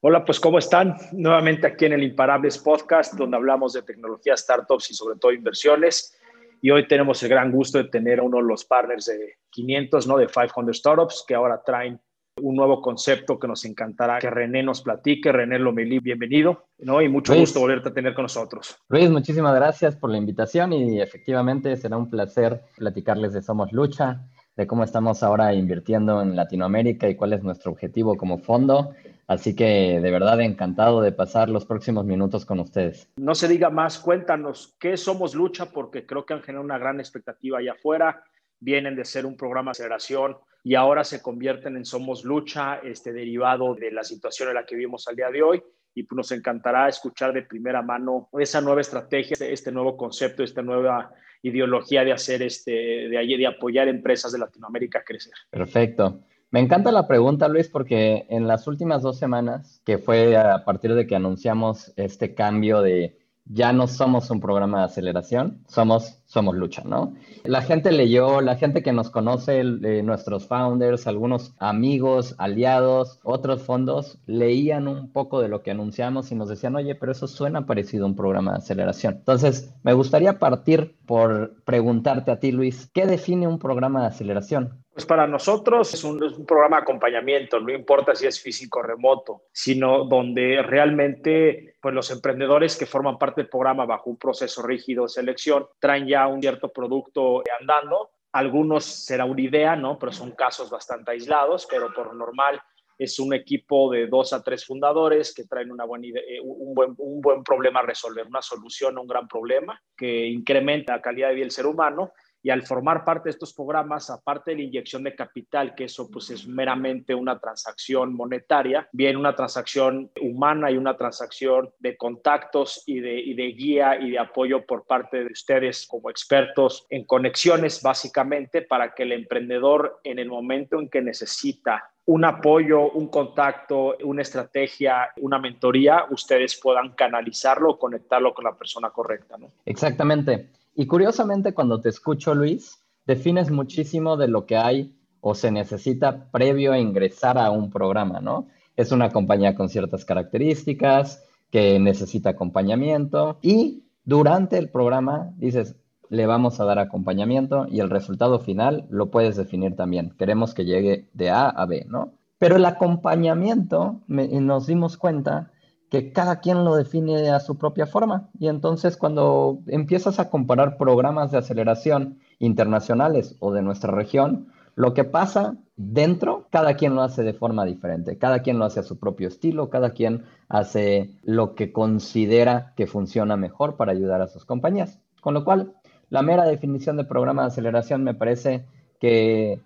Hola, 0.00 0.24
pues 0.24 0.38
¿cómo 0.38 0.60
están? 0.60 0.94
Nuevamente 1.10 1.66
aquí 1.66 1.86
en 1.86 1.94
el 1.94 2.04
Imparables 2.04 2.56
Podcast, 2.58 3.14
donde 3.14 3.36
hablamos 3.36 3.72
de 3.72 3.82
tecnología, 3.82 4.36
startups 4.36 4.92
y 4.92 4.94
sobre 4.94 5.18
todo 5.18 5.32
inversiones. 5.32 6.16
Y 6.62 6.70
hoy 6.70 6.86
tenemos 6.86 7.20
el 7.24 7.28
gran 7.30 7.50
gusto 7.50 7.78
de 7.78 7.88
tener 7.88 8.20
a 8.20 8.22
uno 8.22 8.36
de 8.36 8.44
los 8.44 8.64
partners 8.64 9.06
de 9.06 9.38
500, 9.50 10.06
¿no? 10.06 10.16
De 10.16 10.28
500 10.28 10.76
Startups, 10.76 11.24
que 11.26 11.34
ahora 11.34 11.60
traen 11.66 12.00
un 12.40 12.54
nuevo 12.54 12.80
concepto 12.80 13.40
que 13.40 13.48
nos 13.48 13.64
encantará 13.64 14.20
que 14.20 14.30
René 14.30 14.62
nos 14.62 14.82
platique. 14.82 15.32
René 15.32 15.58
Lomelí, 15.58 15.98
bienvenido, 15.98 16.66
¿no? 16.78 17.02
Y 17.02 17.08
mucho 17.08 17.34
gusto 17.34 17.58
volverte 17.58 17.88
a 17.88 17.92
tener 17.92 18.14
con 18.14 18.22
nosotros. 18.22 18.76
Luis, 18.88 19.10
muchísimas 19.10 19.56
gracias 19.56 19.96
por 19.96 20.10
la 20.10 20.18
invitación 20.18 20.74
y 20.74 21.00
efectivamente 21.00 21.76
será 21.76 21.96
un 21.96 22.08
placer 22.08 22.62
platicarles 22.76 23.32
de 23.32 23.42
Somos 23.42 23.72
Lucha, 23.72 24.20
de 24.54 24.64
cómo 24.68 24.84
estamos 24.84 25.24
ahora 25.24 25.54
invirtiendo 25.54 26.22
en 26.22 26.36
Latinoamérica 26.36 27.08
y 27.08 27.16
cuál 27.16 27.32
es 27.32 27.42
nuestro 27.42 27.72
objetivo 27.72 28.16
como 28.16 28.38
fondo. 28.38 28.94
Así 29.28 29.54
que 29.54 30.00
de 30.00 30.10
verdad 30.10 30.40
encantado 30.40 31.02
de 31.02 31.12
pasar 31.12 31.50
los 31.50 31.66
próximos 31.66 32.06
minutos 32.06 32.46
con 32.46 32.60
ustedes. 32.60 33.10
No 33.18 33.34
se 33.34 33.46
diga 33.46 33.68
más, 33.68 33.98
cuéntanos 33.98 34.74
qué 34.80 34.96
somos 34.96 35.34
Lucha, 35.34 35.66
porque 35.66 36.06
creo 36.06 36.24
que 36.24 36.32
han 36.32 36.40
generado 36.40 36.64
una 36.64 36.78
gran 36.78 36.98
expectativa 36.98 37.58
allá 37.58 37.72
afuera. 37.72 38.24
Vienen 38.58 38.96
de 38.96 39.04
ser 39.04 39.26
un 39.26 39.36
programa 39.36 39.68
de 39.68 39.72
aceleración 39.72 40.38
y 40.64 40.74
ahora 40.74 41.04
se 41.04 41.20
convierten 41.20 41.76
en 41.76 41.84
Somos 41.84 42.24
Lucha, 42.24 42.76
este 42.82 43.12
derivado 43.12 43.74
de 43.74 43.92
la 43.92 44.02
situación 44.02 44.48
en 44.48 44.54
la 44.54 44.64
que 44.64 44.74
vivimos 44.74 45.06
al 45.08 45.16
día 45.16 45.30
de 45.30 45.42
hoy. 45.42 45.62
Y 45.94 46.04
pues 46.04 46.16
nos 46.16 46.32
encantará 46.32 46.88
escuchar 46.88 47.34
de 47.34 47.42
primera 47.42 47.82
mano 47.82 48.30
esa 48.38 48.62
nueva 48.62 48.80
estrategia, 48.80 49.36
este 49.40 49.70
nuevo 49.70 49.96
concepto, 49.96 50.42
esta 50.42 50.62
nueva 50.62 51.12
ideología 51.42 52.02
de 52.02 52.12
hacer 52.12 52.42
este, 52.42 52.70
de, 52.70 53.36
de 53.38 53.46
apoyar 53.46 53.88
empresas 53.88 54.32
de 54.32 54.38
Latinoamérica 54.38 55.00
a 55.00 55.04
crecer. 55.04 55.34
Perfecto. 55.50 56.24
Me 56.50 56.60
encanta 56.60 56.92
la 56.92 57.06
pregunta, 57.06 57.46
Luis, 57.48 57.68
porque 57.68 58.26
en 58.30 58.46
las 58.46 58.66
últimas 58.66 59.02
dos 59.02 59.18
semanas, 59.18 59.82
que 59.84 59.98
fue 59.98 60.36
a 60.36 60.64
partir 60.64 60.94
de 60.94 61.06
que 61.06 61.14
anunciamos 61.14 61.92
este 61.96 62.34
cambio 62.34 62.80
de 62.80 63.18
ya 63.50 63.72
no 63.72 63.86
somos 63.86 64.30
un 64.30 64.40
programa 64.40 64.78
de 64.78 64.84
aceleración, 64.84 65.62
somos, 65.66 66.22
somos 66.26 66.54
lucha, 66.54 66.82
¿no? 66.84 67.14
La 67.44 67.62
gente 67.62 67.92
leyó, 67.92 68.40
la 68.40 68.56
gente 68.56 68.82
que 68.82 68.92
nos 68.92 69.10
conoce, 69.10 69.60
eh, 69.60 70.02
nuestros 70.02 70.46
founders, 70.46 71.06
algunos 71.06 71.54
amigos, 71.58 72.34
aliados, 72.38 73.20
otros 73.24 73.62
fondos, 73.62 74.18
leían 74.26 74.86
un 74.86 75.12
poco 75.12 75.40
de 75.40 75.48
lo 75.48 75.62
que 75.62 75.70
anunciamos 75.70 76.30
y 76.30 76.34
nos 76.34 76.48
decían, 76.48 76.76
oye, 76.76 76.94
pero 76.94 77.12
eso 77.12 77.26
suena 77.26 77.64
parecido 77.66 78.04
a 78.04 78.08
un 78.08 78.16
programa 78.16 78.52
de 78.52 78.58
aceleración. 78.58 79.14
Entonces, 79.14 79.74
me 79.82 79.94
gustaría 79.94 80.38
partir 80.38 80.96
por 81.06 81.62
preguntarte 81.64 82.30
a 82.30 82.40
ti, 82.40 82.52
Luis, 82.52 82.90
¿qué 82.92 83.06
define 83.06 83.48
un 83.48 83.58
programa 83.58 84.02
de 84.02 84.08
aceleración? 84.08 84.84
Pues 84.98 85.06
para 85.06 85.28
nosotros 85.28 85.94
es 85.94 86.02
un, 86.02 86.18
programa 86.44 86.78
de 86.78 86.82
acompañamiento, 86.82 87.60
no 87.60 87.72
importa 87.72 88.16
si 88.16 88.26
es 88.26 88.42
físico 88.42 88.80
o 88.80 88.82
remoto, 88.82 89.42
sino 89.52 90.02
donde 90.06 90.60
realmente 90.60 91.76
pues 91.80 91.94
los 91.94 92.10
emprendedores 92.10 92.76
que 92.76 92.84
forman 92.84 93.16
parte 93.16 93.42
del 93.42 93.48
programa 93.48 93.86
bajo 93.86 94.10
un 94.10 94.16
proceso 94.16 94.60
rígido 94.60 95.04
de 95.04 95.10
selección 95.10 95.68
traen 95.78 96.08
ya 96.08 96.26
un 96.26 96.40
cierto 96.40 96.72
producto 96.72 97.44
andando. 97.60 98.10
Algunos 98.32 98.86
será 98.86 99.24
una 99.24 99.40
idea, 99.40 99.76
¿no? 99.76 100.00
Pero 100.00 100.10
son 100.10 100.32
casos 100.32 100.68
bastante 100.68 101.12
aislados, 101.12 101.68
pero 101.70 101.94
por 101.94 102.08
lo 102.08 102.14
normal 102.14 102.60
es 102.98 103.20
un 103.20 103.32
equipo 103.32 103.92
de 103.92 104.08
dos 104.08 104.32
a 104.32 104.42
tres 104.42 104.66
fundadores 104.66 105.32
que 105.32 105.44
traen 105.44 105.70
una 105.70 105.84
buena 105.84 106.08
idea, 106.08 106.22
eh, 106.26 106.40
un, 106.42 106.74
buen, 106.74 106.96
un 106.98 107.20
buen 107.20 107.44
problema 107.44 107.78
a 107.78 107.84
resolver, 107.84 108.26
una 108.26 108.42
solución 108.42 108.98
a 108.98 109.00
un 109.00 109.06
gran 109.06 109.28
problema 109.28 109.80
que 109.96 110.26
incrementa 110.26 110.96
la 110.96 111.02
calidad 111.02 111.28
de 111.28 111.34
vida 111.34 111.44
del 111.44 111.52
ser 111.52 111.66
humano 111.66 112.10
y 112.42 112.50
al 112.50 112.64
formar 112.64 113.04
parte 113.04 113.24
de 113.24 113.30
estos 113.30 113.52
programas, 113.52 114.10
aparte 114.10 114.52
de 114.52 114.58
la 114.58 114.62
inyección 114.64 115.02
de 115.02 115.14
capital, 115.14 115.74
que 115.74 115.84
eso 115.84 116.10
pues 116.10 116.30
es 116.30 116.46
meramente 116.46 117.14
una 117.14 117.38
transacción 117.38 118.14
monetaria, 118.14 118.88
viene 118.92 119.18
una 119.18 119.34
transacción 119.34 120.10
humana 120.20 120.70
y 120.70 120.76
una 120.76 120.96
transacción 120.96 121.70
de 121.78 121.96
contactos 121.96 122.82
y 122.86 123.00
de, 123.00 123.52
guía 123.52 123.98
y 124.00 124.12
de 124.12 124.18
apoyo 124.18 124.64
por 124.66 124.86
parte 124.86 125.24
de 125.24 125.32
ustedes 125.32 125.86
como 125.86 126.10
expertos 126.10 126.86
en 126.90 127.04
conexiones, 127.04 127.82
básicamente, 127.82 128.62
para 128.62 128.94
que 128.94 129.02
el 129.04 129.12
emprendedor 129.12 130.00
en 130.04 130.18
el 130.18 130.28
momento 130.28 130.78
en 130.78 130.88
que 130.88 131.00
necesita 131.00 131.90
un 132.06 132.24
apoyo, 132.24 132.90
un 132.92 133.08
contacto, 133.08 133.96
una 134.02 134.22
estrategia, 134.22 135.10
una 135.18 135.38
mentoría, 135.38 136.06
ustedes 136.10 136.58
puedan 136.60 136.92
canalizarlo 136.92 137.78
conectarlo 137.78 138.32
con 138.32 138.44
la 138.44 138.56
persona 138.56 138.90
correcta. 138.90 139.36
¿no? 139.36 139.50
Exactamente. 139.66 140.48
Y 140.78 140.86
curiosamente, 140.86 141.54
cuando 141.54 141.80
te 141.80 141.88
escucho, 141.88 142.36
Luis, 142.36 142.78
defines 143.04 143.50
muchísimo 143.50 144.16
de 144.16 144.28
lo 144.28 144.46
que 144.46 144.56
hay 144.56 144.94
o 145.20 145.34
se 145.34 145.50
necesita 145.50 146.30
previo 146.30 146.72
a 146.72 146.78
ingresar 146.78 147.36
a 147.36 147.50
un 147.50 147.68
programa, 147.68 148.20
¿no? 148.20 148.46
Es 148.76 148.92
una 148.92 149.10
compañía 149.10 149.56
con 149.56 149.68
ciertas 149.68 150.04
características 150.04 151.24
que 151.50 151.80
necesita 151.80 152.30
acompañamiento 152.30 153.40
y 153.42 153.86
durante 154.04 154.56
el 154.56 154.70
programa 154.70 155.32
dices, 155.36 155.74
le 156.10 156.26
vamos 156.26 156.60
a 156.60 156.64
dar 156.64 156.78
acompañamiento 156.78 157.66
y 157.68 157.80
el 157.80 157.90
resultado 157.90 158.38
final 158.38 158.86
lo 158.88 159.10
puedes 159.10 159.34
definir 159.34 159.74
también. 159.74 160.14
Queremos 160.16 160.54
que 160.54 160.64
llegue 160.64 161.08
de 161.12 161.30
A 161.30 161.48
a 161.48 161.66
B, 161.66 161.86
¿no? 161.88 162.12
Pero 162.38 162.54
el 162.54 162.64
acompañamiento, 162.64 164.02
nos 164.06 164.68
dimos 164.68 164.96
cuenta 164.96 165.50
que 165.90 166.12
cada 166.12 166.40
quien 166.40 166.64
lo 166.64 166.76
define 166.76 167.30
a 167.30 167.40
su 167.40 167.56
propia 167.56 167.86
forma. 167.86 168.28
Y 168.38 168.48
entonces 168.48 168.96
cuando 168.96 169.60
empiezas 169.66 170.18
a 170.18 170.30
comparar 170.30 170.76
programas 170.76 171.30
de 171.30 171.38
aceleración 171.38 172.18
internacionales 172.38 173.36
o 173.40 173.52
de 173.52 173.62
nuestra 173.62 173.92
región, 173.92 174.48
lo 174.74 174.94
que 174.94 175.04
pasa 175.04 175.56
dentro, 175.76 176.46
cada 176.50 176.74
quien 176.74 176.94
lo 176.94 177.02
hace 177.02 177.22
de 177.24 177.32
forma 177.32 177.64
diferente, 177.64 178.16
cada 178.16 178.42
quien 178.42 178.58
lo 178.58 178.64
hace 178.64 178.80
a 178.80 178.84
su 178.84 178.98
propio 178.98 179.26
estilo, 179.26 179.70
cada 179.70 179.90
quien 179.90 180.24
hace 180.48 181.10
lo 181.24 181.54
que 181.54 181.72
considera 181.72 182.74
que 182.76 182.86
funciona 182.86 183.36
mejor 183.36 183.76
para 183.76 183.92
ayudar 183.92 184.20
a 184.20 184.28
sus 184.28 184.44
compañías. 184.44 185.00
Con 185.20 185.34
lo 185.34 185.44
cual, 185.44 185.74
la 186.10 186.22
mera 186.22 186.44
definición 186.44 186.96
de 186.96 187.04
programa 187.04 187.42
de 187.42 187.48
aceleración 187.48 188.04
me 188.04 188.14
parece 188.14 188.66
que 189.00 189.60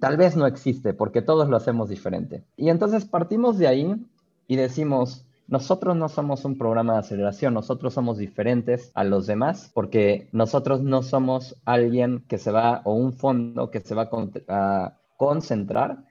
tal 0.00 0.16
vez 0.16 0.34
no 0.36 0.46
existe 0.46 0.94
porque 0.94 1.22
todos 1.22 1.48
lo 1.48 1.56
hacemos 1.56 1.88
diferente. 1.88 2.42
Y 2.56 2.70
entonces 2.70 3.04
partimos 3.04 3.58
de 3.58 3.68
ahí 3.68 4.06
y 4.46 4.56
decimos, 4.56 5.26
nosotros 5.48 5.96
no 5.96 6.08
somos 6.08 6.44
un 6.44 6.58
programa 6.58 6.92
de 6.92 6.98
aceleración, 7.00 7.54
nosotros 7.54 7.94
somos 7.94 8.18
diferentes 8.18 8.92
a 8.94 9.02
los 9.02 9.26
demás 9.26 9.70
porque 9.74 10.28
nosotros 10.32 10.82
no 10.82 11.02
somos 11.02 11.56
alguien 11.64 12.24
que 12.28 12.38
se 12.38 12.52
va 12.52 12.82
o 12.84 12.92
un 12.92 13.14
fondo 13.14 13.70
que 13.70 13.80
se 13.80 13.94
va 13.94 14.10
a 14.48 14.98
concentrar 15.16 16.04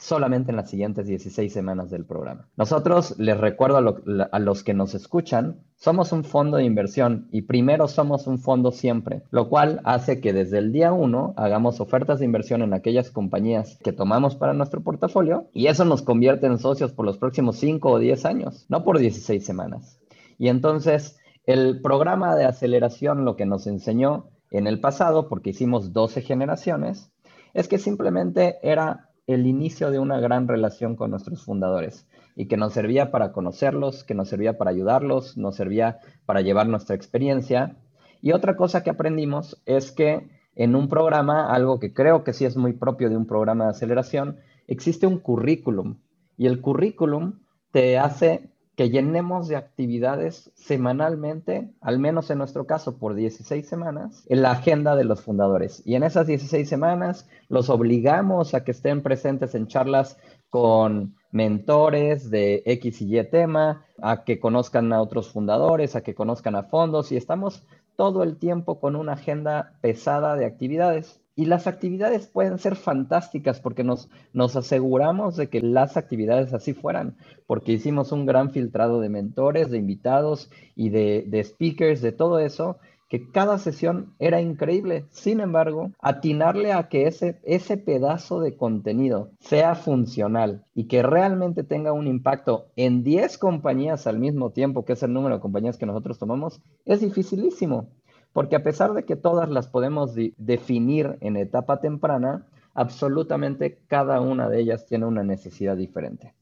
solamente 0.00 0.50
en 0.50 0.56
las 0.56 0.70
siguientes 0.70 1.06
16 1.06 1.52
semanas 1.52 1.90
del 1.90 2.04
programa. 2.04 2.48
Nosotros, 2.56 3.14
les 3.18 3.36
recuerdo 3.38 3.76
a, 3.76 4.38
los 4.38 4.64
que 4.64 4.74
nos 4.74 4.94
escuchan, 4.94 5.60
somos 5.76 6.12
un 6.12 6.24
fondo 6.24 6.56
de 6.56 6.64
inversión 6.64 7.28
y 7.30 7.42
primero 7.42 7.86
somos 7.86 8.26
un 8.26 8.38
fondo 8.38 8.72
siempre, 8.72 9.22
lo 9.30 9.48
cual 9.48 9.80
hace 9.84 10.20
que 10.20 10.32
desde 10.32 10.58
el 10.58 10.72
día 10.72 10.92
uno 10.92 11.34
hagamos 11.36 11.80
ofertas 11.80 12.18
de 12.18 12.24
inversión 12.24 12.62
en 12.62 12.72
aquellas 12.72 13.10
compañías 13.10 13.78
que 13.84 13.92
tomamos 13.92 14.36
para 14.36 14.54
nuestro 14.54 14.82
portafolio 14.82 15.48
y 15.52 15.66
eso 15.66 15.84
nos 15.84 16.02
convierte 16.02 16.46
en 16.46 16.58
socios 16.58 16.92
por 16.92 17.04
los 17.04 17.18
próximos 17.18 17.56
5 17.56 17.90
o 17.90 17.98
10 17.98 18.24
años, 18.24 18.66
no 18.68 18.84
por 18.84 18.98
16 18.98 19.44
semanas. 19.44 20.00
Y 20.38 20.48
entonces, 20.48 21.18
el 21.44 21.82
programa 21.82 22.34
de 22.36 22.46
aceleración 22.46 23.24
lo 23.24 23.36
que 23.36 23.46
nos 23.46 23.66
enseñó 23.66 24.30
en 24.50 24.66
el 24.66 24.80
pasado, 24.80 25.28
porque 25.28 25.50
hicimos 25.50 25.92
12 25.92 26.22
generaciones, 26.22 27.12
es 27.54 27.68
que 27.68 27.78
simplemente 27.78 28.58
era 28.62 29.09
el 29.26 29.46
inicio 29.46 29.90
de 29.90 29.98
una 29.98 30.18
gran 30.20 30.48
relación 30.48 30.96
con 30.96 31.10
nuestros 31.10 31.44
fundadores 31.44 32.06
y 32.36 32.46
que 32.46 32.56
nos 32.56 32.72
servía 32.72 33.10
para 33.10 33.32
conocerlos, 33.32 34.04
que 34.04 34.14
nos 34.14 34.28
servía 34.28 34.58
para 34.58 34.70
ayudarlos, 34.70 35.36
nos 35.36 35.56
servía 35.56 35.98
para 36.26 36.40
llevar 36.40 36.68
nuestra 36.68 36.96
experiencia. 36.96 37.76
Y 38.22 38.32
otra 38.32 38.56
cosa 38.56 38.82
que 38.82 38.90
aprendimos 38.90 39.60
es 39.66 39.92
que 39.92 40.28
en 40.56 40.74
un 40.74 40.88
programa, 40.88 41.52
algo 41.52 41.78
que 41.78 41.92
creo 41.92 42.24
que 42.24 42.32
sí 42.32 42.44
es 42.44 42.56
muy 42.56 42.72
propio 42.72 43.08
de 43.08 43.16
un 43.16 43.26
programa 43.26 43.64
de 43.64 43.70
aceleración, 43.70 44.38
existe 44.66 45.06
un 45.06 45.18
currículum 45.18 45.98
y 46.36 46.46
el 46.46 46.60
currículum 46.60 47.40
te 47.70 47.98
hace 47.98 48.49
que 48.80 48.88
llenemos 48.88 49.46
de 49.46 49.56
actividades 49.56 50.50
semanalmente, 50.54 51.68
al 51.82 51.98
menos 51.98 52.30
en 52.30 52.38
nuestro 52.38 52.64
caso 52.64 52.96
por 52.96 53.14
16 53.14 53.68
semanas, 53.68 54.24
en 54.26 54.40
la 54.40 54.52
agenda 54.52 54.96
de 54.96 55.04
los 55.04 55.20
fundadores. 55.20 55.82
Y 55.84 55.96
en 55.96 56.02
esas 56.02 56.26
16 56.26 56.66
semanas 56.66 57.28
los 57.50 57.68
obligamos 57.68 58.54
a 58.54 58.64
que 58.64 58.70
estén 58.70 59.02
presentes 59.02 59.54
en 59.54 59.66
charlas 59.66 60.16
con 60.48 61.14
mentores 61.30 62.30
de 62.30 62.62
X 62.64 63.02
y 63.02 63.18
Y 63.18 63.24
tema, 63.24 63.84
a 64.00 64.24
que 64.24 64.40
conozcan 64.40 64.90
a 64.94 65.02
otros 65.02 65.28
fundadores, 65.28 65.94
a 65.94 66.00
que 66.00 66.14
conozcan 66.14 66.56
a 66.56 66.62
fondos 66.62 67.12
y 67.12 67.18
estamos 67.18 67.62
todo 67.96 68.22
el 68.22 68.38
tiempo 68.38 68.80
con 68.80 68.96
una 68.96 69.12
agenda 69.12 69.74
pesada 69.82 70.36
de 70.36 70.46
actividades. 70.46 71.19
Y 71.40 71.46
las 71.46 71.66
actividades 71.66 72.26
pueden 72.26 72.58
ser 72.58 72.76
fantásticas 72.76 73.60
porque 73.60 73.82
nos, 73.82 74.10
aseguramos 74.54 75.36
de 75.36 75.48
que 75.48 75.62
las 75.62 75.96
actividades 75.96 76.52
así 76.52 76.74
fueran, 76.74 77.16
porque 77.46 77.72
hicimos 77.72 78.12
un 78.12 78.26
gran 78.26 78.50
filtrado 78.50 79.00
de 79.00 79.08
mentores, 79.08 79.70
de 79.70 79.78
invitados 79.78 80.50
y 80.76 80.90
de, 80.90 81.24
de 81.26 81.42
speakers, 81.42 82.02
de 82.02 82.12
todo 82.12 82.40
eso, 82.40 82.76
que 83.08 83.30
cada 83.30 83.56
sesión 83.56 84.14
era 84.18 84.42
increíble. 84.42 85.06
Sin 85.08 85.40
embargo, 85.40 85.92
atinarle 86.02 86.74
a 86.74 86.90
que 86.90 87.06
ese, 87.06 87.40
ese 87.42 87.78
pedazo 87.78 88.40
de 88.40 88.54
contenido 88.54 89.30
sea 89.40 89.76
funcional 89.76 90.66
y 90.74 90.88
que 90.88 91.02
realmente 91.02 91.64
tenga 91.64 91.94
un 91.94 92.06
impacto 92.06 92.66
en 92.76 93.02
10 93.02 93.38
compañías 93.38 94.06
al 94.06 94.18
mismo 94.18 94.50
tiempo, 94.50 94.84
que 94.84 94.92
es 94.92 95.02
el 95.02 95.14
número 95.14 95.36
de 95.36 95.40
compañías 95.40 95.78
que 95.78 95.86
nosotros 95.86 96.18
tomamos, 96.18 96.60
es 96.84 97.00
dificilísimo. 97.00 97.88
Porque 98.32 98.56
a 98.56 98.62
pesar 98.62 98.94
de 98.94 99.04
que 99.04 99.16
todas 99.16 99.48
las 99.48 99.68
podemos 99.68 100.14
definir 100.36 101.16
en 101.20 101.36
etapa 101.36 101.80
temprana, 101.80 102.46
absolutamente 102.74 103.78
cada 103.88 104.20
una 104.20 104.48
de 104.48 104.60
ellas 104.60 104.86
tiene 104.86 105.06
una 105.06 105.24
necesidad 105.24 105.76
diferente. 105.76 106.34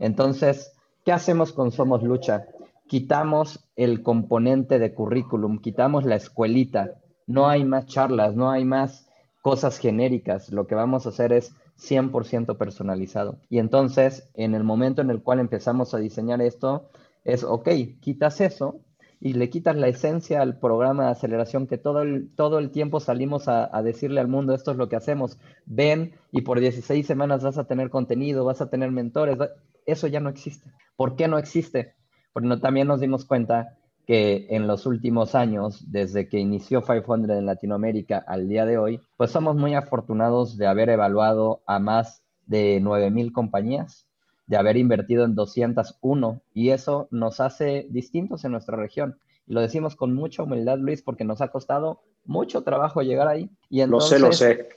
Entonces, 0.00 0.72
¿qué 1.04 1.12
hacemos 1.12 1.52
con 1.52 1.70
Somos 1.70 2.02
Lucha? 2.02 2.46
Quitamos 2.86 3.68
el 3.76 4.02
componente 4.02 4.78
de 4.78 4.94
currículum, 4.94 5.58
quitamos 5.58 6.04
la 6.04 6.16
escuelita, 6.16 6.94
no 7.26 7.48
hay 7.48 7.64
más 7.64 7.86
charlas, 7.86 8.36
no 8.36 8.50
hay 8.50 8.64
más 8.64 9.08
cosas 9.42 9.78
genéricas, 9.78 10.50
lo 10.52 10.66
que 10.66 10.74
vamos 10.74 11.06
a 11.06 11.10
hacer 11.10 11.32
es 11.32 11.54
100% 11.78 12.56
personalizado. 12.56 13.38
Y 13.48 13.58
entonces, 13.58 14.28
en 14.34 14.54
el 14.54 14.64
momento 14.64 15.02
en 15.02 15.10
el 15.10 15.22
cual 15.22 15.40
empezamos 15.40 15.94
a 15.94 15.98
diseñar 15.98 16.40
esto, 16.40 16.88
es, 17.24 17.44
ok, 17.44 17.68
quitas 18.00 18.40
eso 18.40 18.80
y 19.20 19.32
le 19.32 19.48
quitas 19.48 19.76
la 19.76 19.88
esencia 19.88 20.42
al 20.42 20.58
programa 20.58 21.06
de 21.06 21.10
aceleración 21.12 21.66
que 21.66 21.78
todo 21.78 22.02
el, 22.02 22.30
todo 22.34 22.58
el 22.58 22.70
tiempo 22.70 23.00
salimos 23.00 23.48
a, 23.48 23.70
decirle 23.82 24.20
al 24.20 24.28
mundo, 24.28 24.54
esto 24.54 24.72
es 24.72 24.76
lo 24.76 24.88
que 24.88 24.96
hacemos, 24.96 25.38
ven 25.64 26.14
y 26.32 26.42
por 26.42 26.60
16 26.60 27.06
semanas 27.06 27.42
vas 27.42 27.58
a 27.58 27.64
tener 27.64 27.90
contenido, 27.90 28.44
vas 28.44 28.60
a 28.60 28.68
tener 28.68 28.90
mentores, 28.90 29.38
eso 29.86 30.06
ya 30.06 30.20
no 30.20 30.28
existe. 30.28 30.70
¿Por 30.96 31.16
qué 31.16 31.28
no 31.28 31.38
existe? 31.38 31.94
Porque 32.32 32.48
no, 32.48 32.60
también 32.60 32.88
nos 32.88 33.00
dimos 33.00 33.24
cuenta 33.24 33.78
que 34.06 34.46
en 34.50 34.66
los 34.66 34.86
últimos 34.86 35.34
años, 35.34 35.90
desde 35.90 36.28
que 36.28 36.38
inició 36.38 36.82
500 36.82 37.30
en 37.30 37.46
Latinoamérica 37.46 38.22
al 38.26 38.48
día 38.48 38.64
de 38.64 38.78
hoy, 38.78 39.00
pues 39.16 39.30
somos 39.30 39.56
muy 39.56 39.74
afortunados 39.74 40.56
de 40.56 40.66
haber 40.66 40.90
evaluado 40.90 41.62
a 41.66 41.78
más 41.80 42.22
de 42.46 42.80
9.000 42.80 43.32
compañías 43.32 44.05
de 44.46 44.56
haber 44.56 44.76
invertido 44.76 45.24
en 45.24 45.34
201 45.34 46.40
y 46.54 46.70
eso 46.70 47.08
nos 47.10 47.40
hace 47.40 47.86
distintos 47.90 48.44
en 48.44 48.52
nuestra 48.52 48.76
región. 48.76 49.18
Y 49.46 49.54
lo 49.54 49.60
decimos 49.60 49.96
con 49.96 50.14
mucha 50.14 50.42
humildad, 50.42 50.78
Luis, 50.78 51.02
porque 51.02 51.24
nos 51.24 51.40
ha 51.40 51.48
costado 51.48 52.00
mucho 52.24 52.62
trabajo 52.62 53.02
llegar 53.02 53.28
ahí. 53.28 53.50
Y 53.68 53.80
entonces, 53.80 54.20
lo 54.20 54.32
sé, 54.32 54.54
lo 54.54 54.62
sé. 54.62 54.68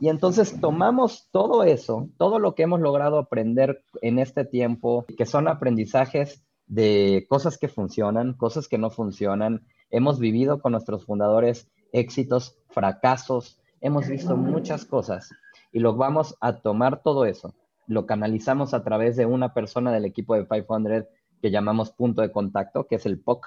Y 0.00 0.08
entonces 0.08 0.58
tomamos 0.60 1.28
todo 1.30 1.62
eso, 1.64 2.08
todo 2.16 2.38
lo 2.38 2.54
que 2.54 2.62
hemos 2.62 2.80
logrado 2.80 3.18
aprender 3.18 3.82
en 4.00 4.18
este 4.18 4.44
tiempo, 4.44 5.04
que 5.16 5.26
son 5.26 5.46
aprendizajes 5.46 6.42
de 6.66 7.26
cosas 7.28 7.58
que 7.58 7.68
funcionan, 7.68 8.32
cosas 8.34 8.68
que 8.68 8.78
no 8.78 8.90
funcionan. 8.90 9.66
Hemos 9.90 10.18
vivido 10.18 10.60
con 10.60 10.72
nuestros 10.72 11.04
fundadores 11.04 11.68
éxitos, 11.92 12.56
fracasos, 12.68 13.60
hemos 13.80 14.08
visto 14.08 14.36
muchas 14.36 14.84
cosas 14.84 15.30
y 15.72 15.80
lo 15.80 15.94
vamos 15.94 16.36
a 16.40 16.56
tomar 16.60 17.02
todo 17.02 17.24
eso 17.24 17.54
lo 17.90 18.06
canalizamos 18.06 18.72
a 18.72 18.84
través 18.84 19.16
de 19.16 19.26
una 19.26 19.52
persona 19.52 19.90
del 19.90 20.04
equipo 20.04 20.36
de 20.36 20.46
500 20.46 21.06
que 21.42 21.50
llamamos 21.50 21.90
punto 21.90 22.22
de 22.22 22.30
contacto, 22.30 22.86
que 22.86 22.94
es 22.94 23.04
el 23.04 23.18
POC, 23.18 23.46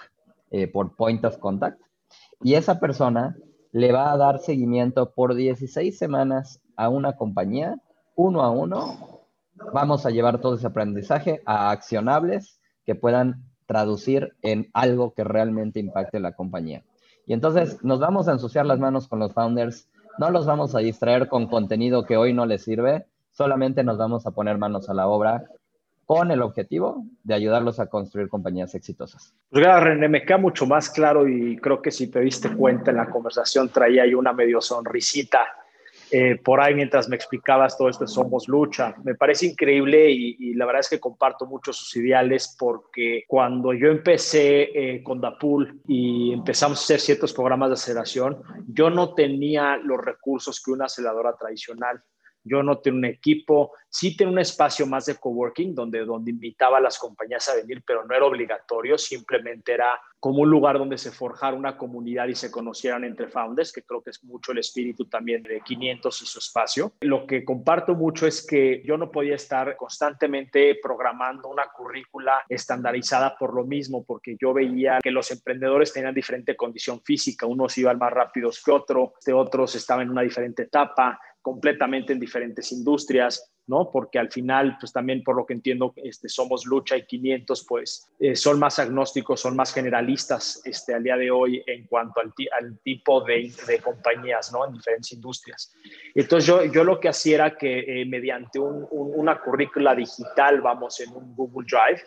eh, 0.51 0.67
por 0.67 0.97
Point 0.97 1.23
of 1.23 1.37
Contact. 1.37 1.81
Y 2.41 2.55
esa 2.55 2.81
persona 2.81 3.37
le 3.71 3.93
va 3.93 4.11
a 4.11 4.17
dar 4.17 4.39
seguimiento 4.39 5.13
por 5.13 5.33
16 5.33 5.97
semanas 5.97 6.61
a 6.75 6.89
una 6.89 7.15
compañía, 7.15 7.77
uno 8.15 8.41
a 8.41 8.51
uno. 8.51 9.21
Vamos 9.73 10.05
a 10.05 10.09
llevar 10.09 10.41
todo 10.41 10.55
ese 10.55 10.67
aprendizaje 10.67 11.41
a 11.45 11.71
accionables 11.71 12.59
que 12.85 12.95
puedan 12.95 13.45
traducir 13.65 14.35
en 14.41 14.69
algo 14.73 15.13
que 15.13 15.23
realmente 15.23 15.79
impacte 15.79 16.19
la 16.19 16.33
compañía. 16.33 16.83
Y 17.25 17.31
entonces 17.31 17.81
nos 17.81 18.01
vamos 18.01 18.27
a 18.27 18.33
ensuciar 18.33 18.65
las 18.65 18.79
manos 18.79 19.07
con 19.07 19.19
los 19.19 19.31
founders, 19.31 19.87
no 20.19 20.31
los 20.31 20.45
vamos 20.45 20.75
a 20.75 20.79
distraer 20.79 21.29
con 21.29 21.47
contenido 21.47 22.05
que 22.05 22.17
hoy 22.17 22.33
no 22.33 22.45
les 22.45 22.63
sirve, 22.63 23.07
solamente 23.33 23.83
nos 23.83 23.97
vamos 23.97 24.25
a 24.25 24.31
poner 24.31 24.57
manos 24.57 24.89
a 24.89 24.93
la 24.93 25.07
obra 25.07 25.43
con 26.05 26.31
el 26.31 26.41
objetivo 26.41 27.05
de 27.23 27.33
ayudarlos 27.33 27.79
a 27.79 27.87
construir 27.87 28.29
compañías 28.29 28.75
exitosas. 28.75 29.33
Pues 29.49 29.65
René, 29.65 30.07
me 30.07 30.23
queda 30.23 30.37
mucho 30.37 30.65
más 30.65 30.89
claro 30.89 31.27
y 31.27 31.57
creo 31.57 31.81
que 31.81 31.91
si 31.91 32.09
te 32.09 32.21
diste 32.21 32.55
cuenta 32.55 32.91
en 32.91 32.97
la 32.97 33.09
conversación 33.09 33.69
traía 33.69 34.03
ahí 34.03 34.13
una 34.13 34.33
medio 34.33 34.61
sonrisita 34.61 35.47
eh, 36.15 36.39
por 36.43 36.61
ahí 36.61 36.75
mientras 36.75 37.09
me 37.09 37.15
explicabas 37.15 37.75
todo 37.75 37.89
esto 37.89 38.05
Somos 38.05 38.47
Lucha. 38.47 38.93
Me 39.03 39.15
parece 39.15 39.47
increíble 39.47 40.11
y, 40.11 40.53
la 40.53 40.67
verdad 40.67 40.81
es 40.81 40.89
que 40.89 40.99
comparto 40.99 41.47
mucho 41.47 41.73
sus 41.73 41.95
ideales 41.95 42.55
porque 42.59 43.23
cuando 43.27 43.73
yo 43.73 43.87
empecé 43.87 44.69
eh, 44.75 45.03
con 45.03 45.19
Dapul 45.19 45.81
y 45.87 46.31
empezamos 46.33 46.79
a 46.79 46.83
hacer 46.83 46.99
ciertos 46.99 47.33
programas 47.33 47.69
de 47.69 47.73
aceleración, 47.73 48.43
yo 48.67 48.91
no 48.91 49.15
tenía 49.15 49.77
los 49.77 49.99
recursos 49.99 50.61
que 50.61 50.71
una 50.71 50.85
aceleradora 50.85 51.35
tradicional 51.35 52.03
yo 52.43 52.63
no 52.63 52.79
tengo 52.79 52.97
un 52.97 53.05
equipo, 53.05 53.71
sí 53.89 54.17
tengo 54.17 54.31
un 54.31 54.39
espacio 54.39 54.85
más 54.85 55.05
de 55.05 55.15
coworking 55.15 55.73
donde, 55.73 56.05
donde 56.05 56.31
invitaba 56.31 56.77
a 56.77 56.81
las 56.81 56.97
compañías 56.97 57.47
a 57.49 57.55
venir, 57.55 57.83
pero 57.85 58.05
no 58.05 58.15
era 58.15 58.25
obligatorio, 58.25 58.97
simplemente 58.97 59.73
era 59.73 59.99
como 60.19 60.41
un 60.41 60.49
lugar 60.49 60.77
donde 60.77 60.97
se 60.97 61.11
forjara 61.11 61.55
una 61.55 61.77
comunidad 61.77 62.27
y 62.27 62.35
se 62.35 62.49
conocieran 62.49 63.03
entre 63.03 63.27
founders, 63.27 63.73
que 63.73 63.83
creo 63.83 64.01
que 64.01 64.11
es 64.11 64.23
mucho 64.23 64.53
el 64.53 64.59
espíritu 64.59 65.05
también 65.05 65.43
de 65.43 65.59
500 65.59 66.21
y 66.21 66.25
su 66.25 66.39
espacio. 66.39 66.93
Lo 67.01 67.27
que 67.27 67.43
comparto 67.43 67.93
mucho 67.93 68.25
es 68.25 68.45
que 68.45 68.81
yo 68.85 68.97
no 68.97 69.11
podía 69.11 69.35
estar 69.35 69.75
constantemente 69.75 70.79
programando 70.81 71.49
una 71.49 71.67
currícula 71.67 72.45
estandarizada 72.47 73.35
por 73.37 73.53
lo 73.53 73.65
mismo, 73.65 74.05
porque 74.05 74.37
yo 74.39 74.53
veía 74.53 74.99
que 75.03 75.11
los 75.11 75.29
emprendedores 75.29 75.91
tenían 75.91 76.15
diferente 76.15 76.55
condición 76.55 77.01
física, 77.01 77.45
unos 77.45 77.77
iban 77.77 77.97
más 77.97 78.13
rápidos 78.13 78.63
que 78.63 78.71
otros, 78.71 79.11
de 79.25 79.33
otros 79.33 79.75
estaban 79.75 80.03
en 80.05 80.11
una 80.11 80.21
diferente 80.21 80.63
etapa, 80.63 81.19
completamente 81.43 82.13
en 82.13 82.19
diferentes 82.19 82.71
industrias, 82.71 83.53
¿no? 83.67 83.91
Porque 83.91 84.17
al 84.17 84.31
final, 84.31 84.77
pues 84.79 84.93
también 84.93 85.23
por 85.23 85.35
lo 85.35 85.45
que 85.45 85.53
entiendo, 85.53 85.93
este, 85.97 86.29
somos 86.29 86.65
Lucha 86.65 86.97
y 86.97 87.05
500, 87.05 87.65
pues 87.67 88.09
eh, 88.19 88.35
son 88.35 88.59
más 88.59 88.79
agnósticos, 88.79 89.41
son 89.41 89.55
más 89.55 89.73
generalistas 89.73 90.61
este, 90.63 90.93
al 90.93 91.03
día 91.03 91.17
de 91.17 91.29
hoy 91.29 91.61
en 91.67 91.85
cuanto 91.87 92.21
al, 92.21 92.33
tipo 92.81 93.21
de, 93.21 93.51
de, 93.67 93.79
compañías, 93.79 94.51
¿no? 94.53 94.65
En 94.65 94.73
diferentes 94.73 95.11
industrias. 95.11 95.73
Entonces 96.15 96.47
yo, 96.47 96.63
yo 96.63 96.83
lo 96.83 96.99
que 96.99 97.09
hacía 97.09 97.35
era 97.35 97.57
que 97.57 98.01
eh, 98.01 98.05
mediante 98.05 98.57
un, 98.59 98.87
una 98.89 99.39
currícula 99.41 99.93
digital, 99.93 100.61
vamos, 100.61 100.99
en 101.01 101.13
un 101.13 101.35
Google 101.35 101.67
Drive, 101.69 102.01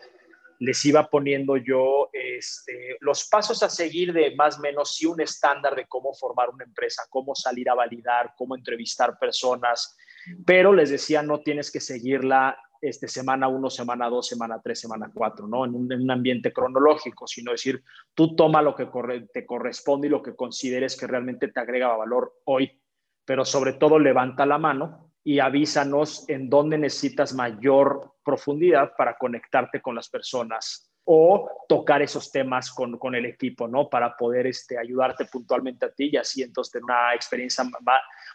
les 0.58 0.84
iba 0.84 1.08
poniendo 1.08 1.56
yo 1.56 2.10
este, 2.12 2.96
los 3.00 3.28
pasos 3.28 3.62
a 3.62 3.68
seguir 3.68 4.12
de 4.12 4.34
más 4.34 4.58
o 4.58 4.62
menos 4.62 4.94
sí 4.94 5.06
un 5.06 5.20
estándar 5.20 5.74
de 5.74 5.86
cómo 5.86 6.14
formar 6.14 6.50
una 6.50 6.64
empresa, 6.64 7.02
cómo 7.10 7.34
salir 7.34 7.68
a 7.70 7.74
validar, 7.74 8.34
cómo 8.36 8.56
entrevistar 8.56 9.18
personas, 9.18 9.96
pero 10.44 10.72
les 10.72 10.90
decía 10.90 11.22
no 11.22 11.40
tienes 11.40 11.70
que 11.70 11.80
seguirla 11.80 12.56
este, 12.80 13.08
semana 13.08 13.48
1, 13.48 13.70
semana 13.70 14.08
2, 14.08 14.26
semana 14.26 14.60
3, 14.62 14.78
semana 14.78 15.10
4, 15.12 15.46
¿no? 15.48 15.64
En 15.64 15.74
un, 15.74 15.92
en 15.92 16.02
un, 16.02 16.10
ambiente 16.10 16.52
cronológico, 16.52 17.26
sino 17.26 17.52
decir, 17.52 17.82
tú 18.14 18.36
toma 18.36 18.62
lo 18.62 18.74
que 18.74 18.88
te 19.32 19.46
corresponde 19.46 20.06
y 20.06 20.10
lo 20.10 20.22
que 20.22 20.36
consideres 20.36 20.96
que 20.96 21.06
realmente 21.06 21.48
te 21.48 21.60
agrega 21.60 21.96
valor 21.96 22.34
hoy, 22.44 22.80
pero 23.24 23.44
sobre 23.44 23.72
todo 23.72 23.98
levanta 23.98 24.46
la 24.46 24.58
mano 24.58 25.05
y 25.26 25.40
avísanos 25.40 26.24
en 26.28 26.48
dónde 26.48 26.78
necesitas 26.78 27.34
mayor 27.34 28.12
profundidad 28.24 28.92
para 28.96 29.18
conectarte 29.18 29.82
con 29.82 29.96
las 29.96 30.08
personas 30.08 30.88
o 31.02 31.50
tocar 31.68 32.00
esos 32.00 32.30
temas 32.30 32.70
con, 32.70 32.96
con 32.96 33.12
el 33.16 33.26
equipo, 33.26 33.66
¿no? 33.66 33.90
Para 33.90 34.16
poder 34.16 34.46
este, 34.46 34.78
ayudarte 34.78 35.24
puntualmente 35.24 35.86
a 35.86 35.90
ti 35.90 36.10
y 36.12 36.16
así 36.16 36.42
entonces 36.44 36.70
tener 36.70 36.84
una 36.84 37.12
experiencia 37.12 37.64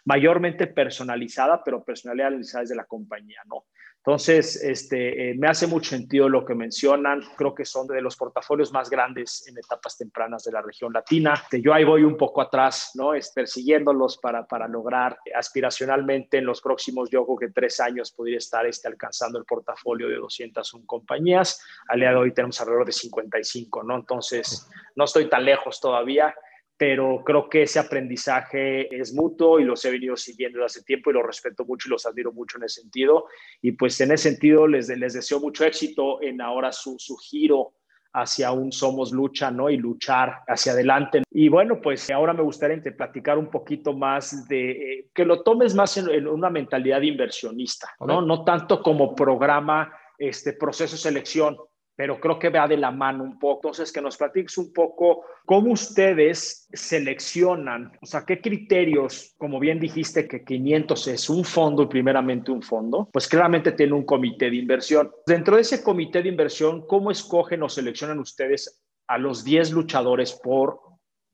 mayormente 0.04 0.66
personalizada, 0.66 1.64
pero 1.64 1.82
personalizada 1.82 2.60
desde 2.60 2.76
la 2.76 2.84
compañía, 2.84 3.40
¿no? 3.46 3.64
Entonces, 4.04 4.56
este, 4.64 5.30
eh, 5.30 5.34
me 5.38 5.46
hace 5.46 5.68
mucho 5.68 5.90
sentido 5.90 6.28
lo 6.28 6.44
que 6.44 6.56
mencionan. 6.56 7.22
Creo 7.36 7.54
que 7.54 7.64
son 7.64 7.86
de 7.86 8.02
los 8.02 8.16
portafolios 8.16 8.72
más 8.72 8.90
grandes 8.90 9.46
en 9.46 9.56
etapas 9.56 9.96
tempranas 9.96 10.42
de 10.42 10.50
la 10.50 10.60
región 10.60 10.92
latina. 10.92 11.40
Yo 11.52 11.72
ahí 11.72 11.84
voy 11.84 12.02
un 12.02 12.16
poco 12.16 12.40
atrás, 12.40 12.90
¿no? 12.94 13.12
Persiguiéndolos 13.32 14.18
para, 14.18 14.44
para 14.44 14.66
lograr 14.66 15.16
aspiracionalmente 15.36 16.38
en 16.38 16.46
los 16.46 16.60
próximos, 16.60 17.10
yo 17.10 17.24
creo 17.24 17.38
que 17.38 17.50
tres 17.50 17.78
años 17.78 18.10
podría 18.10 18.38
estar 18.38 18.66
este, 18.66 18.88
alcanzando 18.88 19.38
el 19.38 19.44
portafolio 19.44 20.08
de 20.08 20.16
201 20.16 20.84
compañías. 20.84 21.64
Al 21.86 22.00
día 22.00 22.10
de 22.10 22.16
hoy 22.16 22.34
tenemos 22.34 22.60
alrededor 22.60 22.86
de 22.86 22.92
55, 22.92 23.84
¿no? 23.84 23.94
Entonces, 23.94 24.68
no 24.96 25.04
estoy 25.04 25.28
tan 25.28 25.44
lejos 25.44 25.78
todavía 25.78 26.34
pero 26.82 27.22
creo 27.24 27.48
que 27.48 27.62
ese 27.62 27.78
aprendizaje 27.78 28.92
es 28.92 29.14
mutuo 29.14 29.60
y 29.60 29.64
los 29.64 29.84
he 29.84 29.90
venido 29.92 30.16
siguiendo 30.16 30.58
desde 30.58 30.66
hace 30.66 30.84
tiempo 30.84 31.10
y 31.10 31.12
los 31.12 31.24
respeto 31.24 31.64
mucho 31.64 31.86
y 31.86 31.92
los 31.92 32.06
admiro 32.06 32.32
mucho 32.32 32.58
en 32.58 32.64
ese 32.64 32.80
sentido. 32.80 33.26
Y 33.60 33.70
pues 33.70 34.00
en 34.00 34.10
ese 34.10 34.30
sentido 34.30 34.66
les, 34.66 34.88
les 34.88 35.12
deseo 35.12 35.38
mucho 35.38 35.64
éxito 35.64 36.20
en 36.20 36.40
ahora 36.40 36.72
su, 36.72 36.96
su 36.98 37.16
giro 37.18 37.74
hacia 38.14 38.50
un 38.50 38.72
somos 38.72 39.12
lucha, 39.12 39.52
¿no? 39.52 39.70
Y 39.70 39.76
luchar 39.76 40.40
hacia 40.48 40.72
adelante. 40.72 41.22
Y 41.30 41.48
bueno, 41.48 41.80
pues 41.80 42.10
ahora 42.10 42.32
me 42.32 42.42
gustaría 42.42 42.82
platicar 42.96 43.38
un 43.38 43.48
poquito 43.48 43.92
más 43.92 44.48
de 44.48 44.70
eh, 44.72 45.10
que 45.14 45.24
lo 45.24 45.44
tomes 45.44 45.76
más 45.76 45.96
en, 45.98 46.26
una 46.26 46.50
mentalidad 46.50 47.00
inversionista, 47.00 47.90
¿no? 48.00 48.22
No 48.22 48.42
tanto 48.42 48.82
como 48.82 49.14
programa, 49.14 49.96
este 50.18 50.54
proceso 50.54 50.96
de 50.96 51.02
selección, 51.02 51.56
pero 52.02 52.18
creo 52.18 52.36
que 52.36 52.48
va 52.48 52.66
de 52.66 52.76
la 52.76 52.90
mano 52.90 53.22
un 53.22 53.38
poco. 53.38 53.68
Entonces, 53.68 53.92
que 53.92 54.02
nos 54.02 54.16
platiques 54.16 54.58
un 54.58 54.72
poco 54.72 55.24
cómo 55.46 55.70
ustedes 55.70 56.66
seleccionan, 56.72 57.92
o 58.02 58.06
sea, 58.06 58.24
qué 58.26 58.40
criterios, 58.40 59.36
como 59.38 59.60
bien 59.60 59.78
dijiste 59.78 60.26
que 60.26 60.42
500 60.42 61.06
es 61.06 61.30
un 61.30 61.44
fondo 61.44 61.84
y 61.84 61.86
primeramente 61.86 62.50
un 62.50 62.60
fondo, 62.60 63.08
pues 63.12 63.28
claramente 63.28 63.70
tiene 63.70 63.92
un 63.92 64.04
comité 64.04 64.50
de 64.50 64.56
inversión. 64.56 65.12
Dentro 65.24 65.54
de 65.54 65.62
ese 65.62 65.84
comité 65.84 66.24
de 66.24 66.30
inversión, 66.30 66.88
¿cómo 66.88 67.12
escogen 67.12 67.62
o 67.62 67.68
seleccionan 67.68 68.18
ustedes 68.18 68.82
a 69.06 69.16
los 69.16 69.44
10 69.44 69.70
luchadores 69.70 70.32
por 70.32 70.80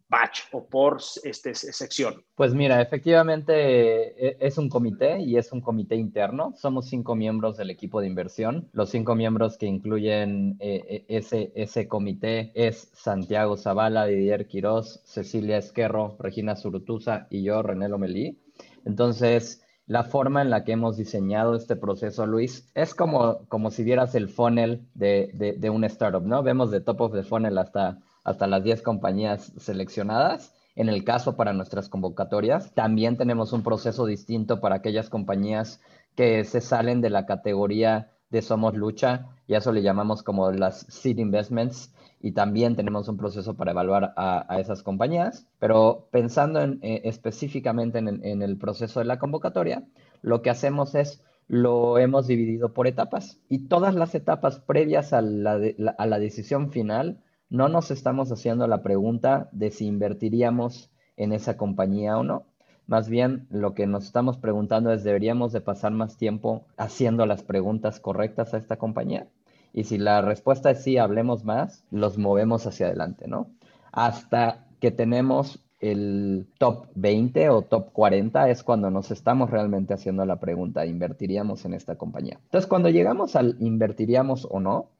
batch 0.08 0.40
o 0.52 0.66
por 0.66 0.98
este, 1.24 1.54
sección? 1.54 2.24
Pues 2.34 2.54
mira, 2.54 2.80
efectivamente 2.80 4.28
e, 4.28 4.36
es 4.40 4.58
un 4.58 4.68
comité 4.68 5.20
y 5.20 5.36
es 5.36 5.52
un 5.52 5.60
comité 5.60 5.96
interno. 5.96 6.54
Somos 6.56 6.88
cinco 6.88 7.14
miembros 7.14 7.56
del 7.56 7.70
equipo 7.70 8.00
de 8.00 8.06
inversión. 8.06 8.68
Los 8.72 8.90
cinco 8.90 9.14
miembros 9.14 9.58
que 9.58 9.66
incluyen 9.66 10.56
eh, 10.60 11.04
e, 11.08 11.16
ese, 11.18 11.52
ese 11.54 11.88
comité 11.88 12.52
es 12.54 12.90
Santiago 12.94 13.56
Zavala, 13.56 14.06
Didier 14.06 14.46
Quiroz, 14.46 15.00
Cecilia 15.04 15.58
Esquerro, 15.58 16.16
Regina 16.18 16.56
Zurutuza 16.56 17.26
y 17.30 17.42
yo, 17.42 17.62
René 17.62 17.88
Lomelí. 17.88 18.40
Entonces, 18.84 19.62
la 19.86 20.04
forma 20.04 20.42
en 20.42 20.50
la 20.50 20.64
que 20.64 20.72
hemos 20.72 20.96
diseñado 20.96 21.54
este 21.54 21.76
proceso, 21.76 22.26
Luis, 22.26 22.70
es 22.74 22.94
como, 22.94 23.46
como 23.48 23.70
si 23.70 23.84
vieras 23.84 24.14
el 24.14 24.28
funnel 24.28 24.86
de, 24.94 25.30
de, 25.34 25.52
de 25.54 25.70
un 25.70 25.84
startup, 25.84 26.22
¿no? 26.22 26.42
Vemos 26.42 26.70
de 26.70 26.80
top 26.80 27.00
of 27.00 27.12
the 27.12 27.22
funnel 27.22 27.56
hasta 27.58 27.98
hasta 28.28 28.46
las 28.46 28.62
10 28.62 28.82
compañías 28.82 29.52
seleccionadas. 29.56 30.54
En 30.76 30.88
el 30.88 31.02
caso 31.02 31.34
para 31.34 31.54
nuestras 31.54 31.88
convocatorias, 31.88 32.72
también 32.74 33.16
tenemos 33.16 33.52
un 33.52 33.62
proceso 33.62 34.06
distinto 34.06 34.60
para 34.60 34.76
aquellas 34.76 35.08
compañías 35.08 35.80
que 36.14 36.44
se 36.44 36.60
salen 36.60 37.00
de 37.00 37.10
la 37.10 37.26
categoría 37.26 38.12
de 38.30 38.42
Somos 38.42 38.74
Lucha, 38.76 39.26
y 39.46 39.54
eso 39.54 39.72
le 39.72 39.82
llamamos 39.82 40.22
como 40.22 40.52
las 40.52 40.80
seed 40.88 41.18
investments, 41.18 41.94
y 42.20 42.32
también 42.32 42.76
tenemos 42.76 43.08
un 43.08 43.16
proceso 43.16 43.56
para 43.56 43.70
evaluar 43.70 44.12
a, 44.16 44.58
esas 44.60 44.82
compañías. 44.82 45.46
Pero 45.58 46.08
pensando 46.10 46.60
en, 46.60 46.78
eh, 46.82 47.00
específicamente 47.04 47.98
en, 47.98 48.42
el 48.42 48.58
proceso 48.58 49.00
de 49.00 49.06
la 49.06 49.18
convocatoria, 49.18 49.84
lo 50.20 50.42
que 50.42 50.50
hacemos 50.50 50.94
es 50.94 51.22
lo 51.46 51.96
hemos 51.96 52.26
dividido 52.26 52.74
por 52.74 52.86
etapas 52.86 53.40
y 53.48 53.68
todas 53.68 53.94
las 53.94 54.14
etapas 54.14 54.58
previas 54.58 55.14
a 55.14 55.22
la, 55.22 55.58
a 55.96 56.06
la 56.06 56.18
decisión 56.18 56.70
final 56.70 57.22
no 57.50 57.68
nos 57.68 57.90
estamos 57.90 58.30
haciendo 58.30 58.66
la 58.66 58.82
pregunta 58.82 59.48
de 59.52 59.70
si 59.70 59.86
invertiríamos 59.86 60.90
en 61.16 61.32
esa 61.32 61.56
compañía 61.56 62.18
o 62.18 62.22
no. 62.22 62.44
Más 62.86 63.08
bien 63.08 63.46
lo 63.50 63.74
que 63.74 63.86
nos 63.86 64.04
estamos 64.04 64.38
preguntando 64.38 64.92
es, 64.92 65.04
¿deberíamos 65.04 65.52
de 65.52 65.60
pasar 65.60 65.92
más 65.92 66.16
tiempo 66.16 66.66
haciendo 66.76 67.26
las 67.26 67.42
preguntas 67.42 68.00
correctas 68.00 68.54
a 68.54 68.58
esta 68.58 68.76
compañía? 68.76 69.28
Y 69.72 69.84
si 69.84 69.98
la 69.98 70.22
respuesta 70.22 70.70
es 70.70 70.82
sí, 70.82 70.96
hablemos 70.96 71.44
más, 71.44 71.84
los 71.90 72.16
movemos 72.16 72.66
hacia 72.66 72.86
adelante, 72.86 73.28
¿no? 73.28 73.50
Hasta 73.92 74.66
que 74.80 74.90
tenemos 74.90 75.62
el 75.80 76.48
top 76.58 76.86
20 76.94 77.50
o 77.50 77.62
top 77.62 77.92
40 77.92 78.50
es 78.50 78.62
cuando 78.62 78.90
nos 78.90 79.10
estamos 79.10 79.50
realmente 79.50 79.94
haciendo 79.94 80.24
la 80.24 80.40
pregunta, 80.40 80.86
¿invertiríamos 80.86 81.64
en 81.64 81.74
esta 81.74 81.96
compañía? 81.96 82.40
Entonces, 82.44 82.68
cuando 82.68 82.88
llegamos 82.88 83.36
al 83.36 83.56
invertiríamos 83.60 84.46
o 84.50 84.60
no, 84.60 84.90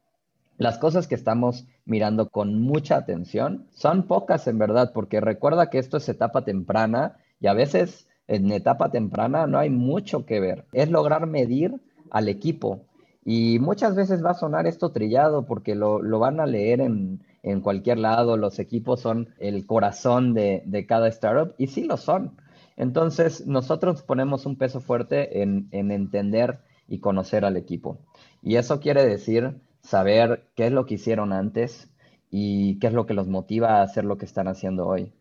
las 0.59 0.77
cosas 0.77 1.07
que 1.07 1.15
estamos 1.15 1.65
mirando 1.85 2.29
con 2.29 2.61
mucha 2.61 2.97
atención 2.97 3.65
son 3.71 4.03
pocas 4.03 4.45
en 4.45 4.59
verdad, 4.59 4.91
porque 4.93 5.21
recuerda 5.21 5.69
que 5.69 5.79
esto 5.79 5.95
es 5.95 6.09
etapa 6.09 6.43
temprana 6.43 7.15
y 7.39 7.47
a 7.47 7.53
veces 7.53 8.07
en 8.27 8.51
etapa 8.51 8.91
temprana 8.91 9.47
no 9.47 9.57
hay 9.57 9.69
mucho 9.69 10.25
que 10.25 10.41
ver. 10.41 10.65
Es 10.73 10.91
lograr 10.91 11.27
medir 11.27 11.79
al 12.11 12.27
equipo. 12.27 12.81
Y 13.23 13.57
muchas 13.59 13.95
veces 13.95 14.23
va 14.23 14.31
a 14.31 14.33
sonar 14.33 14.67
esto 14.67 14.91
trillado 14.91 15.45
porque 15.45 15.75
lo, 15.75 16.01
van 16.19 16.41
a 16.41 16.45
leer 16.45 16.81
en, 16.81 17.21
cualquier 17.61 17.99
lado. 17.99 18.35
Los 18.35 18.59
equipos 18.59 18.99
son 18.99 19.29
el 19.39 19.65
corazón 19.65 20.33
de, 20.33 20.63
de, 20.65 20.85
cada 20.85 21.07
startup 21.07 21.55
y 21.57 21.67
sí 21.67 21.85
lo 21.85 21.95
son. 21.95 22.35
Entonces, 22.75 23.47
nosotros 23.47 24.03
ponemos 24.03 24.45
un 24.45 24.57
peso 24.57 24.81
fuerte 24.81 25.41
en, 25.41 25.69
en 25.71 25.91
entender 25.91 26.59
y 26.89 26.99
conocer 26.99 27.45
al 27.45 27.55
equipo. 27.55 27.97
Y 28.41 28.57
eso 28.57 28.81
quiere 28.81 29.05
decir 29.05 29.55
saber 29.89 30.43
qué 30.55 30.67
es 30.67 30.71
lo 30.71 30.85
que 30.85 30.93
hicieron 30.95 31.33
antes 31.33 31.89
y 32.29 32.77
qué 32.77 32.87
es 32.87 32.93
lo 32.93 33.07
que 33.07 33.15
los 33.15 33.27
motiva 33.27 33.79
a 33.79 33.81
hacer 33.81 34.05
lo 34.05 34.19
que 34.19 34.25
están 34.25 34.47
haciendo 34.47 34.85
hoy. 34.85 35.11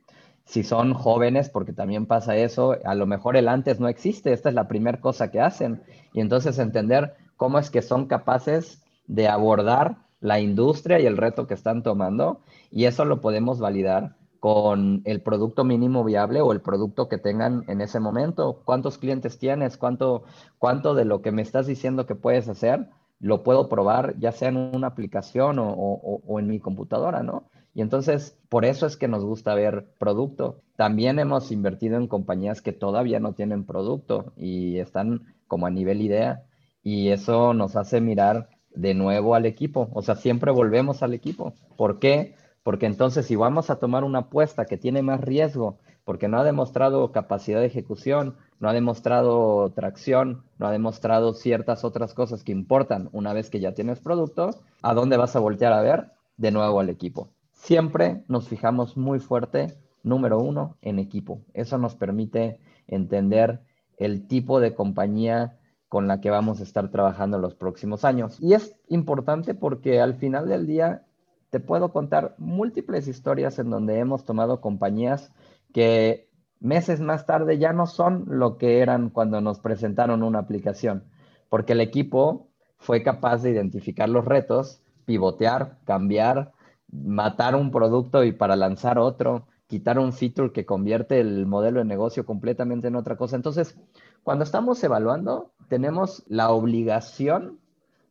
Si 0.45 0.63
son 0.63 0.93
jóvenes, 0.93 1.49
porque 1.49 1.73
también 1.73 2.05
pasa 2.05 2.37
eso, 2.37 2.77
a 2.85 2.95
lo 2.95 3.07
mejor 3.07 3.39
el 3.39 3.49
antes 3.49 3.81
no 3.81 3.89
existe, 3.89 4.35
esta 4.35 4.51
es 4.51 4.55
la 4.55 4.69
primera 4.69 5.01
cosa 5.01 5.31
que 5.31 5.41
hacen. 5.41 5.83
Y 6.13 6.21
entonces 6.21 6.59
entender 6.59 7.15
cómo 7.39 7.59
es 7.59 7.71
que 7.71 7.81
son 7.81 8.09
capaces 8.09 8.83
de 9.07 9.27
abordar 9.27 9.97
la 10.21 10.39
industria 10.39 11.01
y 11.01 11.07
el 11.07 11.17
reto 11.17 11.47
que 11.47 11.55
están 11.55 11.83
tomando. 11.83 12.41
Y 12.71 12.85
eso 12.85 13.07
lo 13.07 13.23
podemos 13.23 13.61
validar 13.61 14.17
con 14.39 15.01
el 15.07 15.23
producto 15.23 15.65
mínimo 15.65 16.05
viable 16.05 16.43
o 16.43 16.53
el 16.53 16.61
producto 16.61 17.09
que 17.09 17.17
tengan 17.17 17.65
en 17.69 17.81
ese 17.81 18.01
momento. 18.01 18.61
¿Cuántos 18.67 18.99
clientes 18.99 19.39
tienes? 19.39 19.79
¿Cuánto, 19.79 20.25
cuánto 20.59 20.95
de 20.95 21.07
lo 21.07 21.23
que 21.23 21.33
me 21.33 21.41
estás 21.41 21.67
diciendo 21.67 22.05
que 22.05 22.15
puedes 22.15 22.49
hacer 22.51 22.89
lo 23.21 23.43
puedo 23.43 23.69
probar 23.69 24.19
ya 24.19 24.33
sea 24.33 24.49
en 24.49 24.57
una 24.57 24.89
aplicación 24.89 25.57
o, 25.59 26.39
en 26.39 26.47
mi 26.47 26.61
computadora, 26.61 27.23
¿no? 27.23 27.51
Y 27.75 27.83
entonces, 27.83 28.37
por 28.49 28.65
eso 28.65 28.87
es 28.87 28.97
que 28.97 29.09
nos 29.09 29.25
gusta 29.25 29.55
ver 29.55 29.87
producto. 29.99 30.63
También 30.77 31.19
hemos 31.19 31.53
invertido 31.53 31.97
en 31.97 32.09
compañías 32.09 32.61
que 32.63 32.73
todavía 32.73 33.21
no 33.21 33.35
tienen 33.35 33.65
producto 33.65 34.33
y 34.37 34.79
están 34.79 35.35
como 35.47 35.67
a 35.67 35.71
nivel 35.71 36.01
idea 36.03 36.43
y 36.83 37.09
eso 37.11 37.55
nos 37.55 37.77
hace 37.77 38.01
mirar 38.01 38.49
de 38.75 38.95
nuevo 38.95 39.35
al 39.35 39.47
equipo. 39.47 39.91
O 39.93 40.03
sea, 40.03 40.17
siempre 40.17 40.51
volvemos 40.51 41.03
al 41.03 41.15
equipo. 41.15 41.55
¿Por 41.77 41.99
qué? 41.99 42.35
Porque 42.63 42.87
entonces 42.87 43.27
si 43.27 43.37
vamos 43.37 43.71
a 43.71 43.77
tomar 43.77 44.05
una 44.05 44.21
apuesta 44.21 44.65
que 44.65 44.77
tiene 44.77 45.03
más 45.03 45.21
riesgo, 45.21 45.79
porque 46.05 46.29
no 46.29 46.39
ha 46.39 46.45
demostrado 46.45 47.13
capacidad 47.13 47.61
de 47.61 47.67
ejecución, 47.67 48.37
no 48.61 48.69
ha 48.69 48.73
demostrado 48.73 49.71
tracción, 49.71 50.45
no 50.59 50.67
ha 50.67 50.73
demostrado 50.73 51.35
ciertas 51.35 51.85
otras 51.85 52.15
cosas 52.15 52.43
que 52.43 52.53
importan 52.53 53.09
una 53.13 53.33
vez 53.33 53.51
que 53.51 53.61
ya 53.61 53.73
tienes 53.73 54.01
producto, 54.01 54.51
¿a 54.83 54.95
dónde 54.95 55.17
vas 55.17 55.37
a 55.37 55.41
voltear 55.41 55.73
a 55.73 55.83
ver? 55.83 56.13
De 56.37 56.51
nuevo 56.51 56.81
al 56.81 56.91
equipo. 56.91 57.31
Siempre 57.53 58.23
nos 58.29 58.49
fijamos 58.49 58.97
muy 58.97 59.19
fuerte, 59.19 59.77
número 60.03 60.39
uno, 60.39 60.77
en 60.83 60.99
equipo. 60.99 61.41
Eso 61.55 61.79
nos 61.79 61.95
permite 61.95 62.61
entender 62.87 63.61
el 63.97 64.27
tipo 64.27 64.61
de 64.61 64.75
compañía 64.75 65.59
con 65.89 66.07
la 66.07 66.21
que 66.21 66.31
vamos 66.31 66.61
a 66.61 66.63
estar 66.63 66.91
trabajando 66.91 67.39
los 67.39 67.55
próximos 67.55 68.05
años. 68.05 68.39
Y 68.41 68.55
es 68.55 68.77
importante 68.89 69.55
porque 69.55 70.01
al 70.01 70.15
final 70.15 70.49
del 70.49 70.67
día 70.67 71.07
te 71.51 71.61
puedo 71.61 71.93
contar 71.93 72.35
múltiples 72.39 73.09
historias 73.09 73.59
en 73.59 73.71
donde 73.71 73.99
hemos 73.99 74.25
tomado 74.25 74.61
compañías 74.61 75.33
que 75.73 76.28
meses 76.61 77.01
más 77.01 77.27
tarde 77.27 77.59
ya 77.59 77.73
no 77.73 77.87
son 77.87 78.25
lo 78.29 78.59
que 78.59 78.81
eran 78.81 79.11
cuando 79.11 79.41
nos 79.41 79.61
presentaron 79.61 80.23
una 80.23 80.41
aplicación, 80.41 81.05
porque 81.49 81.73
el 81.73 81.81
equipo 81.81 82.49
fue 82.79 83.03
capaz 83.03 83.43
de 83.43 83.51
identificar 83.51 84.09
los 84.09 84.25
retos, 84.25 84.81
pivotear, 85.05 85.79
cambiar, 85.85 86.53
matar 86.91 87.55
un 87.55 87.71
producto 87.71 88.25
y 88.25 88.33
para 88.33 88.57
lanzar 88.57 88.99
otro, 88.99 89.47
quitar 89.67 89.99
un 89.99 90.13
feature 90.13 90.53
que 90.53 90.65
convierte 90.65 91.21
el 91.21 91.47
modelo 91.47 91.81
de 91.81 91.85
negocio 91.85 92.25
completamente 92.25 92.89
en 92.89 92.97
otra 92.97 93.17
cosa. 93.17 93.37
Entonces, 93.37 93.79
cuando 94.23 94.45
estamos 94.45 94.83
evaluando, 94.83 95.53
tenemos 95.69 96.25
la 96.29 96.51
obligación 96.51 97.59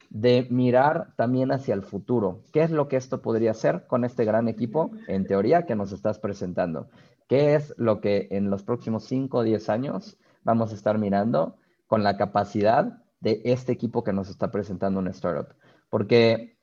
de 0.10 0.48
mirar 0.50 1.10
también 1.16 1.52
hacia 1.52 1.74
el 1.74 1.84
futuro. 1.84 2.42
¿Qué 2.54 2.62
es 2.62 2.72
lo 2.72 2.88
que 2.88 2.96
esto 2.96 3.22
podría 3.22 3.52
hacer 3.52 3.86
con 3.88 4.06
este 4.06 4.24
gran 4.24 4.48
equipo, 4.48 4.92
en 5.08 5.26
teoría, 5.26 5.66
que 5.66 5.76
nos 5.76 5.92
estás 5.92 6.20
presentando? 6.20 6.88
¿Qué 7.28 7.56
es 7.56 7.74
lo 7.78 8.00
que 8.02 8.28
en 8.32 8.50
los 8.50 8.64
próximos 8.64 9.04
5 9.06 9.40
o 9.40 9.44
10 9.44 9.70
años 9.70 10.18
vamos 10.44 10.72
a 10.72 10.76
estar 10.76 10.98
mirando 10.98 11.58
con 11.88 12.04
la 12.04 12.18
capacidad 12.18 13.04
de 13.20 13.42
este 13.46 13.72
equipo 13.72 14.04
que 14.04 14.14
nos 14.14 14.30
está 14.30 14.52
presentando 14.52 15.00
una 15.00 15.12
startup? 15.12 15.54
Porque 15.90 16.58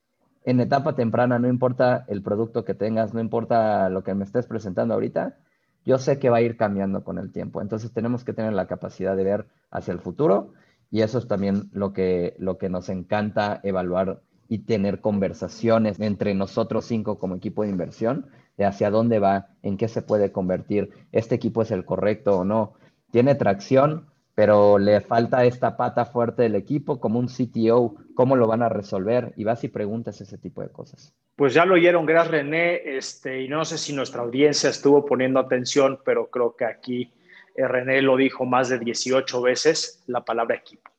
en 0.44 0.60
etapa 0.60 0.94
temprana, 0.94 1.38
no 1.38 1.48
importa 1.48 2.04
el 2.08 2.22
producto 2.22 2.64
que 2.64 2.74
tengas, 2.74 3.14
no 3.14 3.20
importa 3.20 3.88
lo 3.88 4.04
que 4.04 4.14
me 4.14 4.24
estés 4.24 4.46
presentando 4.46 4.94
ahorita, 4.94 5.38
yo 5.84 5.98
sé 5.98 6.18
que 6.18 6.30
va 6.30 6.38
a 6.38 6.42
ir 6.42 6.56
cambiando 6.56 7.04
con 7.04 7.18
el 7.18 7.32
tiempo. 7.32 7.60
Entonces 7.60 7.92
tenemos 7.92 8.24
que 8.24 8.32
tener 8.32 8.52
la 8.52 8.66
capacidad 8.66 9.16
de 9.16 9.24
ver 9.24 9.46
hacia 9.70 9.92
el 9.92 10.00
futuro 10.00 10.52
y 10.90 11.02
eso 11.02 11.18
es 11.18 11.26
también 11.26 11.70
lo 11.72 11.92
que, 11.92 12.36
lo 12.38 12.56
que 12.58 12.68
nos 12.68 12.88
encanta 12.88 13.60
evaluar 13.62 14.22
y 14.54 14.58
tener 14.58 15.00
conversaciones 15.00 15.98
entre 15.98 16.32
nosotros 16.32 16.84
cinco 16.84 17.18
como 17.18 17.34
equipo 17.34 17.64
de 17.64 17.70
inversión 17.70 18.28
de 18.56 18.64
hacia 18.64 18.88
dónde 18.88 19.18
va, 19.18 19.48
en 19.64 19.76
qué 19.76 19.88
se 19.88 20.00
puede 20.00 20.30
convertir, 20.30 20.90
este 21.10 21.34
equipo 21.34 21.62
es 21.62 21.72
el 21.72 21.84
correcto 21.84 22.38
o 22.38 22.44
no. 22.44 22.74
Tiene 23.10 23.34
tracción, 23.34 24.06
pero 24.36 24.78
le 24.78 25.00
falta 25.00 25.44
esta 25.44 25.76
pata 25.76 26.04
fuerte 26.04 26.42
del 26.42 26.54
equipo, 26.54 27.00
como 27.00 27.18
un 27.18 27.26
CTO, 27.26 27.96
¿cómo 28.14 28.36
lo 28.36 28.46
van 28.46 28.62
a 28.62 28.68
resolver? 28.68 29.32
Y 29.36 29.42
vas 29.42 29.64
y 29.64 29.68
preguntas 29.68 30.20
ese 30.20 30.38
tipo 30.38 30.62
de 30.62 30.68
cosas. 30.68 31.12
Pues 31.34 31.52
ya 31.52 31.64
lo 31.64 31.74
oyeron, 31.74 32.06
gracias 32.06 32.30
René, 32.30 32.96
este, 32.96 33.42
y 33.42 33.48
no 33.48 33.64
sé 33.64 33.76
si 33.76 33.92
nuestra 33.92 34.22
audiencia 34.22 34.70
estuvo 34.70 35.04
poniendo 35.04 35.40
atención, 35.40 35.98
pero 36.04 36.30
creo 36.30 36.54
que 36.54 36.64
aquí 36.64 37.12
eh, 37.56 37.66
René 37.66 38.02
lo 38.02 38.16
dijo 38.16 38.44
más 38.44 38.68
de 38.68 38.78
18 38.78 39.42
veces, 39.42 40.04
la 40.06 40.24
palabra 40.24 40.54
equipo. 40.54 40.92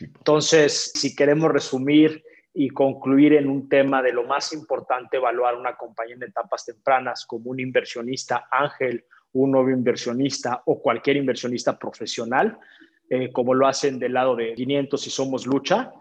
Entonces, 0.00 0.90
si 0.94 1.14
queremos 1.14 1.52
resumir 1.52 2.24
y 2.54 2.70
concluir 2.70 3.34
en 3.34 3.50
un 3.50 3.68
tema 3.68 4.00
de 4.00 4.12
lo 4.12 4.24
más 4.24 4.52
importante, 4.52 5.16
evaluar 5.16 5.56
una 5.56 5.76
compañía 5.76 6.14
en 6.14 6.22
etapas 6.22 6.64
tempranas 6.64 7.26
como 7.26 7.50
un 7.50 7.58
inversionista 7.58 8.46
ángel, 8.50 9.04
un 9.32 9.50
nuevo 9.50 9.70
inversionista 9.70 10.62
o 10.66 10.80
cualquier 10.80 11.16
inversionista 11.16 11.76
profesional, 11.76 12.56
eh, 13.10 13.32
como 13.32 13.54
lo 13.54 13.66
hacen 13.66 13.98
del 13.98 14.14
lado 14.14 14.36
de 14.36 14.54
500 14.54 15.04
y 15.04 15.10
somos 15.10 15.46
lucha, 15.46 15.92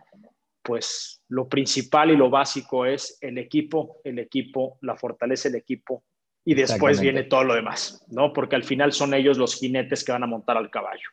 pues 0.62 1.22
lo 1.27 1.50
principal 1.50 2.12
y 2.12 2.15
lo 2.15 2.29
básico 2.29 2.86
es 2.86 3.17
el 3.22 3.39
equipo, 3.39 3.98
el 4.03 4.19
equipo, 4.19 4.77
la 4.81 4.95
fortaleza 4.95 5.50
del 5.50 5.60
equipo 5.60 6.03
y 6.45 6.53
después 6.53 7.01
viene 7.01 7.24
todo 7.24 7.43
lo 7.43 7.55
demás, 7.55 8.05
¿no? 8.10 8.31
Porque 8.31 8.55
al 8.55 8.63
final 8.63 8.91
son 8.91 9.13
ellos 9.13 9.38
los 9.38 9.55
jinetes 9.55 10.03
que 10.03 10.12
van 10.12 10.24
a 10.24 10.27
montar 10.27 10.57
al 10.57 10.69
caballo. 10.69 11.10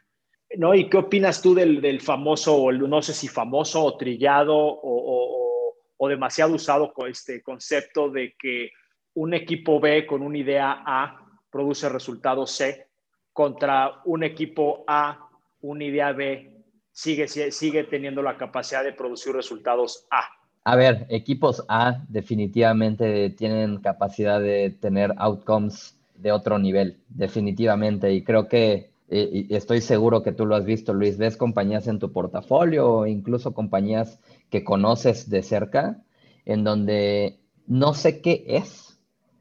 ¿No? 0.57 0.75
¿Y 0.75 0.89
qué 0.89 0.97
opinas 0.97 1.41
tú 1.41 1.55
del, 1.55 1.81
del 1.81 2.01
famoso, 2.01 2.57
o 2.57 2.73
no 2.73 3.03
sé 3.03 3.15
si 3.15 3.29
famoso 3.29 3.85
o 3.85 3.97
trillado 3.97 4.57
o, 4.57 5.75
o, 5.97 6.09
demasiado 6.09 6.55
usado 6.55 6.93
con 6.93 7.09
este 7.09 7.43
concepto 7.43 8.11
de 8.11 8.35
que 8.37 8.71
un 9.15 9.35
equipo 9.35 9.79
B 9.79 10.07
con 10.07 10.23
una 10.23 10.39
idea 10.39 10.83
A 10.85 11.25
produce 11.51 11.89
resultado 11.89 12.47
C 12.47 12.89
contra 13.33 14.01
un 14.05 14.25
equipo 14.25 14.83
A, 14.89 15.29
una 15.61 15.85
idea 15.85 16.13
B, 16.13 16.51
sigue, 16.91 17.29
sigue 17.29 17.85
teniendo 17.85 18.23
la 18.23 18.37
capacidad 18.37 18.83
de 18.83 18.93
producir 18.93 19.35
resultados 19.35 20.07
A? 20.11 20.25
A 20.65 20.77
ver, 20.77 21.07
equipos 21.09 21.65
A 21.69 22.03
definitivamente 22.09 23.31
tienen 23.31 23.81
capacidad 23.81 24.41
de 24.41 24.71
tener 24.71 25.13
outcomes 25.17 25.97
de 26.15 26.33
otro 26.33 26.59
nivel, 26.59 26.99
definitivamente, 27.09 28.13
y 28.13 28.23
creo 28.23 28.47
que 28.49 28.91
y 29.11 29.55
estoy 29.55 29.81
seguro 29.81 30.23
que 30.23 30.33
tú 30.33 30.47
lo 30.47 30.55
has 30.55 30.65
visto, 30.65 30.95
Luis, 30.95 31.19
ves 31.19 31.37
compañías 31.37 31.89
en 31.89 31.99
tu 31.99 32.13
portafolio 32.13 32.89
o 32.89 33.07
incluso 33.07 33.55
compañías 33.55 34.21
que 34.51 34.63
conoces 34.63 35.29
de 35.29 35.43
cerca, 35.43 36.03
en 36.45 36.65
donde 36.65 37.41
no 37.67 37.95
sé 37.95 38.21
qué 38.21 38.45
es, 38.47 39.01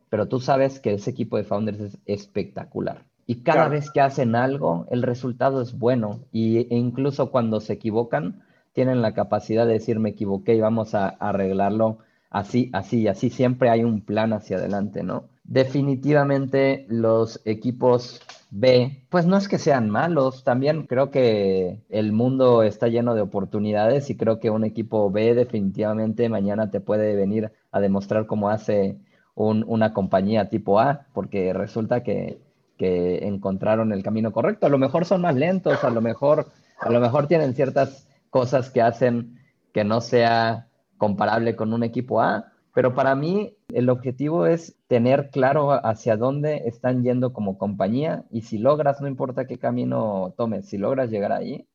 pero 0.10 0.28
tú 0.28 0.40
sabes 0.40 0.80
que 0.80 0.94
ese 0.94 1.12
equipo 1.12 1.38
de 1.38 1.44
founders 1.44 1.80
es 1.80 1.98
espectacular. 2.06 3.06
Y 3.28 3.44
cada 3.44 3.68
vez 3.68 3.92
que 3.92 4.02
hacen 4.02 4.36
algo, 4.36 4.88
el 4.90 5.04
resultado 5.04 5.62
es 5.62 5.78
bueno. 5.78 6.22
Y, 6.32 6.58
e 6.58 6.76
incluso 6.76 7.30
cuando 7.30 7.60
se 7.60 7.74
equivocan, 7.74 8.42
tienen 8.74 9.04
la 9.04 9.14
capacidad 9.14 9.68
de 9.68 9.74
decir, 9.74 10.00
me 10.00 10.10
equivoqué 10.10 10.56
y 10.56 10.62
vamos 10.62 10.96
a, 10.96 11.10
a 11.10 11.30
arreglarlo 11.30 12.00
así, 12.32 12.72
así, 12.74 13.08
así. 13.08 13.30
Siempre 13.30 13.70
hay 13.70 13.84
un 13.84 14.02
plan 14.02 14.34
hacia 14.34 14.58
adelante, 14.58 15.04
¿no? 15.04 15.29
Definitivamente 15.50 16.86
los 16.90 17.42
equipos 17.44 18.22
B, 18.52 19.08
pues 19.10 19.26
no 19.26 19.36
es 19.36 19.48
que 19.48 19.58
sean 19.58 19.90
malos, 19.90 20.44
también 20.44 20.86
creo 20.86 21.10
que 21.10 21.82
el 21.90 22.12
mundo 22.12 22.62
está 22.62 22.88
lleno 22.88 23.16
de 23.16 23.22
oportunidades 23.22 24.12
y 24.12 24.16
creo 24.16 24.40
que 24.40 24.52
un 24.52 24.64
equipo 24.64 25.10
B 25.10 25.34
definitivamente 25.34 26.30
mañana 26.30 26.70
te 26.70 26.82
puede 26.82 27.16
venir 27.16 27.52
a 27.72 27.80
demostrar 27.80 28.28
cómo 28.28 28.50
hace 28.50 29.00
una 29.34 29.92
compañía 29.92 30.50
tipo 30.50 30.80
A, 30.80 31.08
porque 31.14 31.52
resulta 31.52 32.04
que, 32.04 32.40
que, 32.78 33.26
encontraron 33.26 33.92
el 33.92 34.04
camino 34.04 34.32
correcto. 34.32 34.68
A 34.68 34.70
lo 34.70 34.78
mejor 34.78 35.06
son 35.06 35.22
más 35.22 35.34
lentos, 35.34 35.84
a 35.84 35.90
lo 35.90 36.02
mejor, 36.02 36.46
a 36.80 36.92
lo 36.92 37.00
mejor 37.00 37.26
tienen 37.26 37.56
ciertas 37.56 38.08
cosas 38.30 38.70
que 38.70 38.84
hacen 38.84 39.40
que 39.74 39.84
no 39.84 40.00
sea 40.00 40.68
comparable 41.00 41.56
con 41.56 41.74
un 41.74 41.84
equipo 41.84 42.22
A, 42.22 42.52
pero 42.76 42.94
para 42.94 43.16
mí 43.16 43.56
el 43.74 43.90
objetivo 43.90 44.46
es 44.46 44.76
tener 44.88 45.30
claro 45.30 45.72
hacia 45.86 46.18
dónde 46.18 46.64
están 46.66 47.04
yendo 47.04 47.34
como 47.34 47.58
compañía 47.58 48.26
y 48.32 48.42
si 48.42 48.58
logras, 48.58 49.02
no 49.02 49.08
importa 49.08 49.46
qué 49.46 49.58
camino 49.58 50.34
tomes, 50.38 50.68
si 50.68 50.78
logras 50.78 51.10
llegar 51.10 51.32
ahí, 51.32 51.68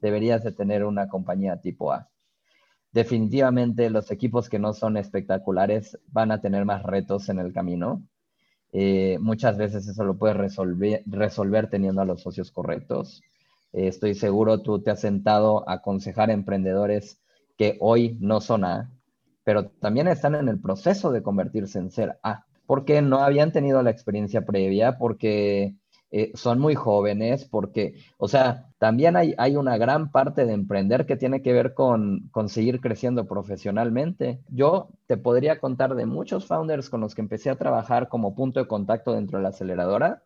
deberías 0.00 0.42
de 0.44 0.52
tener 0.52 0.84
una 0.84 1.08
compañía 1.08 1.60
tipo 1.60 1.92
A. 1.92 2.08
Definitivamente 2.92 3.90
los 3.90 4.10
equipos 4.10 4.48
que 4.48 4.58
no 4.58 4.72
son 4.72 4.96
espectaculares 4.96 5.98
van 6.08 6.30
a 6.30 6.40
tener 6.40 6.64
más 6.64 6.82
retos 6.82 7.28
en 7.28 7.40
el 7.40 7.52
camino. 7.52 8.02
Eh, 8.72 9.18
muchas 9.20 9.56
veces 9.56 9.86
eso 9.86 10.04
lo 10.04 10.16
puedes 10.16 10.36
resolver, 10.36 11.70
teniendo 11.70 12.02
a 12.02 12.04
los 12.04 12.22
socios 12.22 12.52
correctos. 12.52 13.22
Eh, 13.72 13.88
estoy 13.88 14.14
seguro 14.14 14.62
tú 14.62 14.80
te 14.80 14.90
has 14.90 15.00
sentado 15.00 15.68
a 15.68 15.74
aconsejar 15.74 16.30
a 16.30 16.34
emprendedores 16.34 17.20
que 17.56 17.76
hoy 17.80 18.16
no 18.20 18.40
son 18.40 18.64
A, 18.64 18.90
pero 19.44 19.66
también 19.68 20.08
están 20.08 20.34
en 20.34 20.48
el 20.48 20.58
proceso 20.58 21.12
de 21.12 21.22
convertirse 21.22 21.78
en 21.78 21.90
ser 21.90 22.18
A, 22.22 22.46
porque 22.66 23.02
no 23.02 23.18
habían 23.18 23.52
tenido 23.52 23.82
la 23.82 23.90
experiencia 23.90 24.44
previa, 24.46 24.96
porque 24.98 25.74
eh, 26.10 26.32
son 26.34 26.60
muy 26.60 26.74
jóvenes, 26.74 27.44
porque, 27.44 27.94
o 28.16 28.26
sea, 28.26 28.70
también 28.78 29.16
hay, 29.16 29.34
hay, 29.36 29.56
una 29.56 29.76
gran 29.76 30.10
parte 30.10 30.46
de 30.46 30.54
emprender 30.54 31.06
que 31.06 31.16
tiene 31.16 31.42
que 31.42 31.52
ver 31.52 31.74
con, 31.74 32.28
con 32.30 32.48
seguir 32.48 32.80
creciendo 32.80 33.26
profesionalmente. 33.26 34.40
Yo 34.48 34.88
te 35.06 35.16
podría 35.16 35.60
contar 35.60 35.94
de 35.94 36.06
muchos 36.06 36.46
founders 36.46 36.88
con 36.88 37.00
los 37.00 37.14
que 37.14 37.20
empecé 37.20 37.50
a 37.50 37.56
trabajar 37.56 38.08
como 38.08 38.34
punto 38.34 38.60
de 38.60 38.66
contacto 38.66 39.12
dentro 39.12 39.38
de 39.38 39.42
la 39.42 39.48
aceleradora, 39.50 40.22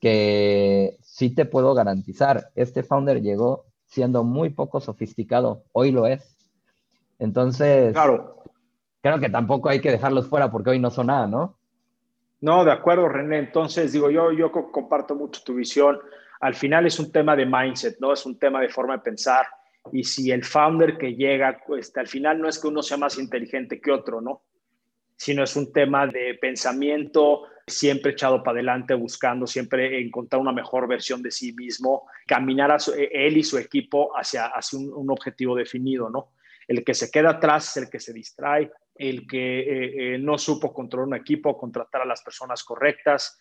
que 0.00 0.98
sí 1.02 1.30
te 1.30 1.44
puedo 1.46 1.72
garantizar, 1.74 2.50
este 2.54 2.82
founder 2.82 3.22
llegó 3.22 3.64
siendo 3.86 4.22
muy 4.22 4.50
poco 4.50 4.80
sofisticado, 4.80 5.64
hoy 5.72 5.90
lo 5.90 6.06
es. 6.06 6.36
Entonces, 7.18 7.92
claro 7.94 8.38
creo 9.02 9.18
que 9.18 9.30
tampoco 9.30 9.68
hay 9.68 9.80
que 9.80 9.90
dejarlos 9.90 10.28
fuera 10.28 10.50
porque 10.50 10.70
hoy 10.70 10.78
no 10.78 10.90
son 10.90 11.06
nada, 11.08 11.26
¿no? 11.26 11.58
No, 12.40 12.64
de 12.64 12.72
acuerdo, 12.72 13.08
René. 13.08 13.38
Entonces, 13.38 13.92
digo, 13.92 14.10
yo, 14.10 14.32
yo 14.32 14.52
comparto 14.52 15.14
mucho 15.14 15.42
tu 15.44 15.54
visión. 15.54 15.98
Al 16.40 16.54
final 16.54 16.86
es 16.86 16.98
un 17.00 17.10
tema 17.10 17.34
de 17.34 17.46
mindset, 17.46 17.98
¿no? 17.98 18.12
Es 18.12 18.24
un 18.26 18.38
tema 18.38 18.60
de 18.60 18.68
forma 18.68 18.96
de 18.96 19.02
pensar. 19.02 19.46
Y 19.92 20.04
si 20.04 20.30
el 20.30 20.44
founder 20.44 20.98
que 20.98 21.14
llega, 21.14 21.60
pues, 21.66 21.96
al 21.96 22.06
final 22.06 22.40
no 22.40 22.48
es 22.48 22.58
que 22.58 22.68
uno 22.68 22.82
sea 22.82 22.96
más 22.96 23.18
inteligente 23.18 23.80
que 23.80 23.90
otro, 23.90 24.20
¿no? 24.20 24.42
Sino 25.16 25.42
es 25.42 25.56
un 25.56 25.72
tema 25.72 26.06
de 26.06 26.38
pensamiento, 26.40 27.42
siempre 27.66 28.12
echado 28.12 28.42
para 28.42 28.56
adelante, 28.56 28.94
buscando 28.94 29.46
siempre 29.46 30.00
encontrar 30.00 30.40
una 30.40 30.52
mejor 30.52 30.86
versión 30.86 31.22
de 31.22 31.32
sí 31.32 31.52
mismo, 31.52 32.06
caminar 32.26 32.70
a 32.70 32.78
él 32.96 33.36
y 33.36 33.42
su 33.42 33.58
equipo 33.58 34.16
hacia, 34.16 34.46
hacia 34.46 34.78
un, 34.78 34.92
un 34.92 35.10
objetivo 35.10 35.56
definido, 35.56 36.08
¿no? 36.08 36.30
El 36.68 36.84
que 36.84 36.94
se 36.94 37.10
queda 37.10 37.30
atrás 37.30 37.76
es 37.76 37.82
el 37.84 37.90
que 37.90 37.98
se 37.98 38.12
distrae, 38.12 38.70
el 38.98 39.26
que 39.26 39.60
eh, 39.60 40.14
eh, 40.14 40.18
no 40.18 40.36
supo 40.36 40.72
controlar 40.74 41.08
un 41.08 41.14
equipo, 41.14 41.56
contratar 41.56 42.02
a 42.02 42.06
las 42.06 42.22
personas 42.22 42.64
correctas. 42.64 43.38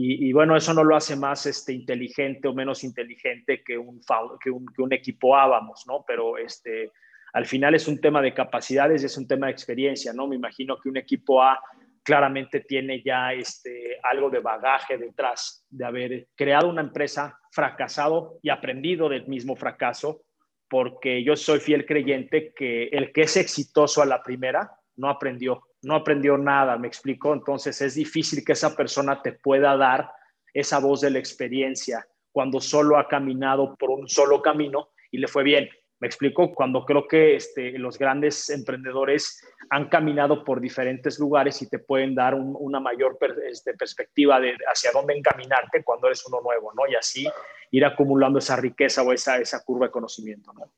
Y, 0.00 0.32
bueno, 0.32 0.54
eso 0.54 0.74
no 0.74 0.84
lo 0.84 0.94
hace 0.94 1.16
más 1.16 1.46
este, 1.46 1.72
inteligente 1.72 2.46
o 2.46 2.54
menos 2.54 2.84
inteligente 2.84 3.64
que 3.64 3.76
un, 3.76 4.00
que 4.40 4.50
un, 4.50 4.66
que 4.66 4.94
equipo 4.94 5.34
A, 5.34 5.46
vamos, 5.46 5.86
¿no? 5.88 6.04
Pero 6.06 6.38
este, 6.38 6.92
al 7.32 7.46
final 7.46 7.74
es 7.74 7.88
un 7.88 8.00
tema 8.00 8.22
de 8.22 8.32
capacidades, 8.32 9.02
es 9.02 9.16
un 9.16 9.26
tema 9.26 9.46
de 9.46 9.52
experiencia, 9.52 10.12
¿no? 10.12 10.28
Me 10.28 10.36
imagino 10.36 10.78
que 10.78 10.88
un 10.88 10.98
equipo 10.98 11.42
A 11.42 11.58
claramente 12.04 12.60
tiene 12.60 13.02
ya 13.02 13.32
este, 13.32 13.98
algo 14.02 14.30
de 14.30 14.38
bagaje 14.38 14.98
detrás 14.98 15.66
de 15.68 15.84
haber 15.84 16.28
creado 16.36 16.68
una 16.68 16.82
empresa, 16.82 17.38
fracasado 17.50 18.38
y 18.42 18.50
aprendido 18.50 19.08
del 19.08 19.26
mismo 19.26 19.56
fracaso, 19.56 20.22
porque 20.68 21.24
yo 21.24 21.34
soy 21.34 21.60
fiel 21.60 21.86
creyente 21.86 22.52
que 22.54 22.84
el 22.84 23.12
que 23.12 23.22
es 23.22 23.36
exitoso 23.36 24.00
a 24.00 24.06
la 24.06 24.22
primera 24.22 24.77
no 24.98 25.08
aprendió, 25.08 25.62
no 25.82 25.94
aprendió 25.94 26.36
nada, 26.36 26.76
me 26.76 26.88
explicó. 26.88 27.32
Entonces 27.32 27.80
es 27.80 27.94
difícil 27.94 28.44
que 28.44 28.52
esa 28.52 28.76
persona 28.76 29.22
te 29.22 29.32
pueda 29.32 29.76
dar 29.76 30.10
esa 30.52 30.78
voz 30.80 31.00
de 31.00 31.10
la 31.10 31.18
experiencia 31.18 32.06
cuando 32.32 32.60
solo 32.60 32.98
ha 32.98 33.08
caminado 33.08 33.74
por 33.76 33.90
un 33.90 34.08
solo 34.08 34.42
camino 34.42 34.90
y 35.10 35.18
le 35.18 35.28
fue 35.28 35.42
bien. 35.42 35.68
Me 36.00 36.06
explico, 36.06 36.54
cuando 36.54 36.84
creo 36.84 37.08
que 37.08 37.34
este, 37.34 37.76
los 37.76 37.98
grandes 37.98 38.50
emprendedores 38.50 39.42
han 39.70 39.88
caminado 39.88 40.44
por 40.44 40.60
diferentes 40.60 41.18
lugares 41.18 41.60
y 41.60 41.68
te 41.68 41.80
pueden 41.80 42.14
dar 42.14 42.34
una 42.36 42.78
mayor 42.78 43.18
este, 43.50 43.74
perspectiva 43.74 44.38
de 44.38 44.56
hacia 44.72 44.92
dónde 44.92 45.16
encaminarte 45.16 45.82
cuando 45.82 46.06
eres 46.06 46.24
uno 46.26 46.40
nuevo, 46.40 46.72
¿no? 46.74 46.86
Y 46.88 46.94
así 46.94 47.26
ir 47.72 47.84
acumulando 47.84 48.38
esa 48.38 48.54
riqueza 48.54 49.02
o 49.02 49.12
esa, 49.12 49.38
esa 49.38 49.64
curva 49.64 49.86
de 49.86 49.92
conocimiento, 49.92 50.52
¿no? 50.52 50.70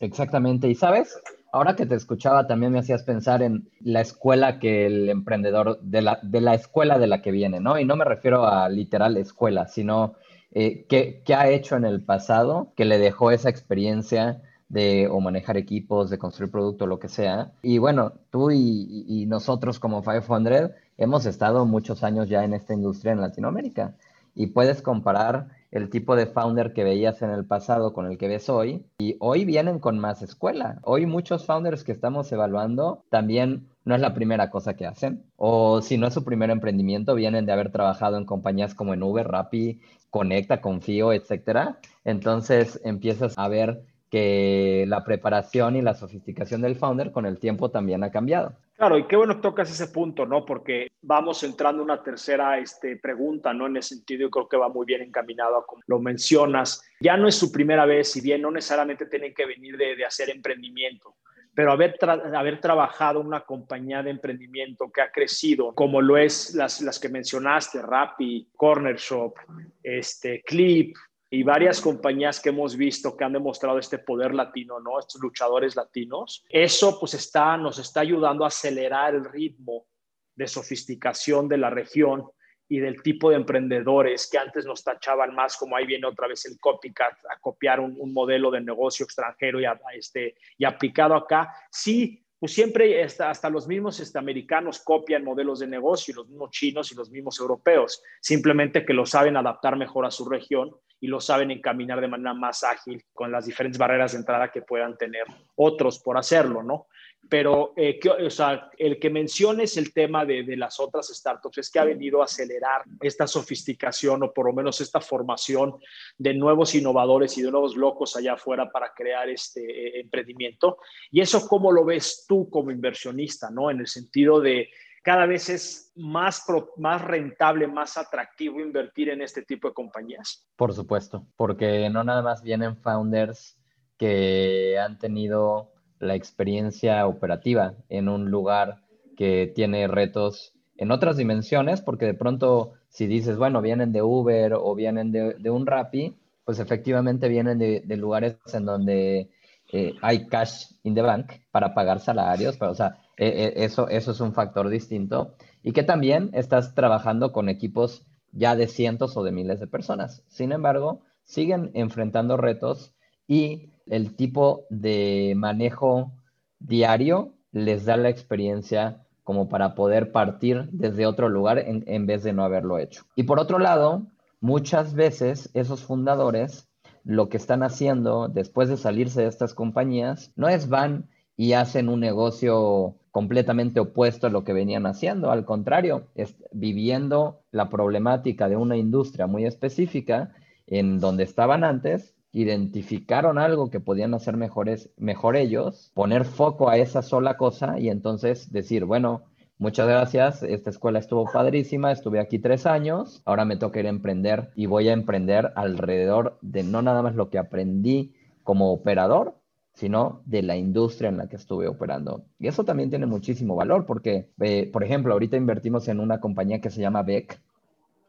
Exactamente. 0.00 0.68
Y 0.68 0.74
sabes, 0.74 1.18
ahora 1.52 1.76
que 1.76 1.86
te 1.86 1.94
escuchaba 1.94 2.46
también 2.46 2.72
me 2.72 2.78
hacías 2.78 3.02
pensar 3.02 3.42
en 3.42 3.68
la 3.80 4.00
escuela 4.00 4.58
que 4.58 4.86
el 4.86 5.08
emprendedor, 5.08 5.80
de 5.82 6.02
la, 6.02 6.18
de 6.22 6.40
la 6.40 6.54
escuela 6.54 6.98
de 6.98 7.06
la 7.06 7.22
que 7.22 7.30
viene, 7.30 7.60
¿no? 7.60 7.78
Y 7.78 7.84
no 7.84 7.96
me 7.96 8.04
refiero 8.04 8.46
a 8.46 8.68
literal 8.68 9.16
escuela, 9.16 9.66
sino 9.66 10.14
eh, 10.52 10.86
qué, 10.88 11.22
ha 11.34 11.48
hecho 11.48 11.76
en 11.76 11.84
el 11.84 12.02
pasado 12.02 12.72
que 12.76 12.84
le 12.84 12.98
dejó 12.98 13.30
esa 13.30 13.50
experiencia 13.50 14.42
de 14.68 15.08
o 15.10 15.20
manejar 15.20 15.56
equipos, 15.56 16.10
de 16.10 16.18
construir 16.18 16.50
producto, 16.50 16.86
lo 16.86 16.98
que 16.98 17.08
sea. 17.08 17.52
Y 17.62 17.78
bueno, 17.78 18.12
tú 18.30 18.50
y, 18.50 19.04
y 19.08 19.26
nosotros 19.26 19.78
como 19.78 20.02
500 20.02 20.72
hemos 20.98 21.26
estado 21.26 21.64
muchos 21.64 22.04
años 22.04 22.28
ya 22.28 22.44
en 22.44 22.52
esta 22.52 22.74
industria 22.74 23.12
en 23.12 23.20
Latinoamérica 23.20 23.94
y 24.38 24.46
puedes 24.46 24.82
comparar 24.82 25.48
el 25.72 25.90
tipo 25.90 26.14
de 26.14 26.26
founder 26.26 26.72
que 26.72 26.84
veías 26.84 27.20
en 27.22 27.30
el 27.30 27.44
pasado 27.44 27.92
con 27.92 28.06
el 28.06 28.16
que 28.16 28.28
ves 28.28 28.48
hoy 28.48 28.86
y 28.98 29.16
hoy 29.18 29.44
vienen 29.44 29.80
con 29.80 29.98
más 29.98 30.22
escuela. 30.22 30.78
Hoy 30.84 31.06
muchos 31.06 31.44
founders 31.44 31.82
que 31.82 31.90
estamos 31.90 32.30
evaluando 32.30 33.02
también 33.10 33.66
no 33.84 33.96
es 33.96 34.00
la 34.00 34.14
primera 34.14 34.48
cosa 34.48 34.74
que 34.74 34.86
hacen 34.86 35.24
o 35.36 35.82
si 35.82 35.98
no 35.98 36.06
es 36.06 36.14
su 36.14 36.24
primer 36.24 36.50
emprendimiento 36.50 37.16
vienen 37.16 37.46
de 37.46 37.52
haber 37.52 37.72
trabajado 37.72 38.16
en 38.16 38.26
compañías 38.26 38.76
como 38.76 38.94
en 38.94 39.02
Uber, 39.02 39.26
Rappi, 39.26 39.80
Conecta, 40.08 40.60
Confío, 40.60 41.12
etcétera. 41.12 41.80
Entonces 42.04 42.80
empiezas 42.84 43.36
a 43.36 43.48
ver 43.48 43.82
que 44.10 44.84
la 44.88 45.04
preparación 45.04 45.76
y 45.76 45.82
la 45.82 45.94
sofisticación 45.94 46.62
del 46.62 46.76
founder 46.76 47.12
con 47.12 47.26
el 47.26 47.38
tiempo 47.38 47.70
también 47.70 48.02
ha 48.04 48.10
cambiado. 48.10 48.54
Claro, 48.78 48.96
y 48.96 49.08
qué 49.08 49.16
bueno 49.16 49.34
que 49.34 49.42
tocas 49.42 49.70
ese 49.70 49.88
punto, 49.88 50.24
¿no? 50.24 50.44
Porque 50.44 50.86
vamos 51.02 51.42
entrando 51.42 51.82
en 51.82 51.90
una 51.90 52.02
tercera 52.02 52.58
este, 52.58 52.96
pregunta, 52.96 53.52
¿no? 53.52 53.66
En 53.66 53.76
ese 53.76 53.96
sentido, 53.96 54.20
yo 54.20 54.30
creo 54.30 54.48
que 54.48 54.56
va 54.56 54.68
muy 54.68 54.86
bien 54.86 55.02
encaminado 55.02 55.56
a 55.56 55.66
como 55.66 55.82
lo 55.86 55.98
mencionas. 55.98 56.88
Ya 57.00 57.16
no 57.16 57.26
es 57.26 57.34
su 57.34 57.50
primera 57.50 57.86
vez, 57.86 58.12
si 58.12 58.20
bien 58.20 58.40
no 58.40 58.52
necesariamente 58.52 59.06
tienen 59.06 59.34
que 59.34 59.46
venir 59.46 59.76
de, 59.76 60.04
hacer 60.04 60.30
emprendimiento, 60.30 61.16
pero 61.54 61.72
haber, 61.72 61.96
haber 62.36 62.60
trabajado 62.60 63.18
una 63.18 63.40
compañía 63.40 64.00
de 64.04 64.10
emprendimiento 64.10 64.90
que 64.92 65.02
ha 65.02 65.10
crecido, 65.10 65.74
como 65.74 66.00
lo 66.00 66.16
es 66.16 66.54
las, 66.54 66.80
las 66.80 67.00
que 67.00 67.08
mencionaste, 67.08 67.82
Rappi, 67.82 68.48
Corner 68.54 68.96
Shop, 68.96 69.34
este, 69.82 70.40
Clip, 70.46 70.96
y 71.30 71.42
varias 71.42 71.80
compañías 71.80 72.40
que 72.40 72.48
hemos 72.48 72.76
visto 72.76 73.16
que 73.16 73.24
han 73.24 73.34
demostrado 73.34 73.78
este 73.78 73.98
poder 73.98 74.34
latino, 74.34 74.80
¿no? 74.80 74.98
Estos 74.98 75.20
luchadores 75.20 75.76
latinos. 75.76 76.44
Eso 76.48 76.98
pues 76.98 77.14
está, 77.14 77.56
nos 77.56 77.78
está 77.78 78.00
ayudando 78.00 78.44
a 78.44 78.48
acelerar 78.48 79.14
el 79.14 79.24
ritmo 79.24 79.86
de 80.34 80.46
sofisticación 80.46 81.48
de 81.48 81.58
la 81.58 81.68
región 81.68 82.30
y 82.68 82.78
del 82.78 83.02
tipo 83.02 83.30
de 83.30 83.36
emprendedores 83.36 84.28
que 84.30 84.38
antes 84.38 84.64
nos 84.66 84.84
tachaban 84.84 85.34
más 85.34 85.56
como 85.56 85.74
ahí 85.74 85.86
viene 85.86 86.06
otra 86.06 86.28
vez 86.28 86.44
el 86.44 86.58
copycat 86.60 87.14
a 87.30 87.40
copiar 87.40 87.80
un, 87.80 88.12
modelo 88.12 88.50
de 88.50 88.60
negocio 88.60 89.04
extranjero 89.04 89.60
y, 89.60 89.64
este, 89.94 90.36
y 90.56 90.64
aplicado 90.64 91.14
acá. 91.14 91.52
Sí, 91.70 92.24
pues 92.38 92.52
siempre 92.52 93.02
hasta, 93.02 93.30
hasta 93.30 93.50
los 93.50 93.66
mismos 93.66 94.00
este, 94.00 94.18
americanos 94.18 94.80
copian 94.80 95.24
modelos 95.24 95.58
de 95.58 95.66
negocio, 95.66 96.14
los 96.14 96.28
mismos 96.28 96.50
chinos 96.50 96.92
y 96.92 96.94
los 96.94 97.10
mismos 97.10 97.40
europeos, 97.40 98.02
simplemente 98.20 98.84
que 98.84 98.94
lo 98.94 99.06
saben 99.06 99.36
adaptar 99.36 99.76
mejor 99.76 100.06
a 100.06 100.10
su 100.10 100.28
región 100.28 100.70
y 101.00 101.06
lo 101.06 101.20
saben 101.20 101.50
encaminar 101.50 102.00
de 102.00 102.08
manera 102.08 102.34
más 102.34 102.64
ágil 102.64 103.04
con 103.12 103.30
las 103.30 103.46
diferentes 103.46 103.78
barreras 103.78 104.12
de 104.12 104.18
entrada 104.18 104.50
que 104.50 104.62
puedan 104.62 104.96
tener 104.96 105.24
otros 105.56 105.98
por 106.00 106.18
hacerlo, 106.18 106.62
¿no? 106.62 106.86
Pero 107.28 107.74
eh, 107.76 108.00
o 108.24 108.30
sea, 108.30 108.70
el 108.78 108.98
que 108.98 109.10
menciones 109.10 109.76
el 109.76 109.92
tema 109.92 110.24
de, 110.24 110.44
de, 110.44 110.56
las 110.56 110.80
otras 110.80 111.08
startups 111.08 111.58
es 111.58 111.70
que 111.70 111.78
ha 111.78 111.84
venido 111.84 112.22
a 112.22 112.24
acelerar 112.24 112.82
esta 113.00 113.26
sofisticación 113.26 114.22
o 114.22 114.32
por 114.32 114.46
lo 114.46 114.52
menos 114.54 114.80
esta 114.80 115.00
formación 115.00 115.74
de 116.16 116.32
nuevos 116.34 116.74
innovadores 116.74 117.36
y 117.36 117.42
de 117.42 117.50
nuevos 117.50 117.76
locos 117.76 118.16
allá 118.16 118.34
afuera 118.34 118.70
para 118.70 118.92
crear 118.94 119.28
este 119.28 119.60
eh, 119.60 120.00
emprendimiento. 120.00 120.78
Y 121.10 121.20
eso, 121.20 121.46
¿cómo 121.46 121.70
lo 121.70 121.84
ves 121.84 122.24
tú 122.26 122.48
como 122.48 122.70
inversionista, 122.70 123.50
¿no? 123.50 123.70
En 123.70 123.80
el 123.80 123.88
sentido 123.88 124.40
de 124.40 124.70
cada 125.02 125.26
vez 125.26 125.48
es 125.48 125.92
más, 125.96 126.44
más 126.76 127.02
rentable, 127.02 127.66
más 127.66 127.96
atractivo 127.96 128.60
invertir 128.60 129.10
en 129.10 129.22
este 129.22 129.42
tipo 129.42 129.68
de 129.68 129.74
compañías? 129.74 130.46
Por 130.56 130.72
supuesto, 130.72 131.26
porque 131.36 131.88
no 131.90 132.04
nada 132.04 132.22
más 132.22 132.42
vienen 132.42 132.76
founders 132.76 133.58
que 133.96 134.78
han 134.78 134.98
tenido 134.98 135.72
la 135.98 136.14
experiencia 136.14 137.06
operativa 137.06 137.74
en 137.88 138.08
un 138.08 138.30
lugar 138.30 138.82
que 139.16 139.50
tiene 139.54 139.88
retos 139.88 140.54
en 140.76 140.92
otras 140.92 141.16
dimensiones, 141.16 141.80
porque 141.80 142.06
de 142.06 142.14
pronto 142.14 142.74
si 142.88 143.06
dices, 143.06 143.36
bueno, 143.36 143.60
vienen 143.60 143.92
de 143.92 144.02
Uber 144.02 144.54
o 144.54 144.74
vienen 144.74 145.12
de, 145.12 145.50
un 145.50 145.66
Rappi, 145.66 146.16
pues 146.44 146.58
efectivamente 146.58 147.28
vienen 147.28 147.58
de, 147.58 147.96
lugares 147.96 148.36
en 148.52 148.64
donde 148.64 149.28
eh, 149.70 149.94
hay 150.00 150.26
cash 150.26 150.66
in 150.82 150.94
the 150.94 151.02
bank 151.02 151.32
para 151.50 151.74
pagar 151.74 152.00
salarios, 152.00 152.56
pero, 152.56 152.72
o 152.72 152.74
sea, 152.74 152.98
e, 153.16 153.26
e, 153.26 153.64
eso, 153.64 153.88
eso 153.88 154.12
es 154.12 154.20
un 154.20 154.32
factor 154.32 154.68
distinto. 154.68 155.34
Y 155.62 155.72
que 155.72 155.82
también 155.82 156.30
estás 156.32 156.74
trabajando 156.74 157.32
con 157.32 157.48
equipos 157.48 158.06
ya 158.32 158.56
de 158.56 158.66
cientos 158.66 159.16
o 159.16 159.22
de 159.22 159.32
miles 159.32 159.60
de 159.60 159.66
personas. 159.66 160.22
Sin 160.28 160.52
embargo, 160.52 161.02
siguen 161.24 161.70
enfrentando 161.74 162.36
retos 162.36 162.94
y 163.26 163.70
el 163.86 164.14
tipo 164.16 164.64
de 164.70 165.34
manejo 165.36 166.12
diario 166.58 167.34
les 167.52 167.84
da 167.84 167.96
la 167.96 168.08
experiencia 168.08 169.04
como 169.24 169.48
para 169.48 169.74
poder 169.74 170.12
partir 170.12 170.68
desde 170.72 171.06
otro 171.06 171.28
lugar 171.28 171.58
en, 171.58 171.84
en, 171.86 172.06
vez 172.06 172.22
de 172.22 172.32
no 172.32 172.44
haberlo 172.44 172.78
hecho. 172.78 173.04
Y 173.14 173.24
por 173.24 173.38
otro 173.38 173.58
lado, 173.58 174.06
muchas 174.40 174.94
veces 174.94 175.50
esos 175.52 175.84
fundadores 175.84 176.67
lo 177.08 177.30
que 177.30 177.38
están 177.38 177.62
haciendo 177.62 178.28
después 178.28 178.68
de 178.68 178.76
salirse 178.76 179.22
de 179.22 179.28
estas 179.28 179.54
compañías 179.54 180.30
no 180.36 180.46
es 180.50 180.68
van 180.68 181.08
y 181.38 181.54
hacen 181.54 181.88
un 181.88 182.00
negocio 182.00 182.96
completamente 183.12 183.80
opuesto 183.80 184.26
a 184.26 184.30
lo 184.30 184.44
que 184.44 184.52
venían 184.52 184.84
haciendo. 184.84 185.30
Al 185.30 185.46
contrario, 185.46 186.08
es 186.14 186.36
viviendo 186.52 187.40
la 187.50 187.70
problemática 187.70 188.46
de 188.50 188.56
una 188.56 188.76
industria 188.76 189.26
muy 189.26 189.46
específica 189.46 190.34
en 190.66 191.00
donde 191.00 191.22
estaban 191.22 191.64
antes, 191.64 192.14
identificaron 192.30 193.38
algo 193.38 193.70
que 193.70 193.80
podían 193.80 194.12
hacer 194.12 194.36
mejores, 194.36 194.90
mejor 194.98 195.36
ellos, 195.36 195.90
poner 195.94 196.26
foco 196.26 196.68
a 196.68 196.76
esa 196.76 197.00
sola 197.00 197.38
cosa 197.38 197.78
y 197.78 197.88
entonces 197.88 198.52
decir, 198.52 198.84
bueno, 198.84 199.22
muchas 199.58 199.88
gracias, 199.88 200.42
esta 200.42 200.70
escuela 200.70 200.98
estuvo 200.98 201.30
padrísima, 201.30 201.92
estuve 201.92 202.20
aquí 202.20 202.38
tres 202.38 202.66
años, 202.66 203.22
ahora 203.24 203.44
me 203.44 203.56
toca 203.56 203.80
ir 203.80 203.86
a 203.86 203.90
emprender 203.90 204.50
y 204.54 204.66
voy 204.66 204.88
a 204.88 204.92
emprender 204.92 205.52
alrededor 205.56 206.38
de 206.42 206.62
no 206.62 206.82
nada 206.82 207.02
más 207.02 207.14
lo 207.14 207.30
que 207.30 207.38
aprendí 207.38 208.14
como 208.42 208.72
operador, 208.72 209.38
sino 209.74 210.22
de 210.24 210.42
la 210.42 210.56
industria 210.56 211.08
en 211.08 211.18
la 211.18 211.28
que 211.28 211.36
estuve 211.36 211.68
operando. 211.68 212.24
Y 212.40 212.48
eso 212.48 212.64
también 212.64 212.90
tiene 212.90 213.06
muchísimo 213.06 213.54
valor 213.54 213.86
porque, 213.86 214.28
eh, 214.40 214.68
por 214.72 214.82
ejemplo, 214.82 215.12
ahorita 215.12 215.36
invertimos 215.36 215.86
en 215.86 216.00
una 216.00 216.18
compañía 216.18 216.60
que 216.60 216.70
se 216.70 216.80
llama 216.80 217.02
Beck 217.02 217.40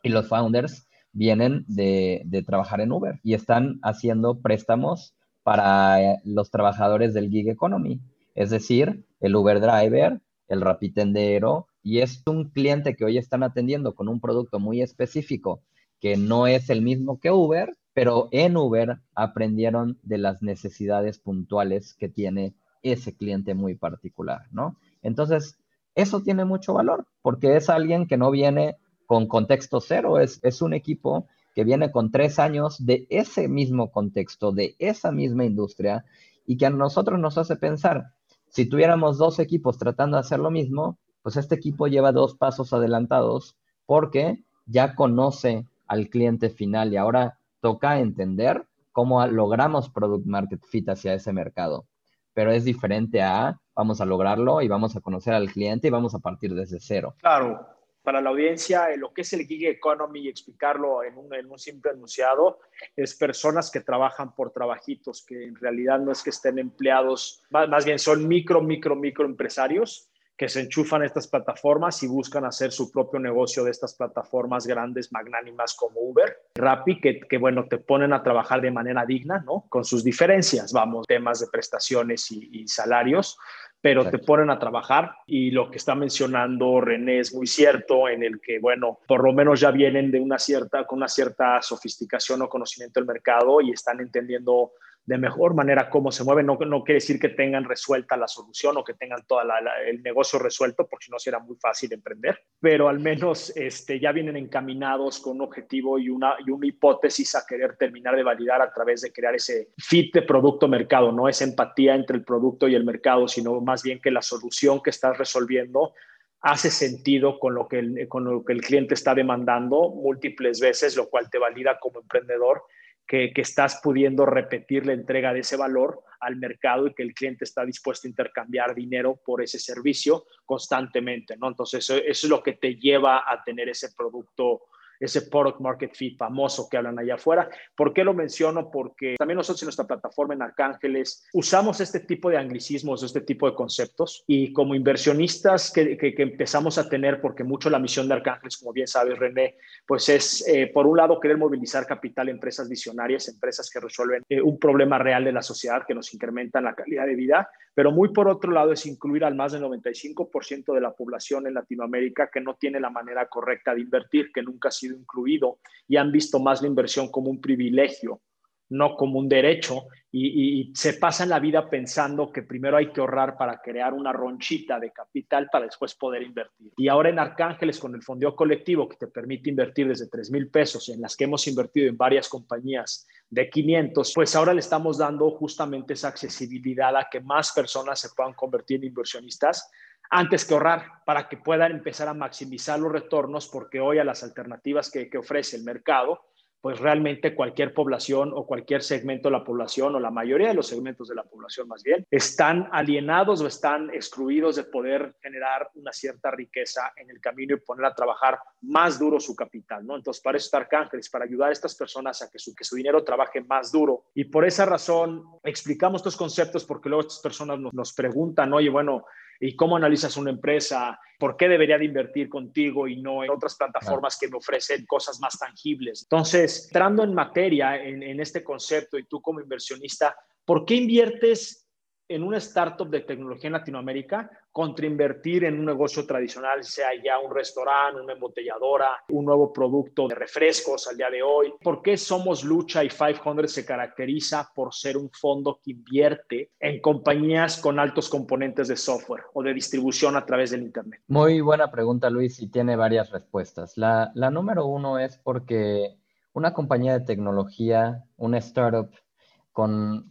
y 0.02 0.10
los 0.10 0.28
founders 0.28 0.88
vienen 1.12 1.66
de, 1.68 2.44
trabajar 2.48 2.82
en 2.82 2.92
Uber 2.92 3.20
y 3.24 3.34
están 3.34 3.80
haciendo 3.84 4.40
préstamos 4.40 5.14
para 5.44 6.02
eh, 6.02 6.18
los 6.24 6.50
trabajadores 6.52 7.14
del 7.14 7.30
gig 7.30 7.50
economy, 7.50 8.02
es 8.34 8.50
decir, 8.50 9.06
el 9.20 9.36
Uber 9.36 9.60
driver, 9.60 10.22
el 10.50 10.62
rapitendero, 10.62 11.68
y 11.82 12.00
es 12.00 12.22
un 12.26 12.50
cliente 12.50 12.96
que 12.96 13.06
hoy 13.06 13.18
están 13.18 13.44
atendiendo 13.44 13.96
con 13.96 14.10
un 14.10 14.20
producto 14.20 14.60
muy 14.60 14.82
específico 14.82 15.62
que 16.00 16.18
no 16.18 16.48
es 16.48 16.70
el 16.70 16.82
mismo 16.82 17.20
que 17.20 17.32
Uber, 17.32 17.78
pero 17.94 18.30
en 18.32 18.58
Uber 18.58 19.00
aprendieron 19.16 20.00
de 20.04 20.18
las 20.18 20.42
necesidades 20.42 21.20
puntuales 21.20 21.94
que 21.94 22.10
tiene 22.10 22.56
ese 22.82 23.16
cliente 23.16 23.54
muy 23.54 23.76
particular, 23.76 24.44
¿no? 24.52 24.78
Entonces, 25.02 25.58
eso 25.96 26.22
tiene 26.22 26.46
mucho 26.46 26.74
valor 26.74 27.08
porque 27.22 27.58
es 27.58 27.70
alguien 27.70 28.08
que 28.08 28.18
no 28.18 28.32
viene 28.32 28.78
con 29.06 29.28
contexto 29.28 29.82
cero, 29.82 30.20
es, 30.20 30.40
es 30.44 30.62
un 30.62 30.74
equipo 30.74 31.28
que 31.54 31.64
viene 31.64 31.92
con 31.92 32.12
tres 32.12 32.40
años 32.40 32.86
de 32.86 33.06
ese 33.10 33.48
mismo 33.48 33.92
contexto, 33.92 34.52
de 34.52 34.76
esa 34.80 35.12
misma 35.12 35.46
industria 35.46 36.06
y 36.46 36.58
que 36.58 36.68
a 36.68 36.70
nosotros 36.70 37.20
nos 37.20 37.38
hace 37.38 37.56
pensar, 37.58 38.14
si 38.50 38.68
tuviéramos 38.68 39.18
dos 39.18 39.40
equipos 39.40 39.78
tratando 39.78 40.18
de 40.18 40.22
hacer 40.22 40.40
lo 40.40 40.52
mismo, 40.52 40.98
pues 41.22 41.38
este 41.38 41.56
equipo 41.56 41.88
lleva 41.88 42.12
dos 42.12 42.36
pasos 42.36 42.74
adelantados 42.74 43.58
porque 43.86 44.44
ya 44.66 44.96
conoce 44.96 45.66
al 45.88 46.10
cliente 46.10 46.50
final 46.50 46.94
y 46.94 46.98
ahora 46.98 47.40
toca 47.62 48.00
entender 48.00 48.68
cómo 48.92 49.26
logramos 49.28 49.90
product 49.90 50.26
market 50.26 50.62
fit 50.64 50.90
hacia 50.90 51.14
ese 51.14 51.34
mercado. 51.34 51.86
Pero 52.34 52.52
es 52.52 52.64
diferente 52.64 53.22
a 53.22 53.60
vamos 53.76 54.02
a 54.02 54.06
lograrlo 54.06 54.62
y 54.62 54.68
vamos 54.68 54.96
a 54.96 55.02
conocer 55.02 55.34
al 55.34 55.50
cliente 55.52 55.88
y 55.88 55.92
vamos 55.92 56.14
a 56.14 56.20
partir 56.20 56.54
desde 56.54 56.80
cero. 56.80 57.16
Claro, 57.20 57.66
para 58.04 58.22
la 58.22 58.30
audiencia, 58.30 58.96
lo 58.98 59.14
que 59.14 59.22
es 59.22 59.34
el 59.34 59.46
gig 59.46 59.66
economy 59.68 60.22
y 60.22 60.30
explicarlo 60.30 61.04
en 61.04 61.18
un, 61.18 61.34
en 61.34 61.52
un 61.52 61.60
simple 61.60 61.92
enunciado, 61.92 62.60
es 62.96 63.16
personas 63.16 63.70
que 63.70 63.82
trabajan 63.82 64.34
por 64.34 64.52
trabajitos, 64.52 65.26
que 65.26 65.44
en 65.44 65.56
realidad 65.56 66.00
no 66.00 66.12
es 66.12 66.24
que 66.24 66.30
estén 66.30 66.60
empleados, 66.60 67.44
más, 67.50 67.68
más 67.68 67.86
bien 67.86 68.00
son 68.00 68.28
micro, 68.28 68.62
micro, 68.62 68.96
micro 68.96 69.26
empresarios 69.26 70.09
que 70.40 70.48
se 70.48 70.62
enchufan 70.62 71.04
estas 71.04 71.28
plataformas 71.28 72.02
y 72.02 72.08
buscan 72.08 72.46
hacer 72.46 72.72
su 72.72 72.90
propio 72.90 73.20
negocio 73.20 73.66
de 73.66 73.72
estas 73.72 73.94
plataformas 73.94 74.66
grandes, 74.66 75.12
magnánimas 75.12 75.76
como 75.76 76.00
Uber, 76.00 76.34
Rappi, 76.56 77.02
que, 77.02 77.20
que 77.20 77.38
bueno, 77.38 77.66
te 77.66 77.78
ponen 77.78 78.14
a 78.14 78.24
trabajar 78.24 78.62
de 78.62 78.72
manera 78.72 79.06
digna, 79.06 79.44
¿no? 79.46 79.66
Con 79.68 79.84
sus 79.84 80.02
diferencias, 80.02 80.72
vamos, 80.72 81.06
temas 81.08 81.42
de 81.42 81.48
prestaciones 81.48 82.32
y, 82.32 82.66
salarios, 82.70 83.38
pero 83.82 84.10
te 84.10 84.18
ponen 84.18 84.50
a 84.50 84.60
trabajar 84.60 85.12
y 85.28 85.52
lo 85.52 85.70
que 85.70 85.78
está 85.78 85.94
mencionando 85.94 86.80
René 86.80 87.20
es 87.20 87.34
muy 87.34 87.46
cierto 87.46 88.08
en 88.08 88.24
el 88.24 88.40
que, 88.40 88.60
bueno, 88.60 89.00
por 89.10 89.26
lo 89.26 89.34
menos 89.34 89.60
ya 89.60 89.72
vienen 89.72 90.10
de 90.10 90.22
una 90.22 90.40
cierta, 90.40 90.86
con 90.86 91.00
una 91.00 91.10
cierta 91.10 91.62
sofisticación 91.62 92.42
o 92.42 92.48
conocimiento 92.48 93.02
del 93.02 93.08
mercado 93.08 93.60
y 93.60 93.72
están 93.72 94.00
entendiendo 94.00 94.72
de 95.10 95.18
mejor 95.18 95.56
manera 95.56 95.90
cómo 95.90 96.12
se 96.12 96.24
mueven. 96.24 96.46
No, 96.46 96.56
no 96.56 96.84
quiere 96.84 96.98
decir 96.98 97.20
que 97.20 97.30
tengan 97.30 97.64
resuelta 97.64 98.16
la 98.16 98.28
solución 98.28 98.78
o 98.78 98.84
que 98.84 98.94
tengan 98.94 99.26
todo 99.26 99.42
el 99.42 100.04
negocio 100.04 100.38
resuelto, 100.38 100.88
porque 100.88 101.06
si 101.06 101.12
no 101.12 101.18
será 101.18 101.40
muy 101.40 101.56
fácil 101.56 101.92
emprender, 101.94 102.40
pero 102.60 102.88
al 102.88 103.00
menos 103.00 103.52
este, 103.56 104.00
ya 104.00 104.12
vienen 104.12 104.38
encaminados 104.38 105.20
con 105.20 105.38
un 105.38 105.42
objetivo 105.42 105.98
y 105.98 106.10
una, 106.10 106.36
y 106.46 106.52
una 106.52 106.68
hipótesis 106.68 107.34
a 107.34 107.44
querer 107.48 107.76
terminar 107.76 108.16
de 108.16 108.22
validar 108.22 108.62
a 108.62 108.72
través 108.72 109.02
de 109.02 109.12
crear 109.12 109.34
ese 109.34 109.70
fit 109.80 110.14
de 110.14 110.22
producto-mercado. 110.22 111.12
No 111.12 111.28
es 111.28 111.42
empatía 111.42 111.96
entre 111.96 112.18
el 112.18 112.24
producto 112.24 112.68
y 112.68 112.76
el 112.76 112.86
mercado, 112.86 113.28
sino 113.28 113.60
más 113.62 113.82
bien 113.82 114.00
que 114.00 114.12
la 114.12 114.22
solución 114.22 114.80
que 114.84 114.92
estás 114.92 115.18
resolviendo 115.18 115.96
hace 116.42 116.70
sentido 116.70 117.40
con 117.40 117.56
lo, 117.56 117.68
que 117.68 118.08
con 118.08 118.26
lo 118.26 118.46
que 118.46 118.54
el 118.54 118.62
cliente 118.62 118.94
está 118.94 119.16
demandando 119.16 119.90
múltiples 119.90 120.60
veces, 120.60 120.96
lo 120.96 121.10
cual 121.10 121.32
te 121.32 121.40
valida 121.40 121.80
como 121.80 122.00
emprendedor 122.00 122.62
que, 123.10 123.34
estás 123.38 123.82
pudiendo 123.82 124.24
repetir 124.24 124.86
la 124.86 124.94
entrega 124.94 125.34
de 125.34 125.40
ese 125.40 125.58
valor 125.58 126.04
al 126.20 126.36
mercado 126.36 126.86
y 126.86 126.94
que 126.94 127.02
el 127.02 127.16
cliente 127.16 127.44
está 127.44 127.66
dispuesto 127.66 128.08
a 128.08 128.10
intercambiar 128.10 128.76
dinero 128.76 129.20
por 129.26 129.42
ese 129.42 129.58
servicio 129.58 130.28
constantemente, 130.46 131.36
¿no? 131.36 131.48
Entonces, 131.48 131.80
eso, 131.80 131.96
eso 131.96 132.28
es 132.28 132.30
lo 132.30 132.44
que 132.44 132.54
te 132.54 132.76
lleva 132.76 133.24
a 133.26 133.44
tener 133.44 133.68
ese 133.68 133.94
producto 133.98 134.62
ese 135.00 135.24
product 135.24 135.60
market 135.60 135.96
fit 135.96 136.18
famoso 136.18 136.68
que 136.70 136.78
hablan 136.78 137.00
allá 137.00 137.16
afuera. 137.16 137.50
¿Por 137.76 137.94
qué 137.94 138.04
lo 138.04 138.14
menciono? 138.14 138.70
Porque 138.70 139.16
también 139.18 139.38
nosotros 139.38 139.62
en 139.64 139.68
nuestra 139.68 139.88
plataforma 139.88 140.34
en 140.34 140.42
Arcángeles 140.42 141.26
usamos 141.34 141.80
este 141.82 142.02
tipo 142.02 142.30
de 142.30 142.38
anglicismos, 142.38 143.04
este 143.04 143.22
tipo 143.22 143.50
de 143.50 143.56
conceptos 143.56 144.24
y 144.28 144.54
como 144.54 144.76
inversionistas 144.76 145.72
que, 145.72 145.98
que, 145.98 146.14
empezamos 146.18 146.78
a 146.78 146.90
tener, 146.90 147.22
porque 147.22 147.44
mucho 147.44 147.70
la 147.70 147.80
misión 147.80 148.08
de 148.08 148.16
Arcángeles, 148.16 148.58
como 148.58 148.74
bien 148.74 148.88
sabes 148.88 149.18
René, 149.18 149.56
pues 149.86 150.10
es 150.10 150.48
eh, 150.48 150.68
por 150.74 150.86
un 150.86 150.98
lado 150.98 151.20
querer 151.20 151.38
movilizar 151.38 151.86
capital 151.86 152.30
en 152.30 152.36
empresas 152.36 152.68
visionarias, 152.68 153.28
empresas 153.28 153.70
que 153.70 153.80
resuelven 153.80 154.24
eh, 154.30 154.42
un 154.42 154.60
problema 154.60 154.98
real 154.98 155.24
de 155.24 155.32
la 155.32 155.42
sociedad, 155.42 155.84
que 155.88 155.96
nos 155.96 156.14
incrementan 156.14 156.64
la 156.64 156.76
calidad 156.76 157.06
de 157.06 157.16
vida, 157.16 157.50
pero 157.74 157.92
muy 157.92 158.10
por 158.10 158.28
otro 158.28 158.52
lado 158.52 158.74
es 158.74 158.86
incluir 158.86 159.24
al 159.24 159.36
más 159.36 159.54
del 159.54 159.64
95% 159.64 160.74
de 160.74 160.82
la 160.82 160.92
población 160.92 161.48
en 161.48 161.54
Latinoamérica 161.54 162.30
que 162.32 162.42
no 162.42 162.56
tiene 162.56 162.80
la 162.80 162.90
manera 162.90 163.28
correcta 163.28 163.74
de 163.74 163.82
invertir, 163.82 164.32
que 164.34 164.42
nunca 164.42 164.70
ha 164.70 164.72
sido 164.72 164.89
incluido 164.96 165.60
y 165.88 165.98
han 165.98 166.12
visto 166.12 166.40
más 166.40 166.62
la 166.62 166.68
inversión 166.68 167.10
como 167.10 167.30
un 167.30 167.42
privilegio, 167.42 168.22
no 168.70 168.96
como 168.96 169.20
un 169.20 169.28
derecho, 169.28 169.88
y, 170.12 170.72
se 170.74 170.94
pasan 170.94 171.30
la 171.30 171.40
vida 171.40 171.70
pensando 171.70 172.32
que 172.32 172.42
primero 172.42 172.78
hay 172.78 172.92
que 172.92 173.00
ahorrar 173.00 173.38
para 173.38 173.62
crear 173.62 173.94
una 173.94 174.12
ronchita 174.12 174.80
de 174.80 174.92
capital 174.92 175.50
para 175.52 175.66
después 175.66 175.94
poder 175.94 176.24
invertir. 176.24 176.72
Y 176.78 176.88
ahora 176.88 177.10
en 177.10 177.20
Arcángeles, 177.20 177.80
con 177.80 177.94
el 177.94 178.02
fondeo 178.02 178.36
colectivo 178.36 178.90
que 178.90 178.98
te 178.98 179.08
permite 179.08 179.50
invertir 179.50 179.88
desde 179.88 180.08
3 180.08 180.32
mil 180.32 180.50
pesos, 180.50 180.90
en 180.90 181.02
las 181.02 181.16
que 181.16 181.26
hemos 181.26 181.48
invertido 181.48 181.90
en 181.90 181.98
varias 181.98 182.28
compañías 182.28 183.08
de 183.30 183.50
500, 183.50 184.12
pues 184.16 184.36
ahora 184.36 184.54
le 184.54 184.62
estamos 184.62 184.98
dando 184.98 185.30
justamente 185.32 185.94
esa 185.94 186.08
accesibilidad 186.08 186.96
a 186.96 187.08
que 187.10 187.20
más 187.20 187.52
personas 187.52 188.00
se 188.00 188.10
puedan 188.16 188.34
convertir 188.34 188.78
en 188.78 188.86
inversionistas 188.86 189.70
antes 190.10 190.46
que 190.46 190.54
ahorrar 190.54 191.04
para 191.06 191.28
que 191.28 191.38
puedan 191.38 191.72
empezar 191.72 192.08
a 192.08 192.14
maximizar 192.14 192.80
los 192.80 192.92
retornos, 192.92 193.48
porque 193.48 193.80
hoy 193.80 194.00
a 194.00 194.04
las 194.04 194.24
alternativas 194.24 194.90
que, 194.92 195.10
ofrece 195.18 195.58
el 195.58 195.64
mercado, 195.64 196.22
pues 196.62 196.80
realmente 196.80 197.36
cualquier 197.36 197.74
población 197.74 198.32
o 198.36 198.46
cualquier 198.46 198.84
segmento 198.84 199.30
de 199.30 199.38
la 199.38 199.46
población 199.46 199.96
o 199.96 200.00
la 200.00 200.12
mayoría 200.12 200.50
de 200.50 200.56
los 200.56 200.68
segmentos 200.68 201.08
de 201.08 201.16
la 201.16 201.24
población 201.24 201.70
más 201.70 201.84
bien 201.84 202.06
están 202.12 202.68
alienados 202.74 203.40
o 203.40 203.48
están 203.48 203.90
excluidos 203.92 204.58
de 204.58 204.66
poder 204.66 205.16
generar 205.22 205.70
una 205.76 205.94
cierta 205.94 206.32
riqueza 206.32 206.92
en 206.98 207.10
el 207.12 207.22
camino 207.22 207.56
y 207.56 207.62
poner 207.62 207.86
a 207.86 207.96
trabajar 207.96 208.40
más 208.62 209.00
duro 209.00 209.22
su 209.22 209.38
capital, 209.38 209.86
¿no? 209.86 209.96
Entonces, 209.96 210.22
para 210.22 210.38
eso 210.38 210.48
está 210.48 210.58
Arcángeles, 210.58 211.10
para 211.10 211.24
ayudar 211.24 211.50
a 211.50 211.54
estas 211.54 211.76
personas 211.76 212.22
a 212.22 212.30
que 212.30 212.40
su, 212.40 212.54
que 212.54 212.66
su 212.66 212.76
dinero 212.76 213.06
trabaje 213.06 213.40
más 213.40 213.72
duro. 213.72 214.08
Y 214.14 214.26
por 214.26 214.46
esa 214.46 214.66
razón 214.66 215.24
explicamos 215.44 216.00
estos 216.00 216.18
conceptos 216.18 216.66
porque 216.66 216.90
luego 216.90 217.04
estas 217.04 217.20
personas 217.20 217.58
nos, 217.58 217.74
nos 217.74 217.94
preguntan, 217.94 218.52
oye, 218.52 218.70
bueno, 218.70 219.06
y 219.40 219.56
cómo 219.56 219.78
analizas 219.78 220.18
una 220.18 220.32
empresa, 220.32 221.00
por 221.18 221.38
qué 221.38 221.48
debería 221.48 221.78
de 221.78 221.86
invertir 221.86 222.30
contigo 222.30 222.88
y 222.88 223.02
no 223.02 223.24
en 223.24 223.30
otras 223.30 223.56
plataformas 223.56 224.18
que 224.20 224.28
me 224.28 224.38
ofrecen 224.38 224.86
cosas 224.86 225.20
más 225.20 225.38
tangibles. 225.38 226.04
Entonces, 226.04 226.66
entrando 226.66 227.04
en 227.04 227.14
materia, 227.14 227.82
en, 227.82 228.04
en 228.04 228.20
este 228.20 228.44
concepto 228.44 228.98
y 228.98 229.06
tú 229.06 229.22
como 229.22 229.40
inversionista, 229.42 230.16
¿por 230.46 230.66
qué 230.66 230.76
inviertes 230.76 231.70
en 232.10 232.24
una 232.24 232.38
startup 232.38 232.90
de 232.90 233.02
tecnología 233.02 233.48
en 233.48 233.54
Latinoamérica 233.54 234.30
contra 234.60 234.86
invertir 234.86 235.46
en 235.46 235.58
un 235.58 235.64
negocio 235.64 236.06
tradicional, 236.06 236.66
sea 236.66 236.90
ya 237.02 237.18
un 237.18 237.34
restaurante, 237.34 238.02
una 238.02 238.12
embotelladora, 238.12 238.90
un 239.08 239.24
nuevo 239.24 239.54
producto 239.54 240.06
de 240.10 240.16
refrescos 240.16 240.86
al 240.90 240.98
día 240.98 241.10
de 241.10 241.24
hoy. 241.24 241.54
¿Por 241.64 241.82
qué 241.82 241.96
Somos 241.96 242.44
Lucha 242.44 242.84
y 242.84 242.90
500 242.90 243.50
se 243.50 243.66
caracteriza 243.66 244.52
por 244.54 244.74
ser 244.74 244.98
un 244.98 245.10
fondo 245.12 245.62
que 245.64 245.72
invierte 245.72 246.52
en 246.60 246.82
compañías 246.82 247.62
con 247.62 247.80
altos 247.80 248.10
componentes 248.10 248.68
de 248.68 248.76
software 248.76 249.24
o 249.34 249.42
de 249.42 249.54
distribución 249.54 250.18
a 250.18 250.26
través 250.26 250.52
del 250.52 250.64
Internet? 250.64 251.04
Muy 251.08 251.40
buena 251.40 251.72
pregunta, 251.72 252.10
Luis, 252.10 252.42
y 252.42 252.50
tiene 252.50 252.76
varias 252.76 253.12
respuestas. 253.12 253.78
La, 253.78 254.12
la 254.14 254.30
número 254.30 254.66
uno 254.66 255.00
es 255.00 255.18
porque 255.20 255.96
una 256.34 256.54
compañía 256.54 257.00
de 257.00 257.06
tecnología, 257.06 258.04
una 258.18 258.40
startup, 258.40 258.90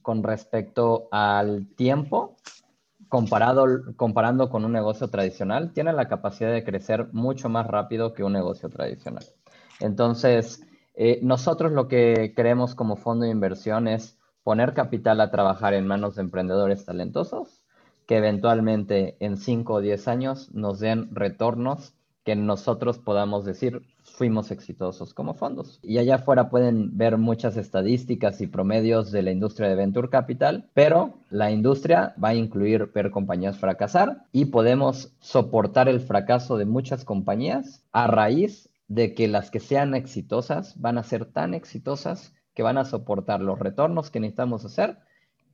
con, 0.02 0.22
respecto 0.22 1.08
al 1.10 1.68
tiempo, 1.74 2.36
comparado, 3.08 3.66
comparando 3.96 4.50
con 4.50 4.64
un 4.64 4.72
negocio 4.72 5.08
tradicional, 5.08 5.72
tiene 5.72 5.92
la 5.92 6.08
capacidad 6.08 6.52
de 6.52 6.64
crecer 6.64 7.08
mucho 7.12 7.48
más 7.48 7.66
rápido 7.66 8.12
que 8.12 8.24
un 8.24 8.32
negocio 8.32 8.68
tradicional. 8.68 9.24
Entonces, 9.80 10.62
eh, 10.94 11.20
nosotros 11.22 11.72
lo 11.72 11.88
que 11.88 12.32
queremos 12.34 12.74
como 12.74 12.96
fondo 12.96 13.24
de 13.24 13.30
inversión 13.30 13.88
es 13.88 14.18
poner 14.42 14.74
capital 14.74 15.20
a 15.20 15.30
trabajar 15.30 15.74
en 15.74 15.86
manos 15.86 16.16
de 16.16 16.22
emprendedores 16.22 16.84
talentosos 16.84 17.62
que 18.08 18.16
eventualmente 18.16 19.16
en 19.20 19.36
5 19.36 19.74
o 19.74 19.80
10 19.82 20.08
años 20.08 20.50
nos 20.52 20.80
den 20.80 21.14
retornos 21.14 21.92
que 22.24 22.34
nosotros 22.34 22.98
podamos 22.98 23.44
decir 23.44 23.82
fuimos 24.18 24.50
exitosos 24.50 25.14
como 25.14 25.32
fondos. 25.32 25.78
Y 25.80 25.98
allá 25.98 26.16
afuera 26.16 26.50
pueden 26.50 26.98
ver 26.98 27.18
muchas 27.18 27.56
estadísticas 27.56 28.40
y 28.40 28.48
promedios 28.48 29.12
de 29.12 29.22
la 29.22 29.30
industria 29.30 29.68
de 29.68 29.76
Venture 29.76 30.10
Capital, 30.10 30.68
pero 30.74 31.20
la 31.30 31.52
industria 31.52 32.16
va 32.22 32.30
a 32.30 32.34
incluir 32.34 32.90
ver 32.92 33.12
compañías 33.12 33.58
fracasar 33.58 34.24
y 34.32 34.46
podemos 34.46 35.14
soportar 35.20 35.88
el 35.88 36.00
fracaso 36.00 36.58
de 36.58 36.64
muchas 36.64 37.04
compañías 37.04 37.84
a 37.92 38.08
raíz 38.08 38.68
de 38.88 39.14
que 39.14 39.28
las 39.28 39.52
que 39.52 39.60
sean 39.60 39.94
exitosas 39.94 40.80
van 40.80 40.98
a 40.98 41.04
ser 41.04 41.24
tan 41.24 41.54
exitosas 41.54 42.34
que 42.54 42.64
van 42.64 42.76
a 42.76 42.84
soportar 42.84 43.40
los 43.40 43.60
retornos 43.60 44.10
que 44.10 44.18
necesitamos 44.18 44.64
hacer 44.64 44.98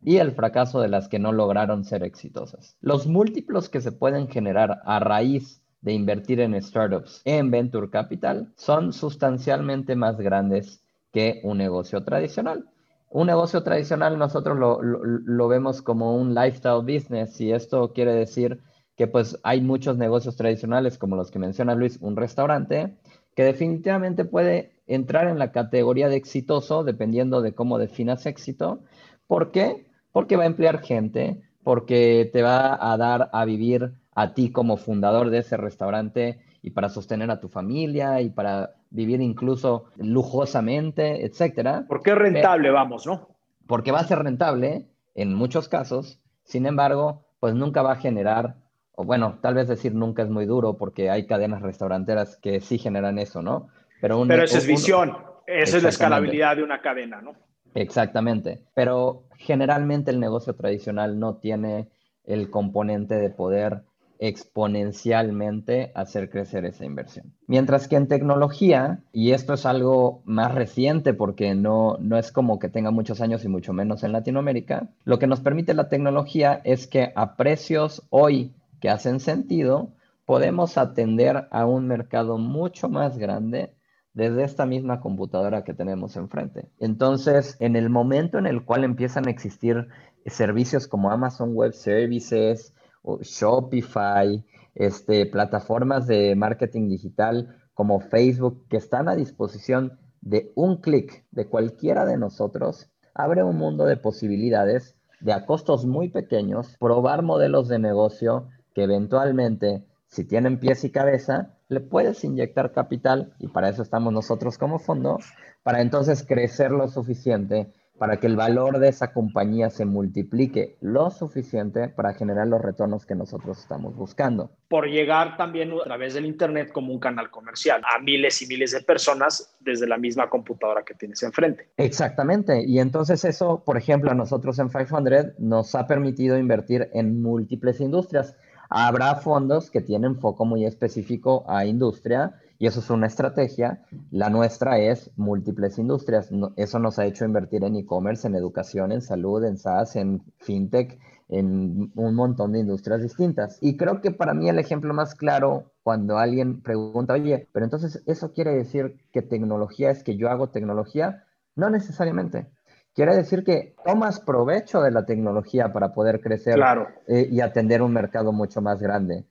y 0.00 0.16
el 0.16 0.32
fracaso 0.32 0.80
de 0.80 0.88
las 0.88 1.08
que 1.08 1.18
no 1.18 1.32
lograron 1.32 1.84
ser 1.84 2.02
exitosas. 2.02 2.78
Los 2.80 3.06
múltiplos 3.06 3.68
que 3.68 3.82
se 3.82 3.92
pueden 3.92 4.28
generar 4.28 4.80
a 4.84 5.00
raíz 5.00 5.63
de 5.84 5.92
invertir 5.92 6.40
en 6.40 6.60
startups 6.60 7.20
en 7.26 7.50
Venture 7.50 7.90
Capital 7.90 8.50
son 8.56 8.92
sustancialmente 8.92 9.94
más 9.94 10.16
grandes 10.16 10.82
que 11.12 11.40
un 11.44 11.58
negocio 11.58 12.02
tradicional. 12.02 12.64
Un 13.10 13.26
negocio 13.26 13.62
tradicional 13.62 14.18
nosotros 14.18 14.58
lo, 14.58 15.48
vemos 15.48 15.82
como 15.82 16.16
un 16.16 16.34
lifestyle 16.34 16.80
business 16.80 17.38
y 17.40 17.52
esto 17.52 17.92
quiere 17.92 18.14
decir 18.14 18.60
que 18.96 19.06
pues 19.06 19.38
hay 19.42 19.60
muchos 19.60 19.98
negocios 19.98 20.36
tradicionales 20.36 20.96
como 20.96 21.16
los 21.16 21.30
que 21.30 21.38
menciona 21.38 21.74
Luis, 21.74 21.98
un 22.00 22.16
restaurante, 22.16 22.96
que 23.36 23.44
definitivamente 23.44 24.24
puede 24.24 24.72
entrar 24.86 25.28
en 25.28 25.38
la 25.38 25.52
categoría 25.52 26.08
de 26.08 26.16
exitoso 26.16 26.82
dependiendo 26.82 27.42
de 27.42 27.54
cómo 27.54 27.78
definas 27.78 28.24
éxito. 28.24 28.80
¿Por 29.26 29.50
qué? 29.50 29.86
Porque 30.12 30.36
va 30.36 30.44
a 30.44 30.46
emplear 30.46 30.80
gente, 30.80 31.42
porque 31.62 32.30
te 32.32 32.42
va 32.42 32.78
a 32.80 32.96
dar 32.96 33.28
a 33.32 33.44
vivir 33.44 33.92
a 34.14 34.34
ti 34.34 34.50
como 34.50 34.76
fundador 34.76 35.30
de 35.30 35.38
ese 35.38 35.56
restaurante 35.56 36.38
y 36.62 36.70
para 36.70 36.88
sostener 36.88 37.30
a 37.30 37.40
tu 37.40 37.48
familia 37.48 38.20
y 38.20 38.30
para 38.30 38.74
vivir 38.90 39.20
incluso 39.20 39.86
lujosamente, 39.96 41.26
etcétera. 41.26 41.84
Porque 41.88 42.12
es 42.12 42.16
rentable, 42.16 42.70
vamos, 42.70 43.06
¿no? 43.06 43.28
Porque 43.66 43.92
va 43.92 44.00
a 44.00 44.04
ser 44.04 44.20
rentable 44.20 44.86
en 45.14 45.34
muchos 45.34 45.68
casos, 45.68 46.20
sin 46.44 46.66
embargo, 46.66 47.24
pues 47.40 47.54
nunca 47.54 47.82
va 47.82 47.92
a 47.92 47.96
generar, 47.96 48.56
o 48.94 49.04
bueno, 49.04 49.38
tal 49.42 49.54
vez 49.54 49.68
decir 49.68 49.94
nunca 49.94 50.22
es 50.22 50.30
muy 50.30 50.46
duro 50.46 50.76
porque 50.78 51.10
hay 51.10 51.26
cadenas 51.26 51.62
restauranteras 51.62 52.36
que 52.36 52.60
sí 52.60 52.78
generan 52.78 53.18
eso, 53.18 53.42
¿no? 53.42 53.68
Pero, 54.00 54.24
Pero 54.26 54.44
esa 54.44 54.58
es 54.58 54.66
visión, 54.66 55.16
esa 55.46 55.76
es 55.76 55.82
la 55.82 55.88
escalabilidad 55.88 56.56
de 56.56 56.62
una 56.62 56.80
cadena, 56.80 57.20
¿no? 57.20 57.34
Exactamente, 57.74 58.62
pero 58.74 59.24
generalmente 59.36 60.10
el 60.10 60.20
negocio 60.20 60.54
tradicional 60.54 61.18
no 61.18 61.36
tiene 61.36 61.88
el 62.24 62.48
componente 62.48 63.16
de 63.16 63.30
poder 63.30 63.82
exponencialmente 64.26 65.92
hacer 65.94 66.30
crecer 66.30 66.64
esa 66.64 66.86
inversión. 66.86 67.34
Mientras 67.46 67.88
que 67.88 67.96
en 67.96 68.08
tecnología, 68.08 69.00
y 69.12 69.32
esto 69.32 69.52
es 69.52 69.66
algo 69.66 70.22
más 70.24 70.54
reciente 70.54 71.12
porque 71.12 71.54
no, 71.54 71.98
no 72.00 72.16
es 72.16 72.32
como 72.32 72.58
que 72.58 72.70
tenga 72.70 72.90
muchos 72.90 73.20
años 73.20 73.44
y 73.44 73.48
mucho 73.48 73.74
menos 73.74 74.02
en 74.02 74.12
Latinoamérica, 74.12 74.88
lo 75.04 75.18
que 75.18 75.26
nos 75.26 75.40
permite 75.40 75.74
la 75.74 75.90
tecnología 75.90 76.62
es 76.64 76.86
que 76.86 77.12
a 77.14 77.36
precios 77.36 78.02
hoy 78.08 78.54
que 78.80 78.88
hacen 78.88 79.20
sentido, 79.20 79.92
podemos 80.24 80.78
atender 80.78 81.46
a 81.50 81.66
un 81.66 81.86
mercado 81.86 82.38
mucho 82.38 82.88
más 82.88 83.18
grande 83.18 83.74
desde 84.14 84.44
esta 84.44 84.64
misma 84.64 85.00
computadora 85.00 85.64
que 85.64 85.74
tenemos 85.74 86.16
enfrente. 86.16 86.70
Entonces, 86.78 87.58
en 87.60 87.76
el 87.76 87.90
momento 87.90 88.38
en 88.38 88.46
el 88.46 88.64
cual 88.64 88.84
empiezan 88.84 89.26
a 89.26 89.30
existir 89.30 89.88
servicios 90.24 90.86
como 90.86 91.10
Amazon 91.10 91.54
Web 91.54 91.74
Services, 91.74 92.72
Shopify, 93.20 94.44
este, 94.74 95.26
plataformas 95.26 96.06
de 96.06 96.34
marketing 96.34 96.88
digital 96.88 97.56
como 97.74 98.00
Facebook 98.00 98.66
que 98.68 98.76
están 98.76 99.08
a 99.08 99.16
disposición 99.16 99.98
de 100.20 100.52
un 100.54 100.80
clic 100.80 101.24
de 101.30 101.46
cualquiera 101.46 102.06
de 102.06 102.16
nosotros, 102.16 102.90
abre 103.14 103.42
un 103.42 103.56
mundo 103.56 103.84
de 103.84 103.96
posibilidades 103.96 104.96
de 105.20 105.32
a 105.32 105.46
costos 105.46 105.86
muy 105.86 106.08
pequeños 106.08 106.76
probar 106.78 107.22
modelos 107.22 107.68
de 107.68 107.78
negocio 107.78 108.48
que 108.74 108.84
eventualmente, 108.84 109.84
si 110.06 110.24
tienen 110.24 110.58
pies 110.58 110.84
y 110.84 110.90
cabeza, 110.90 111.56
le 111.68 111.80
puedes 111.80 112.24
inyectar 112.24 112.72
capital, 112.72 113.34
y 113.38 113.48
para 113.48 113.68
eso 113.68 113.82
estamos 113.82 114.12
nosotros 114.12 114.58
como 114.58 114.78
fondo, 114.78 115.18
para 115.62 115.80
entonces 115.80 116.24
crecer 116.26 116.70
lo 116.70 116.88
suficiente 116.88 117.72
para 117.98 118.18
que 118.18 118.26
el 118.26 118.36
valor 118.36 118.78
de 118.78 118.88
esa 118.88 119.12
compañía 119.12 119.70
se 119.70 119.84
multiplique 119.84 120.76
lo 120.80 121.10
suficiente 121.10 121.88
para 121.88 122.14
generar 122.14 122.48
los 122.48 122.60
retornos 122.60 123.06
que 123.06 123.14
nosotros 123.14 123.58
estamos 123.58 123.94
buscando. 123.94 124.50
Por 124.68 124.88
llegar 124.88 125.36
también 125.36 125.72
a 125.72 125.84
través 125.84 126.14
del 126.14 126.26
Internet 126.26 126.72
como 126.72 126.92
un 126.92 126.98
canal 126.98 127.30
comercial 127.30 127.82
a 127.84 128.00
miles 128.00 128.42
y 128.42 128.46
miles 128.46 128.72
de 128.72 128.80
personas 128.80 129.56
desde 129.60 129.86
la 129.86 129.96
misma 129.96 130.28
computadora 130.28 130.84
que 130.84 130.94
tienes 130.94 131.22
enfrente. 131.22 131.68
Exactamente. 131.76 132.64
Y 132.66 132.80
entonces 132.80 133.24
eso, 133.24 133.62
por 133.64 133.76
ejemplo, 133.76 134.10
a 134.10 134.14
nosotros 134.14 134.58
en 134.58 134.68
500 134.68 135.38
nos 135.38 135.74
ha 135.74 135.86
permitido 135.86 136.36
invertir 136.36 136.90
en 136.92 137.22
múltiples 137.22 137.80
industrias. 137.80 138.36
Habrá 138.70 139.14
fondos 139.16 139.70
que 139.70 139.80
tienen 139.80 140.18
foco 140.18 140.44
muy 140.44 140.64
específico 140.64 141.44
a 141.48 141.64
industria 141.64 142.34
y 142.58 142.66
eso 142.66 142.80
es 142.80 142.90
una 142.90 143.06
estrategia. 143.06 143.82
La 144.10 144.30
nuestra 144.30 144.78
es 144.78 145.10
múltiples 145.16 145.78
industrias. 145.78 146.30
Eso 146.56 146.78
nos 146.78 146.98
ha 146.98 147.06
hecho 147.06 147.24
invertir 147.24 147.64
en 147.64 147.76
e-commerce, 147.76 148.26
en 148.26 148.34
educación, 148.34 148.92
en 148.92 149.02
salud, 149.02 149.44
en 149.44 149.58
SaaS, 149.58 149.96
en 149.96 150.22
fintech, 150.38 150.98
en 151.28 151.90
un 151.94 152.14
montón 152.14 152.52
de 152.52 152.60
industrias 152.60 153.02
distintas. 153.02 153.58
Y 153.60 153.76
creo 153.76 154.00
que 154.00 154.10
para 154.10 154.34
mí 154.34 154.48
el 154.48 154.58
ejemplo 154.58 154.94
más 154.94 155.14
claro 155.14 155.72
cuando 155.82 156.18
alguien 156.18 156.62
pregunta, 156.62 157.14
oye, 157.14 157.48
pero 157.52 157.64
entonces 157.64 158.02
eso 158.06 158.32
quiere 158.32 158.54
decir 158.54 159.04
que 159.12 159.22
tecnología 159.22 159.90
es 159.90 160.02
que 160.02 160.16
yo 160.16 160.28
hago 160.28 160.50
tecnología. 160.50 161.24
No 161.56 161.70
necesariamente. 161.70 162.48
Quiere 162.94 163.16
decir 163.16 163.42
que 163.42 163.74
tomas 163.84 164.20
provecho 164.20 164.80
de 164.80 164.92
la 164.92 165.04
tecnología 165.04 165.72
para 165.72 165.92
poder 165.92 166.20
crecer 166.20 166.60
eh, 167.08 167.28
y 167.28 167.40
atender 167.40 167.82
un 167.82 167.92
mercado 167.92 168.32
mucho 168.32 168.62
más 168.62 168.80
grande. 168.80 169.24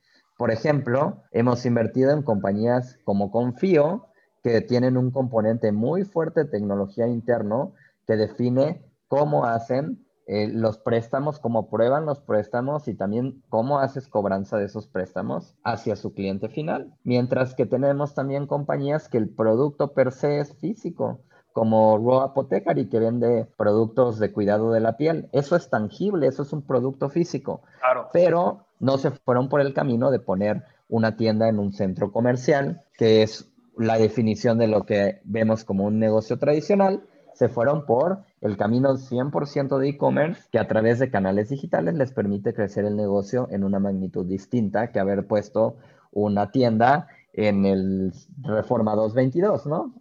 Por 0.44 0.52
ejemplo, 0.52 1.24
hemos 1.32 1.66
invertido 1.66 2.12
en 2.12 2.22
compañías 2.22 3.00
como 3.06 3.32
Confío, 3.32 4.08
que 4.44 4.60
tienen 4.60 4.98
un 4.98 5.10
componente 5.10 5.72
muy 5.72 6.04
fuerte 6.04 6.44
de 6.44 6.50
tecnología 6.50 7.08
interno 7.08 7.72
que 8.06 8.18
define 8.18 8.84
cómo 9.08 9.46
hacen 9.46 10.06
eh, 10.28 10.50
los 10.50 10.80
préstamos, 10.80 11.40
cómo 11.40 11.70
prueban 11.70 12.06
los 12.06 12.20
préstamos 12.20 12.90
y 12.90 12.94
también 12.94 13.42
cómo 13.48 13.80
haces 13.80 14.10
cobranza 14.10 14.58
de 14.58 14.66
esos 14.66 14.86
préstamos 14.90 15.56
hacia 15.64 15.96
su 15.96 16.14
cliente 16.14 16.50
final. 16.50 16.94
Mientras 17.06 17.56
que 17.56 17.66
tenemos 17.66 18.14
también 18.14 18.46
compañías 18.46 19.08
que 19.08 19.20
el 19.20 19.30
producto 19.30 19.94
per 19.94 20.12
se 20.12 20.42
es 20.42 20.54
físico 20.58 21.22
como 21.54 21.98
Raw 22.00 22.22
Apothecary, 22.22 22.90
que 22.90 23.00
vende 23.00 23.48
productos 23.56 24.20
de 24.20 24.34
cuidado 24.34 24.74
de 24.74 24.82
la 24.82 24.98
piel. 24.98 25.30
Eso 25.32 25.56
es 25.56 25.70
tangible, 25.70 26.28
eso 26.28 26.42
es 26.42 26.52
un 26.52 26.64
producto 26.64 27.10
físico. 27.10 27.62
Claro. 27.80 28.10
Pero 28.12 28.66
no 28.84 28.98
se 28.98 29.12
fueron 29.12 29.48
por 29.48 29.62
el 29.62 29.74
camino 29.74 30.12
de 30.12 30.20
poner 30.20 30.64
una 30.90 31.16
tienda 31.16 31.48
en 31.48 31.58
un 31.58 31.72
centro 31.72 32.12
comercial, 32.12 32.84
que 32.98 33.24
es 33.24 33.50
la 33.78 33.98
definición 33.98 34.58
de 34.58 34.68
lo 34.68 34.86
que 34.86 35.22
vemos 35.24 35.64
como 35.64 35.86
un 35.86 36.00
negocio 36.00 36.38
tradicional. 36.38 37.04
Se 37.34 37.48
fueron 37.48 37.86
por 37.86 38.26
el 38.42 38.58
camino 38.58 38.94
100% 38.96 39.78
de 39.78 39.88
e-commerce, 39.88 40.44
que 40.52 40.60
a 40.60 40.68
través 40.68 41.00
de 41.00 41.10
canales 41.10 41.50
digitales 41.50 41.96
les 41.96 42.12
permite 42.12 42.54
crecer 42.54 42.84
el 42.84 42.98
negocio 42.98 43.48
en 43.52 43.64
una 43.64 43.80
magnitud 43.80 44.26
distinta 44.26 44.92
que 44.92 45.00
haber 45.00 45.28
puesto 45.28 45.78
una 46.12 46.52
tienda 46.52 47.08
en 47.32 47.66
el 47.66 48.12
Reforma 48.42 48.96
222, 48.96 49.66
¿no? 49.66 49.96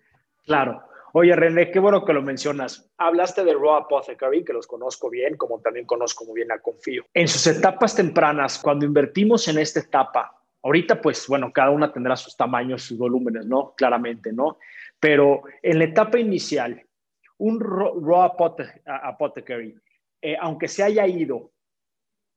Claro. 0.44 0.82
Oye, 1.14 1.36
René, 1.36 1.70
qué 1.70 1.78
bueno 1.78 2.04
que 2.06 2.14
lo 2.14 2.22
mencionas. 2.22 2.90
Hablaste 2.96 3.44
de 3.44 3.52
Raw 3.52 3.74
Apothecary, 3.74 4.44
que 4.44 4.54
los 4.54 4.66
conozco 4.66 5.10
bien, 5.10 5.36
como 5.36 5.60
también 5.60 5.84
conozco 5.84 6.24
muy 6.24 6.36
bien 6.36 6.52
a 6.52 6.58
Confío. 6.58 7.04
En 7.12 7.28
sus 7.28 7.46
etapas 7.46 7.94
tempranas, 7.94 8.58
cuando 8.58 8.86
invertimos 8.86 9.46
en 9.48 9.58
esta 9.58 9.80
etapa, 9.80 10.42
ahorita 10.62 11.02
pues 11.02 11.28
bueno, 11.28 11.52
cada 11.52 11.70
una 11.70 11.92
tendrá 11.92 12.16
sus 12.16 12.34
tamaños, 12.34 12.82
sus 12.82 12.96
volúmenes, 12.96 13.44
¿no? 13.44 13.74
Claramente, 13.76 14.32
¿no? 14.32 14.56
Pero 14.98 15.42
en 15.60 15.78
la 15.80 15.84
etapa 15.84 16.18
inicial, 16.18 16.82
un 17.38 17.60
Raw 17.60 18.22
Apothecary, 18.86 19.74
eh, 20.22 20.36
aunque 20.40 20.68
se 20.68 20.82
haya 20.82 21.06
ido 21.06 21.50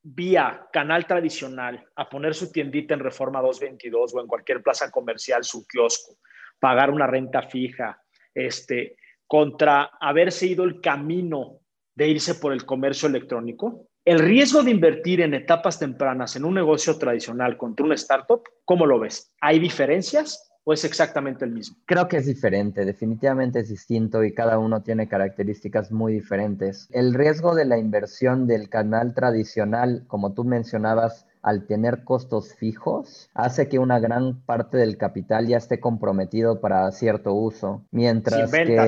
vía 0.02 0.68
canal 0.74 1.08
tradicional 1.08 1.84
a 1.96 2.10
poner 2.10 2.36
su 2.36 2.52
tiendita 2.52 2.94
en 2.94 3.00
Reforma 3.00 3.42
222 3.42 4.16
o 4.16 4.22
en 4.22 4.28
cualquier 4.28 4.62
plaza 4.62 4.92
comercial, 4.92 5.44
su 5.46 5.66
kiosco, 5.66 6.18
pagar 6.60 6.92
una 6.92 7.08
renta 7.08 7.42
fija, 7.44 8.02
este, 8.36 8.98
contra 9.26 9.90
haberse 10.00 10.46
ido 10.46 10.64
el 10.66 10.82
camino 10.82 11.60
de 11.96 12.10
irse 12.10 12.36
por 12.36 12.54
el 12.54 12.66
comercio 12.66 13.08
electrónico? 13.08 13.88
El 14.04 14.20
riesgo 14.20 14.62
de 14.62 14.70
invertir 14.70 15.22
en 15.22 15.34
etapas 15.34 15.80
tempranas 15.80 16.36
en 16.36 16.46
un 16.46 16.54
negocio 16.54 16.98
tradicional 17.00 17.58
contra 17.58 17.86
una 17.86 17.96
startup, 17.96 18.44
¿cómo 18.64 18.86
lo 18.86 19.00
ves? 19.00 19.34
¿Hay 19.42 19.58
diferencias 19.58 20.52
o 20.64 20.74
es 20.74 20.84
exactamente 20.84 21.46
el 21.46 21.52
mismo? 21.52 21.78
Creo 21.86 22.08
que 22.08 22.18
es 22.18 22.28
diferente, 22.28 22.86
definitivamente 22.86 23.60
es 23.62 23.70
distinto 23.70 24.24
y 24.24 24.34
cada 24.34 24.60
uno 24.60 24.84
tiene 24.84 25.08
características 25.08 25.92
muy 25.92 26.14
diferentes. 26.14 26.88
El 26.92 27.16
riesgo 27.16 27.56
de 27.56 27.66
la 27.66 27.80
inversión 27.80 28.46
del 28.46 28.70
canal 28.70 29.16
tradicional, 29.16 30.04
como 30.08 30.34
tú 30.34 30.44
mencionabas, 30.44 31.26
al 31.46 31.68
tener 31.68 32.04
costos 32.04 32.56
fijos, 32.56 33.30
hace 33.36 33.70
que 33.70 33.78
una 33.78 34.00
gran 34.00 34.42
parte 34.42 34.78
del 34.78 34.98
capital 34.98 35.46
ya 35.46 35.58
esté 35.58 35.80
comprometido 35.80 36.60
para 36.60 36.92
cierto 36.92 37.36
uso, 37.36 37.86
mientras 37.92 38.52
que 38.52 38.88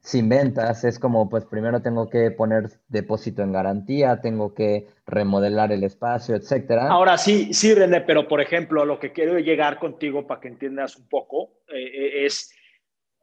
sin 0.00 0.28
ventas 0.28 0.84
es 0.84 1.00
como, 1.00 1.28
pues 1.28 1.44
primero 1.44 1.82
tengo 1.82 2.08
que 2.08 2.30
poner 2.30 2.70
depósito 2.86 3.42
en 3.42 3.50
garantía, 3.50 4.20
tengo 4.20 4.54
que 4.54 4.86
remodelar 5.08 5.72
el 5.72 5.82
espacio, 5.82 6.36
etcétera. 6.36 6.86
Ahora 6.86 7.18
sí, 7.18 7.52
sí, 7.52 7.74
René, 7.74 8.02
pero 8.02 8.28
por 8.28 8.40
ejemplo, 8.40 8.84
lo 8.84 9.00
que 9.00 9.10
quiero 9.10 9.36
llegar 9.40 9.80
contigo 9.80 10.24
para 10.24 10.40
que 10.40 10.48
entiendas 10.48 10.96
un 10.96 11.08
poco 11.08 11.50
eh, 11.66 11.82
eh, 11.82 12.26
es 12.26 12.54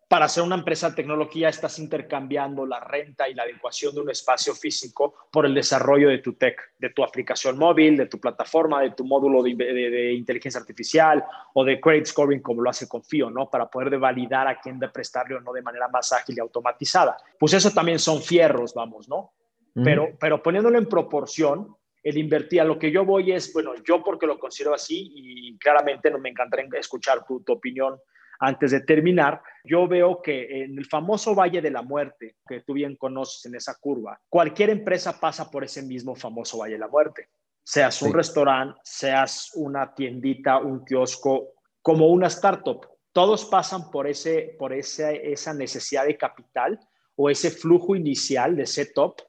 para 0.10 0.28
ser 0.28 0.44
una 0.44 0.56
empresa 0.56 0.90
de 0.90 0.96
tecnología 0.96 1.50
estás 1.50 1.78
intercambiando 1.78 2.66
la 2.66 2.80
renta 2.80 3.30
y 3.30 3.36
la 3.36 3.44
adecuación 3.44 3.94
de 3.94 4.02
un 4.02 4.10
espacio 4.10 4.56
físico 4.56 5.14
por 5.32 5.46
el 5.46 5.54
desarrollo 5.54 6.10
de 6.10 6.18
tu 6.18 6.34
tech, 6.34 6.60
de 6.80 6.90
tu 6.90 7.04
aplicación 7.04 7.60
móvil, 7.60 7.96
de 7.96 8.08
tu 8.08 8.20
plataforma, 8.20 8.82
de 8.82 8.90
tu 8.90 9.06
módulo 9.06 9.44
de, 9.44 10.14
inteligencia 10.14 10.60
artificial 10.60 11.24
o 11.54 11.64
de 11.64 11.80
credit 11.80 12.08
scoring 12.08 12.42
como 12.42 12.64
lo 12.64 12.72
hace 12.72 12.88
Confío, 12.88 13.30
¿no? 13.30 13.52
Para 13.52 13.70
poder 13.70 14.00
validar 14.00 14.48
a 14.48 14.60
quién 14.60 14.80
de 14.80 14.90
prestarle 14.90 15.36
o 15.36 15.42
no 15.42 15.54
de 15.54 15.62
manera 15.62 15.88
más 15.88 16.12
ágil 16.12 16.38
y 16.38 16.40
automatizada. 16.40 17.16
Pues 17.38 17.54
eso 17.54 17.70
también 17.70 18.00
son 18.00 18.24
fierros, 18.24 18.74
vamos, 18.74 19.08
¿no? 19.08 19.34
Pero, 19.76 20.10
pero 20.20 20.42
poniéndolo 20.42 20.80
en 20.80 20.88
proporción, 20.88 21.78
el 22.02 22.18
invertir 22.18 22.62
a 22.62 22.66
lo 22.66 22.80
que 22.80 22.92
yo 22.92 23.06
voy 23.06 23.32
es, 23.32 23.54
bueno, 23.54 23.74
yo 23.86 24.04
porque 24.04 24.26
lo 24.26 24.40
considero 24.40 24.74
así 24.74 25.12
y 25.14 25.58
claramente 25.60 26.10
no 26.10 26.18
me 26.18 26.30
encantaría 26.30 26.68
escuchar 26.80 27.24
tu, 27.28 27.42
tu 27.42 27.54
opinión 27.54 28.00
antes 28.40 28.72
de 28.72 28.82
terminar, 28.82 29.42
yo 29.64 29.88
veo 29.88 30.22
que 30.22 30.64
en 30.64 30.78
el 30.78 30.86
famoso 30.86 31.36
Valle 31.36 31.62
de 31.62 31.72
la 31.72 31.82
Muerte, 31.82 32.38
que 32.48 32.62
tú 32.62 32.74
bien 32.74 32.96
conoces 32.96 33.46
en 33.46 33.56
esa 33.56 33.76
curva, 33.80 34.20
cualquier 34.30 34.70
empresa 34.70 35.20
pasa 35.20 35.52
por 35.52 35.64
ese 35.64 35.84
mismo 35.84 36.16
famoso 36.16 36.58
Valle 36.58 36.74
de 36.74 36.80
la 36.80 36.88
Muerte. 36.88 37.30
Seas 37.64 38.02
un 38.02 38.14
restaurante, 38.14 38.80
seas 38.84 39.52
una 39.56 39.94
tiendita, 39.94 40.58
un 40.58 40.84
kiosco, 40.84 41.54
como 41.82 42.08
una 42.08 42.28
startup. 42.28 42.88
Todos 43.12 43.46
pasan 43.46 43.92
por, 43.92 44.08
ese, 44.08 44.56
por 44.58 44.74
ese, 44.74 45.32
esa 45.32 45.54
necesidad 45.54 46.06
de 46.06 46.18
capital 46.18 46.80
o 47.16 47.30
ese 47.30 47.52
flujo 47.52 47.96
inicial 47.96 48.56
de 48.56 48.66
setup 48.66 49.22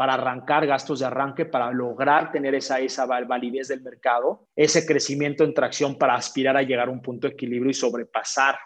para 0.00 0.14
arrancar 0.14 0.66
gastos 0.66 1.00
de 1.00 1.04
arranque, 1.04 1.44
para 1.44 1.70
lograr 1.70 2.32
tener 2.32 2.54
esa, 2.54 2.80
esa 2.80 3.04
validez 3.04 3.68
del 3.68 3.82
mercado, 3.82 4.46
ese 4.56 4.86
crecimiento 4.86 5.44
en 5.44 5.52
tracción 5.52 5.98
para 5.98 6.14
aspirar 6.14 6.56
a 6.56 6.62
llegar 6.62 6.88
a 6.88 6.90
un 6.90 7.02
punto 7.02 7.26
de 7.26 7.34
equilibrio 7.34 7.70
y 7.70 7.74
sobrepasar 7.74 8.58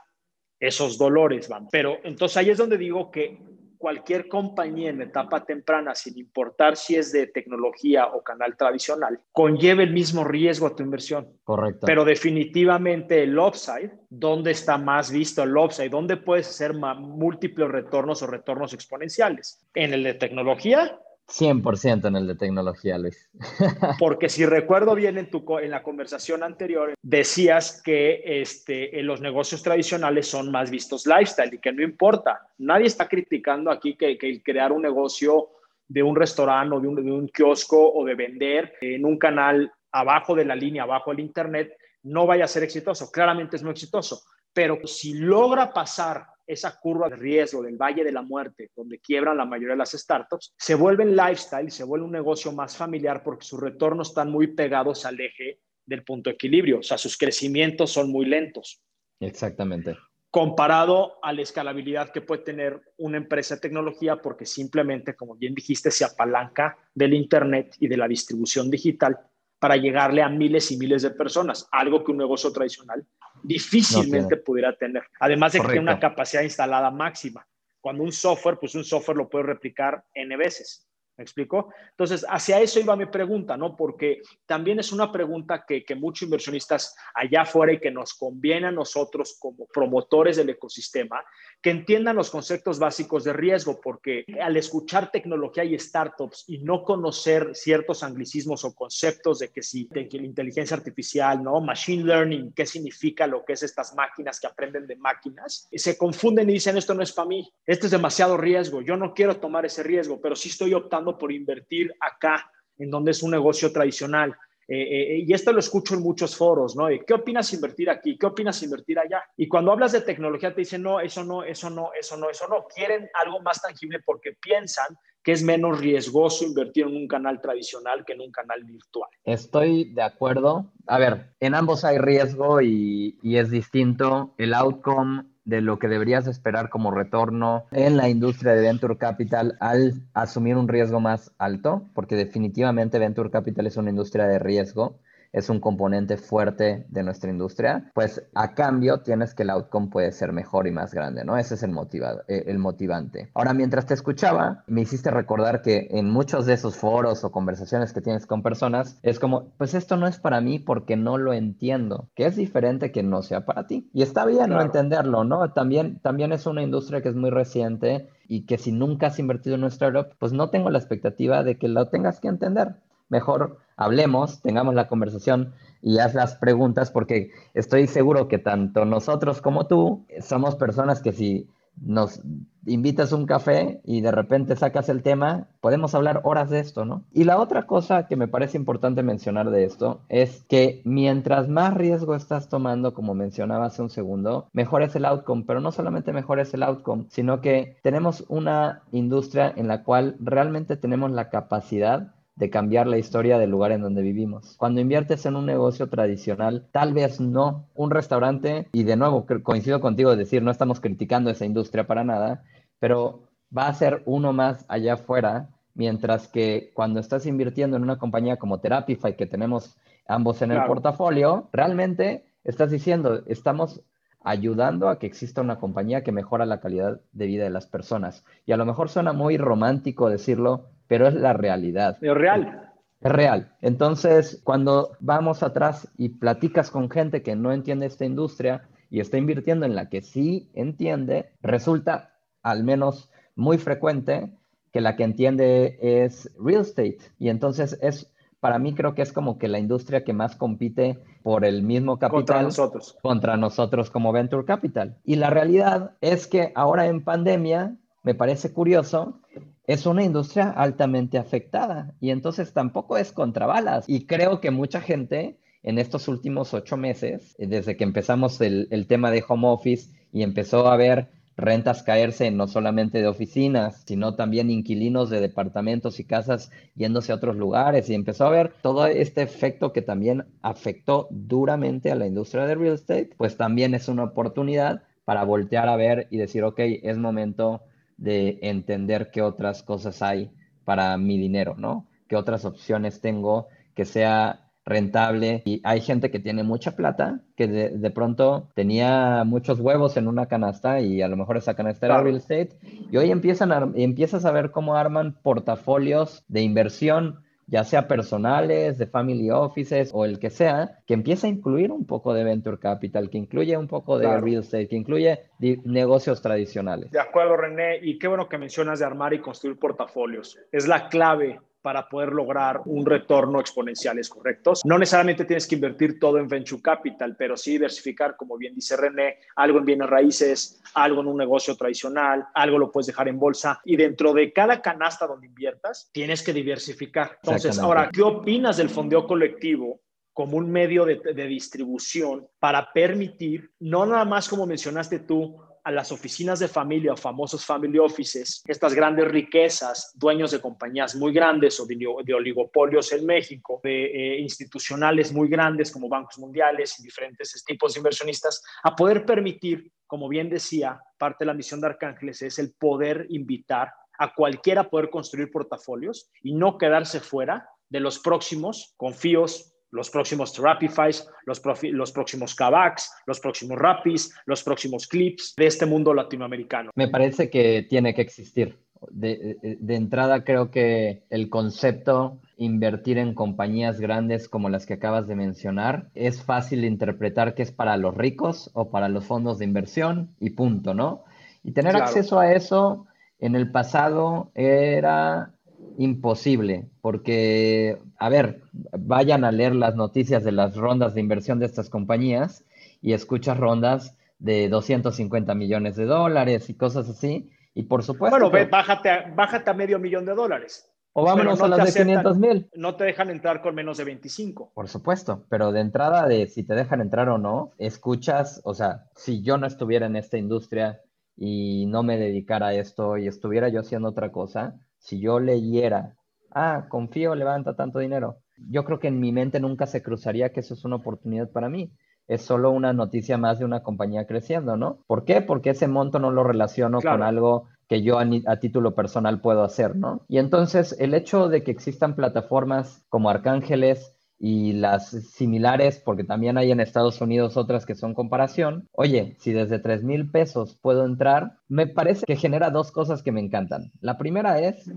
esos 0.60 0.96
dolores. 0.96 1.48
Vamos. 1.48 1.70
Pero 1.72 1.98
entonces 2.04 2.36
ahí 2.36 2.50
es 2.50 2.58
donde 2.58 2.78
digo 2.78 3.10
que 3.10 3.36
cualquier 3.76 4.28
compañía 4.28 4.90
en 4.90 5.02
etapa 5.02 5.44
temprana, 5.44 5.92
sin 5.96 6.16
importar 6.18 6.76
si 6.76 6.94
es 6.94 7.10
de 7.10 7.26
tecnología 7.26 8.06
o 8.06 8.22
canal 8.22 8.56
tradicional, 8.56 9.18
conlleve 9.32 9.82
el 9.82 9.92
mismo 9.92 10.22
riesgo 10.22 10.68
a 10.68 10.76
tu 10.76 10.84
inversión. 10.84 11.36
Correcto. 11.42 11.84
Pero 11.84 12.04
definitivamente 12.04 13.24
el 13.24 13.36
upside, 13.36 13.90
¿dónde 14.08 14.52
está 14.52 14.78
más 14.78 15.10
visto 15.10 15.42
el 15.42 15.56
upside? 15.56 15.90
¿Dónde 15.90 16.16
puedes 16.16 16.48
hacer 16.48 16.74
múltiples 16.74 17.68
retornos 17.68 18.22
o 18.22 18.28
retornos 18.28 18.72
exponenciales? 18.72 19.66
¿En 19.74 19.92
el 19.92 20.04
de 20.04 20.14
tecnología 20.14 21.00
100% 21.28 22.06
en 22.06 22.16
el 22.16 22.26
de 22.26 22.34
tecnología, 22.34 22.98
Luis. 22.98 23.30
Porque 23.98 24.28
si 24.28 24.44
recuerdo 24.44 24.94
bien 24.94 25.18
en, 25.18 25.30
tu, 25.30 25.44
en 25.58 25.70
la 25.70 25.82
conversación 25.82 26.42
anterior, 26.42 26.94
decías 27.02 27.80
que 27.82 28.22
este, 28.24 28.98
en 29.00 29.06
los 29.06 29.20
negocios 29.20 29.62
tradicionales 29.62 30.28
son 30.28 30.50
más 30.50 30.70
vistos 30.70 31.06
lifestyle 31.06 31.54
y 31.54 31.58
que 31.58 31.72
no 31.72 31.82
importa. 31.82 32.46
Nadie 32.58 32.86
está 32.86 33.08
criticando 33.08 33.70
aquí 33.70 33.96
que, 33.96 34.18
que 34.18 34.42
crear 34.42 34.72
un 34.72 34.82
negocio 34.82 35.50
de 35.88 36.02
un 36.02 36.16
restaurante 36.16 36.74
o 36.74 36.80
de 36.80 36.88
un, 36.88 37.24
de 37.24 37.32
kiosco 37.32 37.92
o 37.92 38.04
de 38.04 38.14
vender 38.14 38.74
en 38.80 39.04
un 39.04 39.18
canal 39.18 39.72
abajo 39.92 40.34
de 40.34 40.44
la 40.44 40.56
línea, 40.56 40.82
abajo 40.82 41.10
del 41.10 41.20
Internet, 41.20 41.76
no 42.02 42.26
vaya 42.26 42.44
a 42.44 42.48
ser 42.48 42.64
exitoso. 42.64 43.10
Claramente 43.10 43.56
es 43.56 43.62
muy 43.62 43.72
exitoso. 43.72 44.22
Pero 44.52 44.78
si 44.86 45.14
logra 45.14 45.72
pasar 45.72 46.26
esa 46.46 46.78
curva 46.78 47.08
de 47.08 47.16
riesgo 47.16 47.62
del 47.62 47.76
valle 47.76 48.04
de 48.04 48.12
la 48.12 48.22
muerte, 48.22 48.70
donde 48.74 48.98
quiebran 48.98 49.36
la 49.36 49.44
mayoría 49.44 49.72
de 49.72 49.78
las 49.78 49.92
startups, 49.92 50.54
se 50.58 50.74
vuelven 50.74 51.16
lifestyle, 51.16 51.70
se 51.70 51.84
vuelve 51.84 52.06
un 52.06 52.12
negocio 52.12 52.52
más 52.52 52.76
familiar 52.76 53.22
porque 53.22 53.46
sus 53.46 53.60
retornos 53.60 54.08
están 54.08 54.30
muy 54.30 54.48
pegados 54.48 55.04
al 55.06 55.20
eje 55.20 55.60
del 55.86 56.04
punto 56.04 56.30
de 56.30 56.34
equilibrio, 56.34 56.78
o 56.78 56.82
sea, 56.82 56.98
sus 56.98 57.16
crecimientos 57.16 57.90
son 57.90 58.10
muy 58.10 58.26
lentos. 58.26 58.82
Exactamente. 59.20 59.96
Comparado 60.30 61.18
a 61.22 61.32
la 61.32 61.42
escalabilidad 61.42 62.10
que 62.10 62.20
puede 62.20 62.42
tener 62.42 62.80
una 62.96 63.18
empresa 63.18 63.54
de 63.54 63.60
tecnología, 63.60 64.16
porque 64.16 64.46
simplemente, 64.46 65.14
como 65.14 65.36
bien 65.36 65.54
dijiste, 65.54 65.90
se 65.90 66.04
apalanca 66.04 66.76
del 66.92 67.14
Internet 67.14 67.76
y 67.78 67.86
de 67.86 67.96
la 67.96 68.08
distribución 68.08 68.70
digital 68.70 69.16
para 69.64 69.78
llegarle 69.78 70.20
a 70.20 70.28
miles 70.28 70.70
y 70.72 70.76
miles 70.76 71.00
de 71.00 71.10
personas, 71.12 71.66
algo 71.72 72.04
que 72.04 72.10
un 72.10 72.18
negocio 72.18 72.52
tradicional 72.52 73.02
difícilmente 73.42 74.36
pudiera 74.36 74.76
tener. 74.76 75.04
Además 75.18 75.54
de 75.54 75.60
que 75.60 75.68
tiene 75.68 75.80
una 75.80 75.98
capacidad 75.98 76.42
instalada 76.42 76.90
máxima. 76.90 77.48
Cuando 77.80 78.02
un 78.02 78.12
software, 78.12 78.58
pues 78.58 78.74
un 78.74 78.84
software 78.84 79.16
lo 79.16 79.26
puede 79.26 79.44
replicar 79.44 80.04
n 80.12 80.36
veces. 80.36 80.86
¿Me 81.16 81.22
explico? 81.22 81.72
Entonces, 81.90 82.26
hacia 82.28 82.60
eso 82.60 82.80
iba 82.80 82.96
mi 82.96 83.06
pregunta, 83.06 83.56
¿no? 83.56 83.76
Porque 83.76 84.20
también 84.46 84.80
es 84.80 84.90
una 84.90 85.12
pregunta 85.12 85.64
que, 85.66 85.84
que, 85.84 85.94
muchos 85.94 86.22
inversionistas 86.22 86.96
allá 87.14 87.42
afuera 87.42 87.72
y 87.72 87.78
que 87.78 87.92
nos 87.92 88.14
conviene 88.14 88.66
a 88.66 88.72
nosotros 88.72 89.36
como 89.38 89.66
promotores 89.66 90.36
del 90.36 90.50
ecosistema, 90.50 91.24
que 91.62 91.70
entiendan 91.70 92.16
los 92.16 92.30
conceptos 92.30 92.80
básicos 92.80 93.22
de 93.22 93.32
riesgo, 93.32 93.80
porque 93.80 94.24
al 94.42 94.56
escuchar 94.56 95.12
tecnología 95.12 95.64
y 95.64 95.78
startups 95.78 96.44
y 96.48 96.58
no 96.58 96.82
conocer 96.82 97.50
ciertos 97.54 98.02
anglicismos 98.02 98.64
o 98.64 98.74
conceptos 98.74 99.38
de 99.38 99.50
que 99.50 99.62
si 99.62 99.88
inteligencia 100.12 100.76
artificial, 100.76 101.42
¿no? 101.42 101.60
Machine 101.60 102.04
learning, 102.04 102.52
qué 102.54 102.66
significa 102.66 103.26
lo 103.26 103.44
que 103.44 103.52
es 103.52 103.62
estas 103.62 103.94
máquinas 103.94 104.40
que 104.40 104.46
aprenden 104.46 104.86
de 104.86 104.96
máquinas, 104.96 105.68
se 105.72 105.96
confunden 105.96 106.50
y 106.50 106.54
dicen, 106.54 106.76
esto 106.76 106.94
no 106.94 107.02
es 107.02 107.12
para 107.12 107.28
mí, 107.28 107.48
esto 107.66 107.86
es 107.86 107.92
demasiado 107.92 108.36
riesgo, 108.36 108.82
yo 108.82 108.96
no 108.96 109.14
quiero 109.14 109.36
tomar 109.36 109.64
ese 109.64 109.82
riesgo, 109.82 110.20
pero 110.20 110.34
sí 110.34 110.48
estoy 110.48 110.74
optando 110.74 111.03
por 111.12 111.32
invertir 111.32 111.92
acá, 112.00 112.50
en 112.78 112.90
donde 112.90 113.12
es 113.12 113.22
un 113.22 113.30
negocio 113.30 113.72
tradicional. 113.72 114.34
Eh, 114.66 115.18
eh, 115.18 115.24
y 115.26 115.32
esto 115.32 115.52
lo 115.52 115.60
escucho 115.60 115.94
en 115.94 116.02
muchos 116.02 116.36
foros, 116.36 116.74
¿no? 116.74 116.86
¿Qué 117.06 117.14
opinas 117.14 117.52
invertir 117.52 117.90
aquí? 117.90 118.16
¿Qué 118.16 118.26
opinas 118.26 118.62
invertir 118.62 118.98
allá? 118.98 119.22
Y 119.36 119.46
cuando 119.46 119.72
hablas 119.72 119.92
de 119.92 120.00
tecnología 120.00 120.54
te 120.54 120.62
dicen, 120.62 120.82
no, 120.82 121.00
eso 121.00 121.22
no, 121.22 121.44
eso 121.44 121.68
no, 121.68 121.90
eso 121.98 122.16
no, 122.16 122.30
eso 122.30 122.48
no. 122.48 122.64
Quieren 122.74 123.08
algo 123.22 123.40
más 123.40 123.60
tangible 123.60 124.00
porque 124.04 124.32
piensan 124.40 124.86
que 125.22 125.32
es 125.32 125.42
menos 125.42 125.80
riesgoso 125.80 126.44
invertir 126.44 126.86
en 126.86 126.96
un 126.96 127.08
canal 127.08 127.40
tradicional 127.40 128.04
que 128.04 128.12
en 128.12 128.20
un 128.20 128.30
canal 128.30 128.62
virtual. 128.64 129.08
Estoy 129.24 129.92
de 129.92 130.02
acuerdo. 130.02 130.72
A 130.86 130.98
ver, 130.98 131.34
en 131.40 131.54
ambos 131.54 131.84
hay 131.84 131.98
riesgo 131.98 132.60
y, 132.60 133.18
y 133.22 133.36
es 133.36 133.50
distinto. 133.50 134.34
El 134.38 134.54
outcome 134.54 135.24
de 135.44 135.60
lo 135.60 135.78
que 135.78 135.88
deberías 135.88 136.26
esperar 136.26 136.70
como 136.70 136.90
retorno 136.90 137.64
en 137.70 137.96
la 137.96 138.08
industria 138.08 138.52
de 138.52 138.62
Venture 138.62 138.96
Capital 138.96 139.56
al 139.60 140.02
asumir 140.14 140.56
un 140.56 140.68
riesgo 140.68 141.00
más 141.00 141.32
alto, 141.38 141.88
porque 141.94 142.16
definitivamente 142.16 142.98
Venture 142.98 143.30
Capital 143.30 143.66
es 143.66 143.76
una 143.76 143.90
industria 143.90 144.26
de 144.26 144.38
riesgo 144.38 144.98
es 145.34 145.50
un 145.50 145.58
componente 145.58 146.16
fuerte 146.16 146.86
de 146.88 147.02
nuestra 147.02 147.28
industria, 147.28 147.90
pues 147.92 148.24
a 148.34 148.54
cambio 148.54 149.00
tienes 149.00 149.34
que 149.34 149.42
el 149.42 149.50
outcome 149.50 149.88
puede 149.88 150.12
ser 150.12 150.32
mejor 150.32 150.68
y 150.68 150.70
más 150.70 150.94
grande, 150.94 151.24
¿no? 151.24 151.36
Ese 151.36 151.56
es 151.56 151.64
el, 151.64 151.72
motivado, 151.72 152.22
eh, 152.28 152.44
el 152.46 152.58
motivante. 152.60 153.30
Ahora, 153.34 153.52
mientras 153.52 153.84
te 153.84 153.94
escuchaba, 153.94 154.62
me 154.68 154.82
hiciste 154.82 155.10
recordar 155.10 155.60
que 155.60 155.88
en 155.90 156.08
muchos 156.08 156.46
de 156.46 156.54
esos 156.54 156.76
foros 156.76 157.24
o 157.24 157.32
conversaciones 157.32 157.92
que 157.92 158.00
tienes 158.00 158.26
con 158.26 158.42
personas, 158.42 159.00
es 159.02 159.18
como, 159.18 159.48
pues 159.58 159.74
esto 159.74 159.96
no 159.96 160.06
es 160.06 160.20
para 160.20 160.40
mí 160.40 160.60
porque 160.60 160.96
no 160.96 161.18
lo 161.18 161.32
entiendo, 161.32 162.10
que 162.14 162.26
es 162.26 162.36
diferente 162.36 162.92
que 162.92 163.02
no 163.02 163.22
sea 163.22 163.44
para 163.44 163.66
ti. 163.66 163.90
Y 163.92 164.02
está 164.02 164.24
bien 164.26 164.50
no 164.50 164.62
entenderlo, 164.62 165.24
¿no? 165.24 165.50
También, 165.52 165.98
también 165.98 166.32
es 166.32 166.46
una 166.46 166.62
industria 166.62 167.02
que 167.02 167.08
es 167.08 167.16
muy 167.16 167.30
reciente 167.30 168.08
y 168.28 168.46
que 168.46 168.56
si 168.56 168.70
nunca 168.70 169.08
has 169.08 169.18
invertido 169.18 169.56
en 169.56 169.62
una 169.62 169.68
startup, 169.68 170.14
pues 170.18 170.32
no 170.32 170.48
tengo 170.50 170.70
la 170.70 170.78
expectativa 170.78 171.42
de 171.42 171.58
que 171.58 171.68
lo 171.68 171.88
tengas 171.88 172.20
que 172.20 172.28
entender 172.28 172.76
mejor 173.08 173.58
hablemos, 173.76 174.40
tengamos 174.40 174.74
la 174.74 174.88
conversación 174.88 175.52
y 175.82 175.98
haz 175.98 176.14
las 176.14 176.36
preguntas 176.36 176.90
porque 176.90 177.30
estoy 177.54 177.86
seguro 177.86 178.28
que 178.28 178.38
tanto 178.38 178.84
nosotros 178.84 179.40
como 179.40 179.66
tú 179.66 180.06
somos 180.20 180.56
personas 180.56 181.02
que 181.02 181.12
si 181.12 181.48
nos 181.80 182.22
invitas 182.66 183.12
un 183.12 183.26
café 183.26 183.80
y 183.84 184.00
de 184.00 184.10
repente 184.10 184.56
sacas 184.56 184.88
el 184.88 185.02
tema, 185.02 185.48
podemos 185.60 185.94
hablar 185.94 186.20
horas 186.24 186.48
de 186.48 186.60
esto, 186.60 186.84
¿no? 186.84 187.04
Y 187.12 187.24
la 187.24 187.38
otra 187.38 187.66
cosa 187.66 188.06
que 188.06 188.16
me 188.16 188.28
parece 188.28 188.56
importante 188.56 189.02
mencionar 189.02 189.50
de 189.50 189.64
esto 189.64 190.00
es 190.08 190.44
que 190.48 190.80
mientras 190.84 191.48
más 191.48 191.74
riesgo 191.74 192.14
estás 192.14 192.48
tomando, 192.48 192.94
como 192.94 193.14
mencionaba 193.14 193.66
hace 193.66 193.82
un 193.82 193.90
segundo, 193.90 194.48
mejor 194.52 194.82
es 194.82 194.96
el 194.96 195.04
outcome, 195.04 195.44
pero 195.46 195.60
no 195.60 195.72
solamente 195.72 196.12
mejor 196.12 196.40
es 196.40 196.54
el 196.54 196.62
outcome, 196.62 197.06
sino 197.08 197.40
que 197.40 197.76
tenemos 197.82 198.24
una 198.28 198.82
industria 198.92 199.52
en 199.54 199.68
la 199.68 199.82
cual 199.82 200.16
realmente 200.20 200.76
tenemos 200.76 201.10
la 201.10 201.28
capacidad 201.28 202.14
de 202.36 202.50
cambiar 202.50 202.86
la 202.86 202.98
historia 202.98 203.38
del 203.38 203.50
lugar 203.50 203.72
en 203.72 203.82
donde 203.82 204.02
vivimos. 204.02 204.56
Cuando 204.56 204.80
inviertes 204.80 205.24
en 205.26 205.36
un 205.36 205.46
negocio 205.46 205.88
tradicional, 205.88 206.68
tal 206.72 206.92
vez 206.92 207.20
no 207.20 207.68
un 207.74 207.90
restaurante, 207.90 208.68
y 208.72 208.82
de 208.84 208.96
nuevo 208.96 209.26
coincido 209.42 209.80
contigo 209.80 210.10
de 210.10 210.16
decir, 210.16 210.42
no 210.42 210.50
estamos 210.50 210.80
criticando 210.80 211.30
esa 211.30 211.44
industria 211.44 211.86
para 211.86 212.04
nada, 212.04 212.42
pero 212.80 213.22
va 213.56 213.68
a 213.68 213.74
ser 213.74 214.02
uno 214.04 214.32
más 214.32 214.64
allá 214.68 214.94
afuera, 214.94 215.50
mientras 215.74 216.28
que 216.28 216.72
cuando 216.74 217.00
estás 217.00 217.26
invirtiendo 217.26 217.76
en 217.76 217.82
una 217.82 217.98
compañía 217.98 218.36
como 218.36 218.58
Therapify, 218.58 219.16
que 219.16 219.26
tenemos 219.26 219.76
ambos 220.06 220.42
en 220.42 220.52
el 220.52 220.64
portafolio, 220.64 221.48
realmente 221.52 222.24
estás 222.42 222.70
diciendo, 222.70 223.22
estamos 223.26 223.82
ayudando 224.24 224.88
a 224.88 224.98
que 224.98 225.06
exista 225.06 225.42
una 225.42 225.58
compañía 225.58 226.02
que 226.02 226.10
mejora 226.10 226.46
la 226.46 226.60
calidad 226.60 227.00
de 227.12 227.26
vida 227.26 227.44
de 227.44 227.50
las 227.50 227.66
personas. 227.66 228.24
Y 228.46 228.52
a 228.52 228.56
lo 228.56 228.64
mejor 228.64 228.88
suena 228.88 229.12
muy 229.12 229.36
romántico 229.36 230.08
decirlo, 230.08 230.70
pero 230.88 231.08
es 231.08 231.14
la 231.14 231.32
realidad. 231.32 231.98
Es 232.00 232.14
real. 232.14 232.70
Es 233.00 233.12
real. 233.12 233.52
Entonces, 233.60 234.40
cuando 234.44 234.92
vamos 235.00 235.42
atrás 235.42 235.88
y 235.98 236.10
platicas 236.10 236.70
con 236.70 236.90
gente 236.90 237.22
que 237.22 237.36
no 237.36 237.52
entiende 237.52 237.86
esta 237.86 238.04
industria 238.04 238.68
y 238.90 239.00
está 239.00 239.18
invirtiendo 239.18 239.66
en 239.66 239.74
la 239.74 239.88
que 239.88 240.00
sí 240.00 240.50
entiende, 240.54 241.30
resulta 241.42 242.14
al 242.42 242.64
menos 242.64 243.10
muy 243.36 243.58
frecuente 243.58 244.30
que 244.72 244.80
la 244.80 244.96
que 244.96 245.04
entiende 245.04 245.78
es 245.80 246.30
real 246.38 246.62
estate. 246.62 246.98
Y 247.18 247.28
entonces 247.28 247.78
es, 247.80 248.12
para 248.40 248.58
mí 248.58 248.74
creo 248.74 248.94
que 248.94 249.02
es 249.02 249.12
como 249.12 249.38
que 249.38 249.48
la 249.48 249.58
industria 249.58 250.04
que 250.04 250.12
más 250.12 250.36
compite 250.36 250.98
por 251.22 251.44
el 251.44 251.62
mismo 251.62 251.98
capital 251.98 252.18
contra 252.18 252.42
nosotros. 252.42 252.96
Contra 253.00 253.36
nosotros 253.36 253.90
como 253.90 254.12
Venture 254.12 254.44
Capital. 254.44 254.96
Y 255.04 255.16
la 255.16 255.30
realidad 255.30 255.92
es 256.00 256.26
que 256.26 256.52
ahora 256.54 256.86
en 256.86 257.04
pandemia, 257.04 257.76
me 258.02 258.14
parece 258.14 258.52
curioso 258.52 259.20
es 259.66 259.86
una 259.86 260.04
industria 260.04 260.50
altamente 260.50 261.18
afectada 261.18 261.94
y 262.00 262.10
entonces 262.10 262.52
tampoco 262.52 262.98
es 262.98 263.12
contra 263.12 263.46
balas. 263.46 263.84
Y 263.88 264.06
creo 264.06 264.40
que 264.40 264.50
mucha 264.50 264.80
gente 264.80 265.38
en 265.62 265.78
estos 265.78 266.08
últimos 266.08 266.52
ocho 266.54 266.76
meses, 266.76 267.34
eh, 267.38 267.46
desde 267.46 267.76
que 267.76 267.84
empezamos 267.84 268.40
el, 268.40 268.86
tema 268.86 269.10
de 269.10 269.24
home 269.26 269.48
office 269.48 269.90
y 270.12 270.22
empezó 270.22 270.68
a 270.68 270.74
haber 270.74 271.08
rentas 271.36 271.82
caerse 271.82 272.30
no 272.30 272.46
solamente 272.46 273.00
de 273.00 273.08
oficinas, 273.08 273.82
sino 273.86 274.14
también 274.14 274.50
inquilinos 274.50 275.10
de 275.10 275.20
departamentos 275.20 275.98
y 275.98 276.04
casas 276.04 276.52
yéndose 276.76 277.10
a 277.10 277.16
otros 277.16 277.34
lugares 277.36 277.90
y 277.90 277.94
empezó 277.94 278.24
a 278.24 278.28
haber 278.28 278.52
todo 278.62 278.86
este 278.86 279.22
efecto 279.22 279.72
que 279.72 279.82
también 279.82 280.26
afectó 280.42 281.08
duramente 281.10 281.90
a 281.90 281.96
la 281.96 282.06
industria 282.06 282.46
de 282.46 282.54
real 282.54 282.74
estate, 282.74 283.10
pues 283.16 283.36
también 283.36 283.74
es 283.74 283.88
una 283.88 284.04
oportunidad 284.04 284.82
para 285.04 285.24
voltear 285.24 285.68
a 285.68 285.76
ver 285.76 286.06
y 286.10 286.18
decir, 286.18 286.44
ok, 286.44 286.60
es 286.60 286.98
momento 286.98 287.62
de 287.96 288.38
entender 288.42 289.10
qué 289.10 289.22
otras 289.22 289.62
cosas 289.62 290.02
hay 290.02 290.30
para 290.64 290.96
mi 290.96 291.18
dinero, 291.18 291.54
¿no? 291.58 291.86
¿Qué 292.08 292.16
otras 292.16 292.44
opciones 292.44 293.00
tengo 293.00 293.48
que 293.74 293.84
sea 293.84 294.50
rentable? 294.64 295.42
Y 295.44 295.60
hay 295.64 295.80
gente 295.80 296.10
que 296.10 296.18
tiene 296.18 296.42
mucha 296.42 296.76
plata, 296.76 297.20
que 297.36 297.48
de, 297.48 297.90
pronto 297.90 298.48
tenía 298.54 299.24
muchos 299.24 299.60
huevos 299.60 299.96
en 299.96 300.08
una 300.08 300.26
canasta 300.26 300.80
y 300.80 301.02
a 301.02 301.08
lo 301.08 301.16
mejor 301.16 301.36
esa 301.36 301.54
canasta 301.54 301.86
era 301.86 302.02
real 302.02 302.16
estate. 302.16 302.50
Y 302.90 302.96
hoy 302.96 303.10
empiezan 303.10 303.52
a, 303.52 303.70
empiezas 303.74 304.24
a 304.24 304.32
ver 304.32 304.50
cómo 304.50 304.76
arman 304.76 305.18
portafolios 305.22 306.24
de 306.28 306.42
inversión 306.42 307.23
ya 307.46 307.64
sea 307.64 307.86
personales, 307.86 308.78
de 308.78 308.86
family 308.86 309.30
offices 309.30 309.90
o 309.92 310.04
el 310.04 310.18
que 310.18 310.30
sea, 310.30 310.78
que 310.86 310.94
empieza 310.94 311.26
a 311.26 311.30
incluir 311.30 311.70
un 311.70 311.86
poco 311.86 312.14
de 312.14 312.24
venture 312.24 312.58
capital, 312.58 313.10
que 313.10 313.18
incluye 313.18 313.56
un 313.56 313.68
poco 313.68 313.98
de 313.98 314.06
real 314.20 314.40
estate, 314.40 314.68
que 314.68 314.76
incluye 314.76 315.24
negocios 315.64 316.22
tradicionales. 316.22 316.90
De 316.90 317.00
acuerdo, 317.00 317.36
René, 317.36 317.78
y 317.82 317.98
qué 317.98 318.08
bueno 318.08 318.28
que 318.28 318.38
mencionas 318.38 318.78
de 318.78 318.86
armar 318.86 319.14
y 319.14 319.20
construir 319.20 319.58
portafolios. 319.58 320.38
Es 320.52 320.66
la 320.66 320.88
clave 320.88 321.40
para 321.64 321.88
poder 321.88 322.12
lograr 322.12 322.60
un 322.66 322.84
retorno 322.84 323.40
exponenciales 323.40 324.10
correctos. 324.10 324.60
No 324.66 324.78
necesariamente 324.78 325.24
tienes 325.24 325.46
que 325.46 325.54
invertir 325.54 325.98
todo 325.98 326.18
en 326.18 326.28
venture 326.28 326.60
capital, 326.60 327.16
pero 327.16 327.38
sí 327.38 327.52
diversificar, 327.52 328.16
como 328.18 328.36
bien 328.36 328.54
dice 328.54 328.76
René, 328.76 329.16
algo 329.34 329.60
en 329.60 329.64
bienes 329.64 329.88
raíces, 329.88 330.60
algo 330.74 331.00
en 331.00 331.06
un 331.06 331.16
negocio 331.16 331.56
tradicional, 331.56 332.26
algo 332.34 332.58
lo 332.58 332.70
puedes 332.70 332.88
dejar 332.88 333.08
en 333.08 333.18
bolsa 333.18 333.62
y 333.64 333.76
dentro 333.76 334.12
de 334.12 334.30
cada 334.30 334.60
canasta 334.60 335.06
donde 335.06 335.26
inviertas, 335.26 335.88
tienes 335.90 336.22
que 336.22 336.34
diversificar. 336.34 337.18
Entonces, 337.22 337.58
ahora, 337.58 337.88
¿qué 337.90 338.02
opinas 338.02 338.58
del 338.58 338.68
fondeo 338.68 339.06
colectivo 339.06 339.80
como 340.12 340.36
un 340.36 340.50
medio 340.50 340.84
de, 340.84 340.96
de, 340.96 341.26
distribución 341.26 342.28
para 342.38 342.72
permitir, 342.74 343.50
no 343.58 343.86
nada 343.86 344.04
más 344.04 344.28
como 344.28 344.46
mencionaste 344.46 344.98
tú, 344.98 345.40
a 345.64 345.72
las 345.72 345.90
oficinas 345.90 346.38
de 346.38 346.48
familia 346.48 346.94
famosos 346.94 347.44
family 347.44 347.78
offices, 347.78 348.42
estas 348.46 348.74
grandes 348.74 349.08
riquezas, 349.08 349.92
dueños 349.94 350.30
de 350.30 350.40
compañías 350.40 350.94
muy 350.94 351.12
grandes 351.12 351.58
o 351.58 351.66
de, 351.66 352.14
oligopolios 352.14 352.92
en 352.92 353.06
México, 353.06 353.60
de 353.64 353.86
eh, 353.86 354.20
institucionales 354.20 355.12
muy 355.12 355.28
grandes 355.28 355.72
como 355.72 355.88
bancos 355.88 356.18
mundiales 356.18 356.78
y 356.78 356.82
diferentes 356.82 357.42
tipos 357.44 357.72
de 357.72 357.80
inversionistas, 357.80 358.42
a 358.62 358.76
poder 358.76 359.06
permitir, 359.06 359.72
como 359.86 360.08
bien 360.08 360.28
decía, 360.28 360.78
parte 360.98 361.24
de 361.24 361.26
la 361.26 361.34
misión 361.34 361.60
de 361.62 361.68
Arcángeles 361.68 362.20
es 362.20 362.38
el 362.38 362.52
poder 362.52 363.06
invitar 363.08 363.72
a 363.98 364.12
cualquiera 364.12 364.62
a 364.62 364.70
poder 364.70 364.90
construir 364.90 365.30
portafolios 365.30 366.10
y 366.22 366.34
no 366.34 366.58
quedarse 366.58 367.00
fuera 367.00 367.48
de 367.70 367.80
los 367.80 367.98
próximos 367.98 368.74
confíos, 368.76 369.53
los 369.74 369.90
próximos 369.90 370.32
Therapifys, 370.32 371.06
los, 371.26 371.42
los 371.62 371.92
próximos 371.92 372.34
Kavaks, 372.34 372.92
los 373.06 373.18
próximos 373.18 373.58
Rapis, 373.58 374.14
los 374.24 374.42
próximos 374.42 374.86
Clips 374.86 375.34
de 375.36 375.46
este 375.46 375.66
mundo 375.66 375.92
latinoamericano. 375.92 376.70
Me 376.76 376.88
parece 376.88 377.28
que 377.28 377.66
tiene 377.68 377.92
que 377.92 378.02
existir. 378.02 378.56
De, 378.90 379.38
de, 379.42 379.74
entrada 379.76 380.24
creo 380.24 380.50
que 380.50 381.04
el 381.08 381.30
concepto 381.30 382.20
invertir 382.36 382.98
en 382.98 383.14
compañías 383.14 383.80
grandes 383.80 384.28
como 384.28 384.50
las 384.50 384.66
que 384.66 384.74
acabas 384.74 385.08
de 385.08 385.16
mencionar 385.16 385.88
es 385.94 386.22
fácil 386.22 386.66
interpretar 386.66 387.34
que 387.34 387.42
es 387.42 387.50
para 387.50 387.78
los 387.78 387.96
ricos 387.96 388.50
o 388.52 388.70
para 388.70 388.90
los 388.90 389.06
fondos 389.06 389.38
de 389.38 389.46
inversión 389.46 390.10
y 390.20 390.30
punto, 390.30 390.74
¿no? 390.74 391.04
Y 391.42 391.52
tener 391.52 391.76
acceso 391.76 392.18
a 392.18 392.32
eso 392.32 392.86
en 393.20 393.36
el 393.36 393.50
pasado 393.50 394.30
era 394.34 395.33
imposible, 395.78 396.68
porque, 396.80 397.78
a 397.98 398.08
ver, 398.08 398.42
vayan 398.52 399.24
a 399.24 399.32
leer 399.32 399.54
las 399.54 399.74
noticias 399.74 400.24
de 400.24 400.32
las 400.32 400.56
rondas 400.56 400.94
de 400.94 401.00
inversión 401.00 401.38
de 401.38 401.46
estas 401.46 401.70
compañías 401.70 402.44
y 402.80 402.92
escuchas 402.92 403.38
rondas 403.38 403.96
de 404.18 404.48
250 404.48 405.34
millones 405.34 405.76
de 405.76 405.84
dólares 405.84 406.48
y 406.50 406.54
cosas 406.54 406.88
así. 406.88 407.30
Y 407.54 407.64
por 407.64 407.82
supuesto. 407.82 408.18
Bueno, 408.18 408.30
ve, 408.30 408.46
bájate, 408.46 408.90
a, 408.90 409.12
bájate 409.14 409.50
a 409.50 409.54
medio 409.54 409.78
millón 409.78 410.04
de 410.04 410.14
dólares. 410.14 410.70
O 410.92 411.04
vámonos 411.04 411.40
a 411.40 411.48
las 411.48 411.74
de 411.74 411.84
500 411.84 412.18
mil. 412.18 412.48
No 412.54 412.76
te 412.76 412.84
dejan 412.84 413.10
entrar 413.10 413.42
con 413.42 413.54
menos 413.54 413.78
de 413.78 413.84
25. 413.84 414.52
Por 414.54 414.68
supuesto, 414.68 415.24
pero 415.28 415.50
de 415.50 415.60
entrada 415.60 416.06
de 416.06 416.28
si 416.28 416.44
te 416.44 416.54
dejan 416.54 416.80
entrar 416.80 417.08
o 417.08 417.18
no, 417.18 417.50
escuchas, 417.58 418.40
o 418.44 418.54
sea, 418.54 418.84
si 418.94 419.22
yo 419.22 419.36
no 419.36 419.46
estuviera 419.46 419.86
en 419.86 419.96
esta 419.96 420.18
industria 420.18 420.80
y 421.16 421.66
no 421.66 421.82
me 421.82 421.98
dedicara 421.98 422.48
a 422.48 422.54
esto 422.54 422.96
y 422.96 423.08
estuviera 423.08 423.48
yo 423.48 423.60
haciendo 423.60 423.88
otra 423.88 424.12
cosa, 424.12 424.54
si 424.84 425.00
yo 425.00 425.18
leyera, 425.18 425.96
ah, 426.30 426.66
confío, 426.68 427.14
levanta 427.14 427.56
tanto 427.56 427.78
dinero, 427.78 428.18
yo 428.36 428.64
creo 428.64 428.78
que 428.78 428.88
en 428.88 429.00
mi 429.00 429.12
mente 429.12 429.40
nunca 429.40 429.66
se 429.66 429.82
cruzaría 429.82 430.30
que 430.30 430.40
eso 430.40 430.52
es 430.52 430.64
una 430.64 430.76
oportunidad 430.76 431.30
para 431.30 431.48
mí. 431.48 431.72
Es 432.06 432.20
solo 432.20 432.50
una 432.50 432.74
noticia 432.74 433.16
más 433.16 433.38
de 433.38 433.46
una 433.46 433.62
compañía 433.62 434.06
creciendo, 434.06 434.58
¿no? 434.58 434.84
¿Por 434.86 435.06
qué? 435.06 435.22
Porque 435.22 435.50
ese 435.50 435.68
monto 435.68 435.98
no 435.98 436.10
lo 436.10 436.22
relaciono 436.22 436.82
con 436.82 437.02
algo 437.02 437.46
que 437.66 437.82
yo 437.82 437.98
a, 437.98 438.04
a, 438.26 438.36
título 438.40 438.74
personal 438.74 439.22
puedo 439.22 439.42
hacer, 439.42 439.74
¿no? 439.74 440.04
Y 440.06 440.18
entonces 440.18 440.76
el 440.78 440.92
hecho 440.92 441.30
de 441.30 441.42
que 441.42 441.50
existan 441.50 441.96
plataformas 441.96 442.84
como 442.90 443.08
Arcángeles, 443.08 443.93
y 444.18 444.52
las 444.54 444.90
similares, 444.90 445.80
porque 445.84 446.04
también 446.04 446.38
hay 446.38 446.50
en 446.50 446.60
Estados 446.60 447.00
Unidos 447.00 447.36
otras 447.36 447.66
que 447.66 447.74
son 447.74 447.94
comparación. 447.94 448.68
Oye, 448.72 449.16
si 449.18 449.32
desde 449.32 449.58
3 449.58 449.82
mil 449.82 450.10
pesos 450.10 450.56
puedo 450.60 450.86
entrar, 450.86 451.38
me 451.48 451.66
parece 451.66 452.06
que 452.06 452.16
genera 452.16 452.50
dos 452.50 452.72
cosas 452.72 453.02
que 453.02 453.12
me 453.12 453.20
encantan. 453.20 453.72
La 453.80 453.98
primera 453.98 454.40
es 454.40 454.70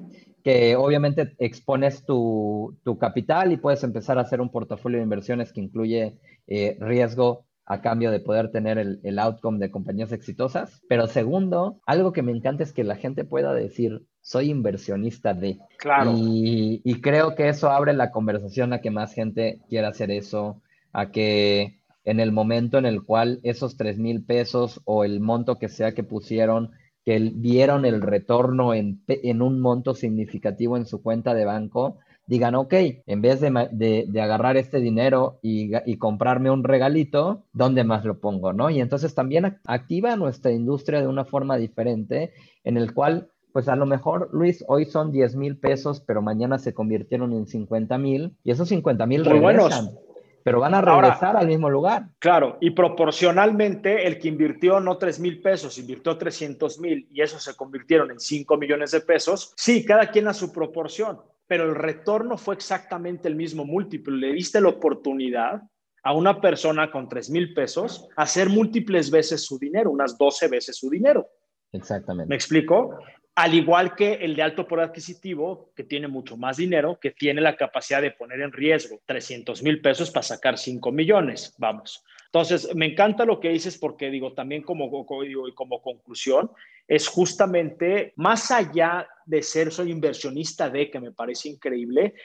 que 0.43 0.75
obviamente 0.75 1.35
expones 1.39 2.05
tu, 2.05 2.77
tu 2.83 2.97
capital 2.97 3.51
y 3.51 3.57
puedes 3.57 3.83
empezar 3.83 4.17
a 4.17 4.21
hacer 4.21 4.41
un 4.41 4.49
portafolio 4.49 4.97
de 4.97 5.03
inversiones 5.03 5.51
que 5.51 5.61
incluye 5.61 6.17
eh, 6.47 6.77
riesgo 6.79 7.45
a 7.65 7.81
cambio 7.81 8.11
de 8.11 8.21
poder 8.21 8.49
tener 8.51 8.77
el, 8.77 9.01
el 9.03 9.19
outcome 9.19 9.59
de 9.59 9.71
compañías 9.71 10.13
exitosas. 10.13 10.81
Pero 10.87 11.07
segundo, 11.07 11.81
algo 11.85 12.13
que 12.13 12.21
me 12.21 12.31
encanta 12.31 12.63
es 12.63 12.71
que 12.71 12.85
la 12.85 12.95
gente 12.95 13.25
pueda 13.25 13.53
decir, 13.53 14.05
soy 14.27 14.49
inversionista 14.49 15.33
de. 15.33 15.57
Claro. 15.77 16.13
Y, 16.17 16.99
creo 17.01 17.33
que 17.33 17.47
eso 17.47 17.69
abre 17.69 17.93
la 17.93 18.11
conversación 18.11 18.73
a 18.73 18.81
que 18.81 18.91
más 18.91 19.13
gente 19.13 19.61
quiera 19.69 19.87
hacer 19.87 20.11
eso, 20.11 20.61
a 20.91 21.11
que 21.11 21.79
en 22.03 22.19
el 22.19 22.33
momento 22.33 22.77
en 22.77 22.85
el 22.85 23.03
cual 23.03 23.39
esos 23.43 23.77
tres 23.77 23.97
mil 23.97 24.25
pesos 24.25 24.81
o 24.83 25.05
el 25.05 25.21
monto 25.21 25.55
que 25.55 25.69
sea 25.69 25.93
que 25.93 26.03
pusieron, 26.03 26.71
que 27.05 27.31
vieron 27.35 27.85
el 27.85 28.01
retorno 28.01 28.73
en, 28.73 29.01
en, 29.07 29.41
un 29.41 29.61
monto 29.61 29.93
significativo 29.93 30.75
en 30.75 30.85
su 30.85 31.01
cuenta 31.01 31.33
de 31.33 31.45
banco, 31.45 31.99
digan, 32.25 32.55
ok, 32.55 32.73
en 33.05 33.21
vez 33.21 33.39
de, 33.39 34.05
de, 34.09 34.21
agarrar 34.21 34.57
este 34.57 34.81
dinero 34.81 35.39
y, 35.41 35.71
y, 35.85 35.97
comprarme 35.97 36.51
un 36.51 36.65
regalito, 36.65 37.45
¿dónde 37.53 37.85
más 37.85 38.03
lo 38.03 38.19
pongo? 38.19 38.51
¿no? 38.51 38.69
Y 38.69 38.81
entonces 38.81 39.15
también 39.15 39.57
activa 39.65 40.17
nuestra 40.17 40.51
industria 40.51 40.99
de 40.99 41.07
una 41.07 41.23
forma 41.23 41.55
diferente, 41.55 42.33
en 42.65 42.75
el 42.75 42.93
cual 42.93 43.29
pues 43.57 43.69
a 43.69 43.75
lo 43.75 43.87
mejor, 43.87 44.29
Luis, 44.33 44.63
hoy 44.67 44.85
son 44.85 45.11
10 45.11 45.35
mil 45.35 45.57
pesos, 45.57 45.99
pero 46.05 46.21
mañana 46.21 46.59
se 46.59 46.75
convirtieron 46.75 47.33
en 47.33 47.47
50 47.47 47.97
mil 47.97 48.37
y 48.43 48.51
esos 48.51 48.69
50 48.69 49.07
mil 49.07 49.25
regresan. 49.25 49.97
Pero 50.43 50.59
van 50.59 50.75
a 50.75 50.81
regresar 50.81 51.35
al 51.35 51.47
mismo 51.47 51.67
lugar. 51.67 52.09
Claro, 52.19 52.59
y 52.61 52.69
proporcionalmente 52.69 54.05
el 54.05 54.19
que 54.19 54.27
invirtió 54.27 54.79
no 54.79 54.99
3 54.99 55.19
mil 55.21 55.41
pesos, 55.41 55.79
invirtió 55.79 56.19
300 56.19 56.79
mil 56.79 57.07
y 57.09 57.23
eso 57.23 57.39
se 57.39 57.55
convirtieron 57.55 58.11
en 58.11 58.19
5 58.19 58.57
millones 58.57 58.91
de 58.91 59.01
pesos. 59.01 59.53
Sí, 59.57 59.83
cada 59.83 60.11
quien 60.11 60.27
a 60.27 60.35
su 60.35 60.53
proporción, 60.53 61.19
pero 61.47 61.63
el 61.63 61.73
retorno 61.73 62.37
fue 62.37 62.53
exactamente 62.53 63.27
el 63.27 63.35
mismo 63.35 63.65
múltiplo. 63.65 64.15
Le 64.15 64.33
diste 64.33 64.61
la 64.61 64.69
oportunidad 64.69 65.63
a 66.03 66.13
una 66.13 66.39
persona 66.39 66.91
con 66.91 67.09
3 67.09 67.31
mil 67.31 67.55
pesos 67.55 68.07
hacer 68.17 68.49
múltiples 68.49 69.09
veces 69.09 69.43
su 69.43 69.57
dinero, 69.57 69.89
unas 69.89 70.15
12 70.15 70.47
veces 70.47 70.77
su 70.77 70.91
dinero. 70.91 71.27
Exactamente. 71.71 72.29
¿Me 72.29 72.35
explico? 72.35 72.97
Al 73.37 73.53
igual 73.53 73.93
que 73.93 74.13
el 74.13 74.35
de 74.35 74.41
alto 74.41 74.67
poder 74.67 74.85
adquisitivo, 74.85 75.69
que 75.75 75.83
tiene 75.83 76.07
mucho 76.07 76.35
más 76.37 76.57
dinero, 76.57 76.97
que 76.99 77.11
tiene 77.11 77.39
la 77.39 77.55
capacidad 77.55 78.01
de 78.01 78.09
poner 78.09 78.41
en 78.41 78.51
riesgo 78.51 78.99
300 79.05 79.61
mil 79.61 79.79
pesos 79.79 80.09
para 80.09 80.23
sacar 80.23 80.57
5 80.57 80.91
millones, 80.91 81.53
vamos. 81.59 82.03
Entonces, 82.25 82.73
me 82.73 82.87
encanta 82.87 83.25
lo 83.25 83.39
que 83.39 83.49
dices 83.49 83.77
porque 83.77 84.09
digo, 84.09 84.33
también 84.33 84.63
como, 84.63 84.89
como, 84.89 85.21
como 85.53 85.81
conclusión, 85.83 86.49
es 86.87 87.07
justamente 87.07 88.11
más 88.15 88.49
allá 88.49 89.07
de 89.27 89.43
ser 89.43 89.71
soy 89.71 89.91
inversionista 89.91 90.71
de, 90.71 90.89
que 90.89 90.99
me 90.99 91.11
parece 91.11 91.47
increíble, 91.49 92.15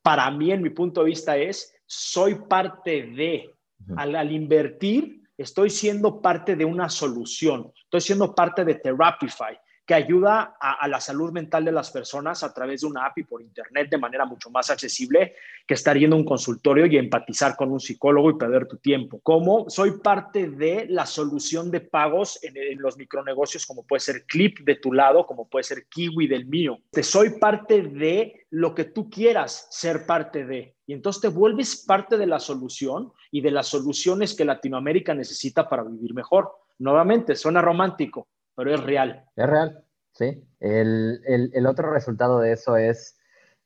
para 0.00 0.30
mí, 0.30 0.50
en 0.50 0.62
mi 0.62 0.70
punto 0.70 1.02
de 1.02 1.10
vista, 1.10 1.36
es 1.36 1.76
soy 1.84 2.36
parte 2.48 3.02
de, 3.02 3.50
al, 3.98 4.16
al 4.16 4.32
invertir, 4.32 5.24
estoy 5.36 5.68
siendo 5.68 6.22
parte 6.22 6.56
de 6.56 6.64
una 6.64 6.88
solución, 6.88 7.70
estoy 7.82 8.00
siendo 8.00 8.34
parte 8.34 8.64
de 8.64 8.76
Therapify, 8.76 9.58
que 9.86 9.94
ayuda 9.94 10.56
a, 10.58 10.88
la 10.88 11.00
salud 11.00 11.30
mental 11.30 11.64
de 11.64 11.72
las 11.72 11.90
personas 11.90 12.42
a 12.42 12.54
través 12.54 12.80
de 12.80 12.86
una 12.86 13.04
app 13.04 13.18
y 13.18 13.24
por 13.24 13.42
internet 13.42 13.90
de 13.90 13.98
manera 13.98 14.24
mucho 14.24 14.48
más 14.50 14.70
accesible 14.70 15.34
que 15.66 15.74
estar 15.74 15.96
yendo 15.98 16.16
a 16.16 16.18
un 16.18 16.24
consultorio 16.24 16.86
y 16.86 16.96
empatizar 16.96 17.54
con 17.54 17.70
un 17.70 17.80
psicólogo 17.80 18.30
y 18.30 18.38
perder 18.38 18.66
tu 18.66 18.78
tiempo. 18.78 19.20
Como 19.22 19.68
soy 19.68 19.98
parte 19.98 20.48
de 20.48 20.86
la 20.88 21.04
solución 21.04 21.70
de 21.70 21.80
pagos 21.80 22.38
en, 22.42 22.54
los 22.80 22.96
micronegocios, 22.96 23.66
como 23.66 23.86
puede 23.86 24.00
ser 24.00 24.24
Clip 24.24 24.60
de 24.60 24.76
tu 24.76 24.92
lado, 24.92 25.26
como 25.26 25.48
puede 25.48 25.64
ser 25.64 25.86
Kiwi 25.86 26.26
del 26.26 26.46
mío. 26.46 26.78
Te 26.90 27.02
soy 27.02 27.38
parte 27.38 27.82
de 27.82 28.46
lo 28.50 28.74
que 28.74 28.84
tú 28.84 29.10
quieras 29.10 29.66
ser 29.70 30.06
parte 30.06 30.46
de. 30.46 30.76
Y 30.86 30.92
entonces 30.92 31.20
te 31.20 31.28
vuelves 31.28 31.84
parte 31.86 32.16
de 32.16 32.26
la 32.26 32.40
solución 32.40 33.12
y 33.30 33.40
de 33.42 33.50
las 33.50 33.68
soluciones 33.68 34.34
que 34.34 34.44
Latinoamérica 34.44 35.14
necesita 35.14 35.68
para 35.68 35.82
vivir 35.82 36.14
mejor. 36.14 36.50
Nuevamente, 36.78 37.36
suena 37.36 37.62
romántico, 37.62 38.28
pero 38.54 38.74
es 38.74 38.82
real. 38.82 39.24
Es 39.36 39.46
real, 39.46 39.84
sí. 40.12 40.44
El, 40.60 41.20
el, 41.26 41.66
otro 41.66 41.92
resultado 41.92 42.40
de 42.40 42.52
eso 42.52 42.76
es, 42.76 43.18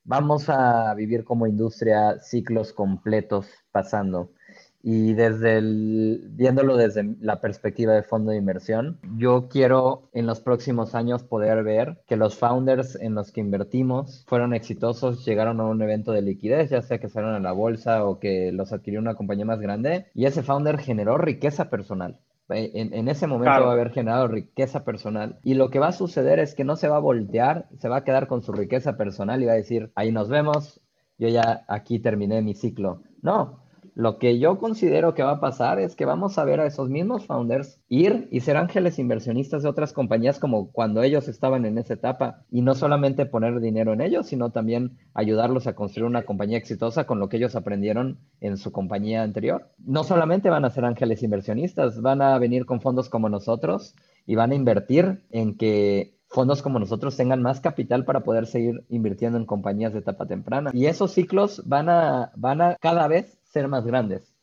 vamos 0.04 0.48
a 0.48 0.94
vivir 0.94 1.24
como 1.24 1.46
industria 1.46 2.18
ciclos 2.20 2.72
completos 2.72 3.48
pasando. 3.70 4.32
Y 4.80 5.14
desde 5.14 5.58
el, 5.58 6.28
viéndolo 6.30 6.76
desde 6.76 7.16
la 7.20 7.40
perspectiva 7.40 7.94
de 7.94 8.04
fondo 8.04 8.30
de 8.30 8.38
inversión, 8.38 9.00
yo 9.16 9.48
quiero 9.48 10.08
en 10.12 10.26
los 10.26 10.40
próximos 10.40 10.94
años 10.94 11.24
poder 11.24 11.64
ver 11.64 12.00
que 12.06 12.16
los 12.16 12.36
founders 12.38 12.94
en 12.94 13.14
los 13.14 13.32
que 13.32 13.40
invertimos 13.40 14.24
fueron 14.28 14.54
exitosos, 14.54 15.24
llegaron 15.24 15.60
a 15.60 15.64
un 15.66 15.82
evento 15.82 16.12
de 16.12 16.22
liquidez, 16.22 16.70
ya 16.70 16.82
sea 16.82 16.98
que 16.98 17.08
salieron 17.08 17.34
a 17.34 17.40
la 17.40 17.52
bolsa 17.52 18.04
o 18.04 18.20
que 18.20 18.52
los 18.52 18.72
adquirió 18.72 19.00
una 19.00 19.16
compañía 19.16 19.44
más 19.44 19.60
grande, 19.60 20.06
y 20.14 20.26
ese 20.26 20.44
founder 20.44 20.78
generó 20.78 21.18
riqueza 21.18 21.70
personal. 21.70 22.20
Eh, 22.50 22.72
en, 22.74 23.08
ese 23.08 23.26
momento 23.26 23.60
va 23.60 23.70
a 23.70 23.72
haber 23.72 23.90
generado 23.90 24.28
riqueza 24.28 24.84
personal. 24.84 25.38
Y 25.42 25.54
lo 25.54 25.70
que 25.70 25.78
va 25.78 25.88
a 25.88 25.92
suceder 25.92 26.38
es 26.38 26.54
que 26.54 26.64
no 26.64 26.76
se 26.76 26.88
va 26.88 26.96
a 26.96 27.00
voltear, 27.00 27.68
se 27.78 27.88
va 27.88 27.98
a 27.98 28.04
quedar 28.04 28.26
con 28.26 28.42
su 28.42 28.52
riqueza 28.52 28.96
personal 28.96 29.42
y 29.42 29.46
va 29.46 29.52
a 29.52 29.56
decir, 29.56 29.92
ahí 29.94 30.12
nos 30.12 30.28
vemos, 30.28 30.80
yo 31.18 31.28
ya 31.28 31.64
aquí 31.68 31.98
terminé 31.98 32.40
mi 32.42 32.54
ciclo. 32.54 33.02
No, 33.20 33.60
lo 33.98 34.18
que 34.18 34.38
yo 34.38 34.58
considero 34.58 35.12
que 35.14 35.24
va 35.24 35.32
a 35.32 35.40
pasar 35.40 35.80
es 35.80 35.96
que 35.96 36.04
vamos 36.04 36.38
a 36.38 36.44
ver 36.44 36.60
a 36.60 36.66
esos 36.66 36.88
mismos 36.88 37.26
founders 37.26 37.80
ir 37.88 38.28
y 38.30 38.38
ser 38.42 38.56
ángeles 38.56 39.00
inversionistas 39.00 39.64
de 39.64 39.68
otras 39.68 39.92
compañías 39.92 40.38
como 40.38 40.70
cuando 40.70 41.02
ellos 41.02 41.26
estaban 41.26 41.64
en 41.64 41.78
esa 41.78 41.94
etapa 41.94 42.44
y 42.48 42.62
no 42.62 42.76
solamente 42.76 43.26
poner 43.26 43.58
dinero 43.58 43.92
en 43.92 44.00
ellos, 44.00 44.28
sino 44.28 44.52
también 44.52 44.96
ayudarlos 45.14 45.66
a 45.66 45.74
construir 45.74 46.06
una 46.06 46.22
compañía 46.22 46.58
exitosa 46.58 47.08
con 47.08 47.18
lo 47.18 47.28
que 47.28 47.38
ellos 47.38 47.56
aprendieron 47.56 48.20
en 48.40 48.56
su 48.56 48.70
compañía 48.70 49.24
anterior. 49.24 49.72
No 49.84 50.04
solamente 50.04 50.48
van 50.48 50.64
a 50.64 50.70
ser 50.70 50.84
ángeles 50.84 51.24
inversionistas, 51.24 52.00
van 52.00 52.22
a 52.22 52.38
venir 52.38 52.66
con 52.66 52.80
fondos 52.80 53.08
como 53.08 53.28
nosotros 53.28 53.96
y 54.26 54.36
van 54.36 54.52
a 54.52 54.54
invertir 54.54 55.24
en 55.32 55.56
que 55.56 56.14
fondos 56.28 56.62
como 56.62 56.78
nosotros 56.78 57.16
tengan 57.16 57.42
más 57.42 57.60
capital 57.60 58.04
para 58.04 58.20
poder 58.20 58.46
seguir 58.46 58.84
invirtiendo 58.90 59.38
en 59.38 59.46
compañías 59.46 59.92
de 59.92 59.98
etapa 59.98 60.26
temprana. 60.26 60.70
Y 60.72 60.86
esos 60.86 61.12
ciclos 61.12 61.62
van 61.66 61.88
a, 61.88 62.30
van 62.36 62.60
a 62.60 62.76
cada 62.76 63.08
vez 63.08 63.37
ser 63.48 63.68
más 63.68 63.84
grandes. 63.84 64.34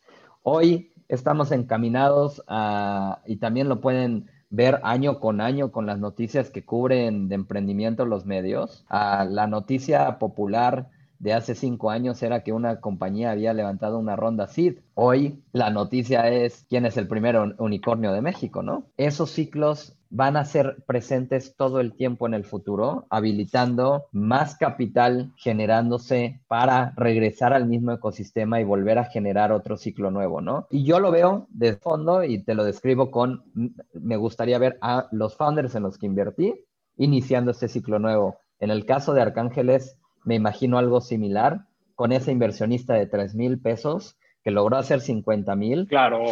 Hoy 0.42 0.92
estamos 1.08 1.52
encaminados 1.52 2.42
a, 2.48 3.22
y 3.26 3.36
también 3.36 3.68
lo 3.68 3.80
pueden 3.80 4.26
ver 4.50 4.80
año 4.84 5.18
con 5.20 5.40
año 5.40 5.72
con 5.72 5.86
las 5.86 5.98
noticias 5.98 6.50
que 6.50 6.64
cubren 6.64 7.28
de 7.28 7.34
emprendimiento 7.34 8.06
los 8.06 8.26
medios, 8.26 8.84
a 8.88 9.24
la 9.24 9.46
noticia 9.46 10.18
popular 10.18 10.88
de 11.18 11.32
hace 11.32 11.54
cinco 11.54 11.90
años 11.90 12.22
era 12.22 12.42
que 12.42 12.52
una 12.52 12.80
compañía 12.80 13.30
había 13.30 13.54
levantado 13.54 13.98
una 13.98 14.16
ronda 14.16 14.46
SID. 14.46 14.80
Hoy 14.94 15.42
la 15.52 15.70
noticia 15.70 16.28
es 16.28 16.66
quién 16.68 16.84
es 16.84 16.96
el 16.96 17.08
primer 17.08 17.36
unicornio 17.58 18.12
de 18.12 18.20
México, 18.20 18.62
¿no? 18.62 18.86
Esos 18.96 19.30
ciclos 19.30 19.95
van 20.10 20.36
a 20.36 20.44
ser 20.44 20.76
presentes 20.86 21.54
todo 21.56 21.80
el 21.80 21.94
tiempo 21.94 22.26
en 22.26 22.34
el 22.34 22.44
futuro, 22.44 23.06
habilitando 23.10 24.06
más 24.12 24.56
capital 24.56 25.32
generándose 25.36 26.40
para 26.48 26.92
regresar 26.96 27.52
al 27.52 27.66
mismo 27.66 27.92
ecosistema 27.92 28.60
y 28.60 28.64
volver 28.64 28.98
a 28.98 29.04
generar 29.04 29.52
otro 29.52 29.76
ciclo 29.76 30.10
nuevo, 30.10 30.40
¿no? 30.40 30.66
Y 30.70 30.84
yo 30.84 31.00
lo 31.00 31.10
veo 31.10 31.46
de 31.50 31.76
fondo 31.76 32.24
y 32.24 32.42
te 32.42 32.54
lo 32.54 32.64
describo 32.64 33.10
con, 33.10 33.44
me 33.92 34.16
gustaría 34.16 34.58
ver 34.58 34.78
a 34.80 35.08
los 35.12 35.36
founders 35.36 35.74
en 35.74 35.82
los 35.82 35.98
que 35.98 36.06
invertí 36.06 36.54
iniciando 36.96 37.50
este 37.50 37.68
ciclo 37.68 37.98
nuevo. 37.98 38.38
En 38.58 38.70
el 38.70 38.86
caso 38.86 39.12
de 39.12 39.22
Arcángeles, 39.22 39.98
me 40.24 40.34
imagino 40.34 40.78
algo 40.78 41.00
similar 41.00 41.66
con 41.94 42.12
ese 42.12 42.32
inversionista 42.32 42.94
de 42.94 43.06
3 43.06 43.34
mil 43.34 43.60
pesos 43.60 44.16
que 44.42 44.50
logró 44.50 44.76
hacer 44.76 45.00
50 45.00 45.56
mil. 45.56 45.86
Claro. 45.88 46.24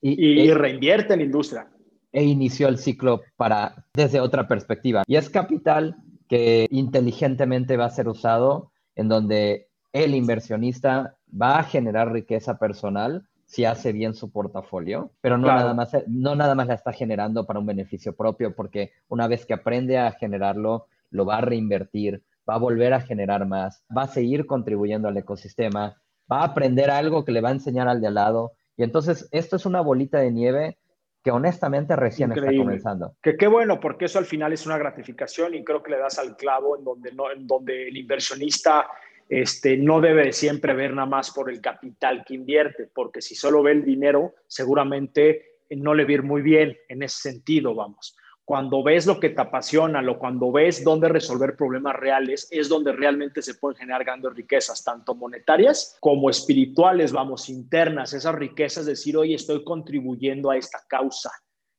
Y, 0.00 0.42
y, 0.42 0.52
reinvierte 0.52 1.12
en 1.12 1.20
la 1.20 1.26
industria 1.26 1.71
e 2.12 2.24
inició 2.24 2.68
el 2.68 2.78
ciclo 2.78 3.22
para 3.36 3.86
desde 3.94 4.20
otra 4.20 4.46
perspectiva. 4.46 5.02
Y 5.06 5.16
es 5.16 5.30
capital 5.30 5.96
que 6.28 6.66
inteligentemente 6.70 7.76
va 7.76 7.86
a 7.86 7.90
ser 7.90 8.08
usado 8.08 8.70
en 8.94 9.08
donde 9.08 9.68
el 9.92 10.14
inversionista 10.14 11.16
va 11.30 11.58
a 11.58 11.64
generar 11.64 12.12
riqueza 12.12 12.58
personal 12.58 13.26
si 13.46 13.66
hace 13.66 13.92
bien 13.92 14.14
su 14.14 14.30
portafolio, 14.30 15.12
pero 15.20 15.36
no, 15.36 15.48
nada 15.48 15.74
más, 15.74 15.94
no 16.06 16.34
nada 16.34 16.54
más 16.54 16.68
la 16.68 16.74
está 16.74 16.92
generando 16.92 17.44
para 17.44 17.58
un 17.58 17.66
beneficio 17.66 18.16
propio, 18.16 18.54
porque 18.54 18.92
una 19.08 19.28
vez 19.28 19.44
que 19.44 19.52
aprende 19.52 19.98
a 19.98 20.12
generarlo, 20.12 20.86
lo 21.10 21.26
va 21.26 21.36
a 21.36 21.40
reinvertir, 21.42 22.22
va 22.48 22.54
a 22.54 22.58
volver 22.58 22.94
a 22.94 23.02
generar 23.02 23.46
más, 23.46 23.84
va 23.94 24.04
a 24.04 24.08
seguir 24.08 24.46
contribuyendo 24.46 25.08
al 25.08 25.18
ecosistema, 25.18 26.00
va 26.30 26.40
a 26.40 26.44
aprender 26.44 26.90
algo 26.90 27.26
que 27.26 27.32
le 27.32 27.42
va 27.42 27.50
a 27.50 27.52
enseñar 27.52 27.88
al 27.88 28.00
de 28.00 28.06
al 28.06 28.14
lado. 28.14 28.52
Y 28.78 28.84
entonces 28.84 29.28
esto 29.32 29.56
es 29.56 29.66
una 29.66 29.82
bolita 29.82 30.18
de 30.18 30.32
nieve 30.32 30.78
que 31.22 31.30
honestamente 31.30 31.94
recién 31.96 32.32
está 32.32 32.50
comenzando. 32.56 33.16
Que 33.22 33.36
qué 33.36 33.46
bueno, 33.46 33.78
porque 33.78 34.06
eso 34.06 34.18
al 34.18 34.24
final 34.24 34.52
es 34.52 34.66
una 34.66 34.78
gratificación 34.78 35.54
y 35.54 35.62
creo 35.62 35.82
que 35.82 35.92
le 35.92 35.98
das 35.98 36.18
al 36.18 36.36
clavo 36.36 36.76
en 36.76 36.84
donde, 36.84 37.12
no, 37.12 37.30
en 37.30 37.46
donde 37.46 37.88
el 37.88 37.96
inversionista 37.96 38.88
este, 39.28 39.76
no 39.76 40.00
debe 40.00 40.32
siempre 40.32 40.74
ver 40.74 40.94
nada 40.94 41.06
más 41.06 41.30
por 41.30 41.50
el 41.50 41.60
capital 41.60 42.24
que 42.26 42.34
invierte, 42.34 42.88
porque 42.92 43.22
si 43.22 43.34
solo 43.34 43.62
ve 43.62 43.72
el 43.72 43.84
dinero, 43.84 44.34
seguramente 44.46 45.58
no 45.70 45.94
le 45.94 46.04
va 46.04 46.10
a 46.10 46.12
ir 46.12 46.22
muy 46.22 46.42
bien 46.42 46.76
en 46.88 47.02
ese 47.02 47.30
sentido, 47.30 47.74
vamos 47.74 48.16
cuando 48.44 48.82
ves 48.82 49.06
lo 49.06 49.20
que 49.20 49.30
te 49.30 49.40
apasiona, 49.40 50.02
lo 50.02 50.18
cuando 50.18 50.50
ves 50.50 50.82
dónde 50.82 51.08
resolver 51.08 51.56
problemas 51.56 51.94
reales, 51.96 52.48
es 52.50 52.68
donde 52.68 52.92
realmente 52.92 53.40
se 53.40 53.54
pueden 53.54 53.78
generar 53.78 54.04
grandes 54.04 54.34
riquezas, 54.34 54.82
tanto 54.82 55.14
monetarias 55.14 55.96
como 56.00 56.28
espirituales, 56.28 57.12
vamos, 57.12 57.48
internas, 57.48 58.12
esas 58.12 58.34
riquezas, 58.34 58.86
decir, 58.86 59.16
oye, 59.16 59.34
estoy 59.34 59.62
contribuyendo 59.64 60.50
a 60.50 60.56
esta 60.56 60.80
causa. 60.88 61.30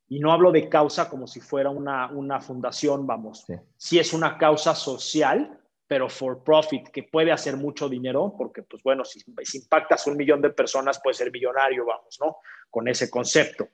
Y 0.08 0.20
no 0.20 0.32
hablo 0.32 0.52
de 0.52 0.70
causa 0.70 1.10
como 1.10 1.28
si 1.28 1.42
fuera 1.42 1.70
una, 1.70 2.10
una 2.12 2.40
fundación, 2.40 3.06
vamos. 3.06 3.46
Si 3.78 4.00
es 4.00 4.14
una 4.14 4.38
causa 4.38 4.76
social, 4.76 5.60
pero 5.88 6.08
for 6.08 6.44
profit, 6.44 6.88
que 6.90 7.04
puede 7.04 7.32
hacer 7.32 7.58
mucho 7.58 7.90
dinero, 7.90 8.34
porque, 8.38 8.64
pues 8.64 8.82
bueno, 8.84 9.04
si, 9.04 9.20
si 9.44 9.58
impactas 9.58 10.08
un 10.08 10.16
millón 10.16 10.42
de 10.42 10.50
personas, 10.50 11.00
puede 11.04 11.16
ser 11.16 11.32
millonario, 11.32 11.86
vamos, 11.86 12.18
¿no? 12.22 12.38
Con 12.70 12.88
ese 12.88 13.10
concepto. 13.10 13.68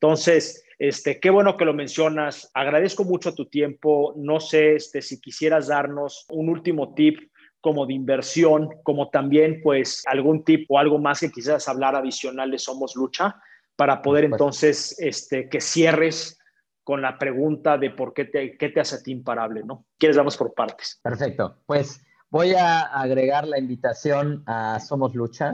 Entonces, 0.00 0.64
este, 0.78 1.20
qué 1.20 1.30
bueno 1.30 1.56
que 1.56 1.64
lo 1.64 1.74
mencionas. 1.74 2.50
Agradezco 2.54 3.04
mucho 3.04 3.34
tu 3.34 3.46
tiempo. 3.46 4.14
No 4.16 4.40
sé 4.40 4.74
este, 4.74 5.00
si 5.00 5.20
quisieras 5.20 5.68
darnos 5.68 6.26
un 6.30 6.48
último 6.48 6.94
tip 6.94 7.18
como 7.60 7.86
de 7.86 7.94
inversión, 7.94 8.68
como 8.82 9.08
también 9.08 9.60
pues 9.62 10.02
algún 10.06 10.44
tip 10.44 10.66
o 10.68 10.78
algo 10.78 10.98
más 10.98 11.20
que 11.20 11.30
quisieras 11.30 11.68
hablar 11.68 11.94
adicional 11.94 12.50
de 12.50 12.58
Somos 12.58 12.96
Lucha 12.96 13.36
para 13.76 14.02
poder 14.02 14.24
entonces 14.24 14.96
este, 14.98 15.48
que 15.48 15.60
cierres 15.60 16.38
con 16.84 17.00
la 17.00 17.16
pregunta 17.18 17.78
de 17.78 17.90
por 17.90 18.12
qué 18.12 18.24
te, 18.24 18.56
qué 18.58 18.68
te 18.68 18.80
hace 18.80 18.96
a 18.96 19.02
ti 19.02 19.12
imparable, 19.12 19.62
¿no? 19.64 19.86
¿Quieres 19.96 20.16
vamos 20.16 20.36
por 20.36 20.52
partes? 20.52 20.98
Perfecto. 21.02 21.58
Pues 21.64 22.04
voy 22.28 22.54
a 22.54 22.80
agregar 22.80 23.46
la 23.46 23.58
invitación 23.58 24.42
a 24.46 24.80
Somos 24.80 25.14
Lucha. 25.14 25.52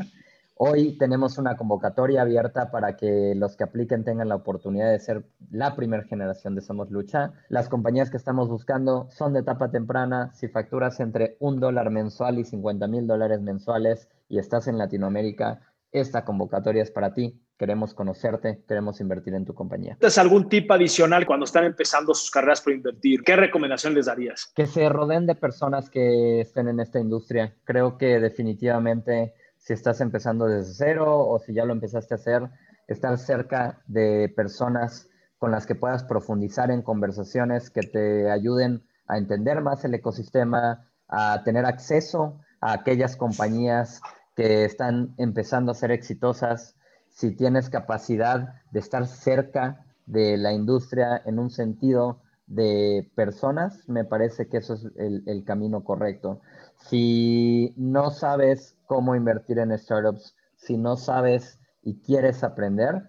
Hoy 0.61 0.99
tenemos 0.99 1.39
una 1.39 1.57
convocatoria 1.57 2.23
abierta 2.23 2.73
para 2.73 2.97
que 2.97 3.33
los 3.37 3.57
que 3.57 3.63
apliquen 3.63 4.03
tengan 4.03 4.29
la 4.29 4.35
oportunidad 4.35 4.91
de 4.91 4.99
ser 4.99 5.25
la 5.53 5.77
primera 5.77 6.03
generación 6.03 6.57
de 6.57 6.63
Somos 6.63 6.91
Lucha. 6.91 7.33
Las 7.49 7.69
compañías 7.69 8.11
que 8.11 8.17
estamos 8.17 8.49
buscando 8.49 9.07
son 9.13 9.35
de 9.35 9.41
etapa 9.41 9.71
temprana. 9.71 10.33
Si 10.35 10.49
facturas 10.49 10.99
entre 10.99 11.37
un 11.39 11.61
dólar 11.61 11.91
mensual 11.91 12.41
y 12.41 12.45
50 12.45 12.89
mil 12.89 13.07
dólares 13.07 13.41
mensuales 13.41 14.09
y 14.29 14.41
estás 14.41 14.67
en 14.67 14.79
Latinoamérica, 14.79 15.61
esta 15.93 16.25
convocatoria 16.25 16.83
es 16.83 16.91
para 16.91 17.15
ti. 17.15 17.41
Queremos 17.57 17.95
conocerte, 17.95 18.65
queremos 18.67 19.01
invertir 19.01 19.35
en 19.35 19.45
tu 19.45 19.55
compañía. 19.55 19.97
¿Tienes 20.01 20.19
algún 20.19 20.49
tip 20.49 20.69
adicional 20.73 21.25
cuando 21.25 21.45
están 21.45 21.67
empezando 21.67 22.15
sus 22.15 22.33
carreras 22.33 22.61
por 22.61 22.73
invertir? 22.73 23.23
¿Qué 23.23 23.37
recomendación 23.37 23.95
les 23.95 24.07
darías? 24.07 24.51
Que 24.57 24.67
se 24.67 24.89
rodeen 24.89 25.27
de 25.27 25.37
personas 25.37 25.89
que 25.89 26.41
estén 26.41 26.67
en 26.67 26.81
esta 26.81 26.99
industria. 26.99 27.55
Creo 27.65 27.97
que 27.97 28.19
definitivamente 28.19 29.35
si 29.69 29.75
estás 29.75 30.01
empezando 30.01 30.47
desde 30.47 30.73
cero 30.73 31.29
o 31.29 31.39
si 31.41 31.53
ya 31.53 31.67
lo 31.67 31.75
empezaste 31.75 32.15
a 32.15 32.17
hacer, 32.17 32.49
estar 32.87 33.19
cerca 33.19 33.83
de 33.87 34.33
personas 34.35 35.11
con 35.37 35.51
las 35.51 35.67
que 35.67 35.75
puedas 35.75 36.05
profundizar 36.05 36.71
en 36.71 36.81
conversaciones 36.81 37.69
que 37.69 37.83
te 37.83 38.31
ayuden 38.31 38.83
a 39.09 39.19
entender 39.19 39.61
más 39.61 39.85
el 39.85 39.93
ecosistema, 39.93 40.89
a 41.07 41.43
tener 41.45 41.67
acceso 41.67 42.41
a 42.63 42.73
aquellas 42.73 43.17
compañías 43.17 44.01
que 44.35 44.65
están 44.65 45.13
empezando 45.19 45.73
a 45.73 45.75
ser 45.75 45.91
exitosas, 45.91 46.75
si 47.11 47.37
tienes 47.37 47.69
capacidad 47.69 48.63
de 48.71 48.81
estar 48.81 49.07
cerca 49.07 49.85
de 50.07 50.39
la 50.39 50.55
industria 50.55 51.21
en 51.27 51.39
un 51.39 51.51
sentido 51.51 52.23
de 52.49 53.11
personas, 53.15 53.87
me 53.89 54.05
parece 54.05 54.49
que 54.49 54.57
eso 54.57 54.75
es 54.75 54.87
el, 54.97 55.45
camino 55.45 55.85
correcto. 55.85 56.41
Si 56.77 57.75
no 57.77 58.11
sabes 58.11 58.75
cómo 58.87 59.15
invertir 59.15 59.59
en 59.59 59.77
startups, 59.79 60.35
si 60.57 60.77
no 60.77 60.97
sabes 60.97 61.61
y 61.83 62.01
quieres 62.01 62.43
aprender, 62.43 63.03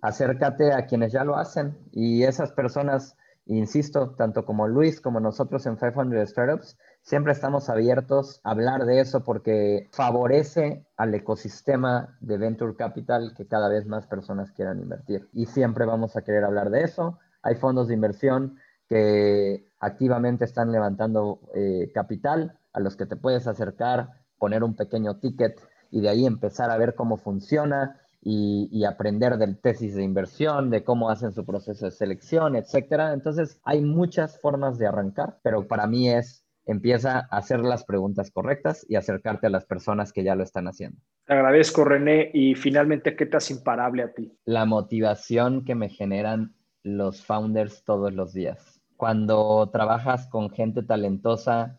acércate 0.00 0.72
a 0.72 0.86
quienes 0.86 1.12
ya 1.12 1.24
lo 1.24 1.36
hacen 1.36 1.76
y 1.92 2.22
esas 2.24 2.52
personas, 2.52 3.16
insisto, 3.44 4.14
tanto 4.16 4.46
como 4.46 4.66
Luis 4.66 5.00
como 5.00 5.20
nosotros 5.20 5.66
en 5.66 5.76
500 5.76 6.28
Startups, 6.28 6.78
siempre 7.02 7.32
estamos 7.32 7.68
abiertos 7.68 8.40
a 8.44 8.52
hablar 8.52 8.86
de 8.86 9.00
eso 9.00 9.24
porque 9.24 9.88
favorece 9.92 10.86
al 10.96 11.14
ecosistema 11.14 12.16
de 12.20 12.38
Venture 12.38 12.76
Capital 12.76 13.34
que 13.36 13.46
cada 13.46 13.68
vez 13.68 13.86
más 13.86 14.06
personas 14.06 14.52
quieran 14.52 14.80
invertir. 14.80 15.28
Y 15.34 15.46
siempre 15.46 15.84
vamos 15.84 16.16
a 16.16 16.22
querer 16.22 16.44
hablar 16.44 16.70
de 16.70 16.82
eso. 16.82 17.18
Hay 17.42 17.54
fondos 17.56 17.88
de 17.88 17.94
inversión 17.94 18.58
que 18.88 19.68
activamente 19.80 20.44
están 20.44 20.72
levantando 20.72 21.40
eh, 21.54 21.90
capital 21.92 22.58
a 22.72 22.80
los 22.80 22.96
que 22.96 23.06
te 23.06 23.16
puedes 23.16 23.46
acercar, 23.46 24.10
poner 24.38 24.62
un 24.62 24.74
pequeño 24.74 25.18
ticket 25.18 25.60
y 25.90 26.00
de 26.00 26.08
ahí 26.08 26.26
empezar 26.26 26.70
a 26.70 26.76
ver 26.76 26.94
cómo 26.94 27.16
funciona 27.16 28.00
y, 28.28 28.84
aprender 28.84 29.38
del 29.38 29.56
tesis 29.60 29.94
de 29.94 30.02
inversión, 30.02 30.68
de 30.68 30.82
cómo 30.82 31.10
hacen 31.10 31.32
su 31.32 31.46
proceso 31.46 31.84
de 31.84 31.92
selección, 31.92 32.56
etcétera. 32.56 33.12
Entonces, 33.12 33.60
hay 33.62 33.80
muchas 33.80 34.40
formas 34.40 34.78
de 34.78 34.86
arrancar, 34.88 35.38
pero 35.42 35.68
para 35.68 35.86
mí 35.86 36.10
es 36.10 36.44
empieza 36.66 37.28
a 37.30 37.36
hacer 37.36 37.60
las 37.60 37.84
preguntas 37.84 38.32
correctas 38.32 38.84
y 38.88 38.96
acercarte 38.96 39.46
a 39.46 39.50
las 39.50 39.64
personas 39.64 40.12
que 40.12 40.24
ya 40.24 40.34
lo 40.34 40.42
están 40.42 40.66
haciendo. 40.66 40.98
Te 41.24 41.34
agradezco, 41.34 41.84
René. 41.84 42.30
Y 42.34 42.56
finalmente, 42.56 43.14
¿qué 43.14 43.26
te 43.26 43.36
hace 43.36 43.54
imparable 43.54 44.02
a 44.02 44.12
ti? 44.12 44.36
La 44.44 44.64
motivación 44.64 45.64
que 45.64 45.76
me 45.76 45.88
generan 45.88 46.56
los 46.82 47.24
founders 47.24 47.84
todos 47.84 48.12
los 48.12 48.32
días. 48.32 48.75
Cuando 48.96 49.68
trabajas 49.72 50.26
con 50.28 50.50
gente 50.50 50.82
talentosa 50.82 51.78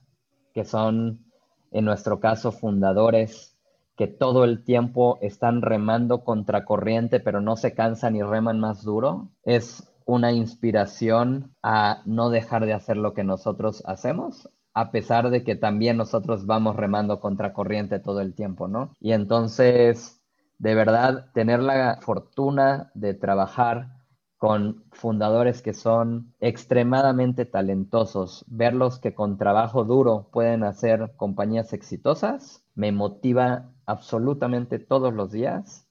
que 0.53 0.65
son, 0.65 1.25
en 1.71 1.85
nuestro 1.85 2.19
caso, 2.19 2.51
fundadores, 2.51 3.57
que 3.95 4.07
todo 4.07 4.43
el 4.43 4.63
tiempo 4.63 5.17
están 5.21 5.61
remando 5.61 6.23
contracorriente, 6.23 7.19
pero 7.19 7.41
no 7.41 7.57
se 7.57 7.73
cansan 7.73 8.15
y 8.15 8.21
reman 8.21 8.59
más 8.59 8.83
duro, 8.83 9.29
es 9.43 9.91
una 10.05 10.31
inspiración 10.31 11.53
a 11.63 12.01
no 12.05 12.29
dejar 12.29 12.65
de 12.65 12.73
hacer 12.73 12.95
lo 12.97 13.13
que 13.13 13.23
nosotros 13.23 13.83
hacemos, 13.85 14.49
a 14.73 14.91
pesar 14.91 15.31
de 15.31 15.43
que 15.43 15.55
también 15.55 15.97
nosotros 15.97 16.45
vamos 16.45 16.75
remando 16.75 17.19
contracorriente 17.19 17.99
todo 17.99 18.21
el 18.21 18.35
tiempo, 18.35 18.67
¿no? 18.67 18.91
Y 18.99 19.11
entonces, 19.13 20.21
de 20.59 20.75
verdad, 20.75 21.31
tener 21.33 21.59
la 21.59 21.97
fortuna 22.01 22.91
de 22.93 23.15
trabajar 23.15 23.96
con 24.37 24.83
fundadores 24.91 25.61
que 25.61 25.73
son 25.73 26.33
extremadamente 26.39 27.45
talentosos, 27.45 28.45
verlos 28.47 28.99
que 28.99 29.15
con 29.15 29.37
trabajo 29.37 29.83
duro 29.83 30.29
pueden 30.31 30.63
hacer 30.63 31.11
compañías 31.15 31.73
exitosas, 31.73 32.63
me 32.75 32.91
motiva 32.91 33.71
absolutamente 33.85 34.77
todos 34.77 35.13
los 35.13 35.31
días 35.31 35.87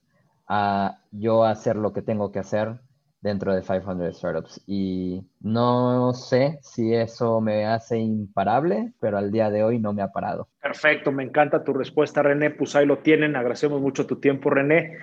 a 0.46 1.00
yo 1.10 1.44
hacer 1.44 1.76
lo 1.76 1.92
que 1.92 2.02
tengo 2.02 2.30
que 2.30 2.38
hacer 2.38 2.80
dentro 3.20 3.52
de 3.52 3.62
500 3.62 4.16
Startups. 4.16 4.62
Y 4.68 5.26
no 5.40 6.12
sé 6.12 6.60
si 6.62 6.94
eso 6.94 7.40
me 7.40 7.66
hace 7.66 7.98
imparable, 7.98 8.92
pero 9.00 9.18
al 9.18 9.32
día 9.32 9.50
de 9.50 9.64
hoy 9.64 9.80
no 9.80 9.92
me 9.92 10.02
ha 10.02 10.12
parado. 10.12 10.48
Perfecto, 10.62 11.10
me 11.10 11.24
encanta 11.24 11.64
tu 11.64 11.72
respuesta, 11.72 12.22
René. 12.22 12.50
Pues 12.50 12.76
ahí 12.76 12.86
lo 12.86 12.98
tienen. 12.98 13.34
Agradecemos 13.34 13.80
mucho 13.80 14.06
tu 14.06 14.20
tiempo, 14.20 14.50
René 14.50 14.98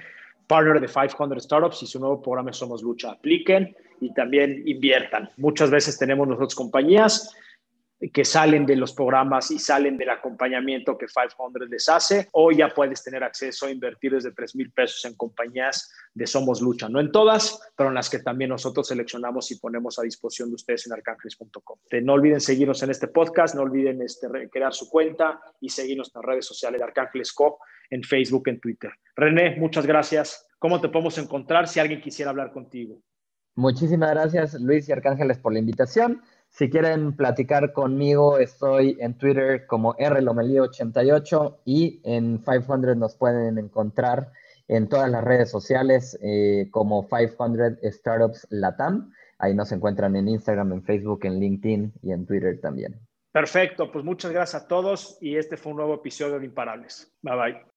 partner 0.47 0.79
de 0.79 0.87
500 0.87 1.43
Startups 1.43 1.83
y 1.83 1.87
su 1.87 1.99
nuevo 1.99 2.21
programa 2.21 2.53
Somos 2.53 2.83
Lucha. 2.83 3.11
Apliquen 3.11 3.75
y 4.01 4.13
también 4.13 4.63
inviertan. 4.65 5.29
Muchas 5.37 5.69
veces 5.69 5.97
tenemos 5.97 6.27
nosotros 6.27 6.55
compañías 6.55 7.35
que 8.11 8.25
salen 8.25 8.65
de 8.65 8.75
los 8.75 8.93
programas 8.93 9.51
y 9.51 9.59
salen 9.59 9.97
del 9.97 10.09
acompañamiento 10.09 10.97
que 10.97 11.05
500 11.05 11.69
les 11.69 11.87
hace, 11.89 12.27
o 12.31 12.51
ya 12.51 12.69
puedes 12.69 13.03
tener 13.03 13.23
acceso 13.23 13.67
a 13.67 13.71
invertir 13.71 14.13
desde 14.13 14.31
3 14.31 14.55
mil 14.55 14.71
pesos 14.71 15.05
en 15.05 15.15
compañías 15.15 15.91
de 16.13 16.27
Somos 16.27 16.61
Lucha. 16.61 16.89
No 16.89 16.99
en 16.99 17.11
todas, 17.11 17.59
pero 17.75 17.89
en 17.89 17.95
las 17.95 18.09
que 18.09 18.19
también 18.19 18.49
nosotros 18.49 18.87
seleccionamos 18.87 19.51
y 19.51 19.59
ponemos 19.59 19.99
a 19.99 20.03
disposición 20.03 20.49
de 20.49 20.55
ustedes 20.55 20.85
en 20.87 20.93
arcángeles.com. 20.93 21.77
No 22.03 22.13
olviden 22.13 22.41
seguirnos 22.41 22.83
en 22.83 22.89
este 22.89 23.07
podcast, 23.07 23.55
no 23.55 23.61
olviden 23.61 24.01
este, 24.01 24.27
crear 24.51 24.73
su 24.73 24.89
cuenta 24.89 25.39
y 25.61 25.69
seguirnos 25.69 26.11
en 26.13 26.21
las 26.21 26.25
redes 26.25 26.45
sociales 26.45 26.79
de 26.79 26.85
Arcángeles 26.85 27.31
Co 27.31 27.59
en 27.89 28.03
Facebook, 28.03 28.47
en 28.47 28.59
Twitter. 28.59 28.91
René, 29.15 29.55
muchas 29.57 29.85
gracias. 29.85 30.47
¿Cómo 30.59 30.81
te 30.81 30.89
podemos 30.89 31.17
encontrar 31.17 31.67
si 31.67 31.79
alguien 31.79 32.01
quisiera 32.01 32.31
hablar 32.31 32.51
contigo? 32.51 32.97
Muchísimas 33.55 34.11
gracias, 34.11 34.59
Luis 34.59 34.89
y 34.89 34.91
Arcángeles, 34.91 35.37
por 35.37 35.53
la 35.53 35.59
invitación. 35.59 36.21
Si 36.53 36.69
quieren 36.69 37.15
platicar 37.15 37.73
conmigo, 37.73 38.37
estoy 38.37 38.95
en 38.99 39.15
Twitter 39.15 39.65
como 39.65 39.95
rlomelí88 39.95 41.57
y 41.65 41.99
en 42.03 42.37
500 42.37 42.95
nos 42.95 43.15
pueden 43.15 43.57
encontrar 43.57 44.31
en 44.67 44.87
todas 44.87 45.09
las 45.09 45.23
redes 45.23 45.49
sociales 45.49 46.15
eh, 46.21 46.67
como 46.69 47.09
500 47.09 47.79
Startups 47.91 48.45
Latam. 48.51 49.11
Ahí 49.39 49.55
nos 49.55 49.71
encuentran 49.71 50.15
en 50.15 50.27
Instagram, 50.27 50.73
en 50.73 50.83
Facebook, 50.83 51.25
en 51.25 51.39
LinkedIn 51.39 51.93
y 52.03 52.11
en 52.11 52.27
Twitter 52.27 52.61
también. 52.61 52.99
Perfecto, 53.31 53.91
pues 53.91 54.05
muchas 54.05 54.31
gracias 54.31 54.63
a 54.63 54.67
todos 54.67 55.17
y 55.21 55.37
este 55.37 55.57
fue 55.57 55.71
un 55.71 55.77
nuevo 55.77 55.95
episodio 55.95 56.37
de 56.37 56.45
Imparables. 56.45 57.11
Bye 57.23 57.35
bye. 57.35 57.65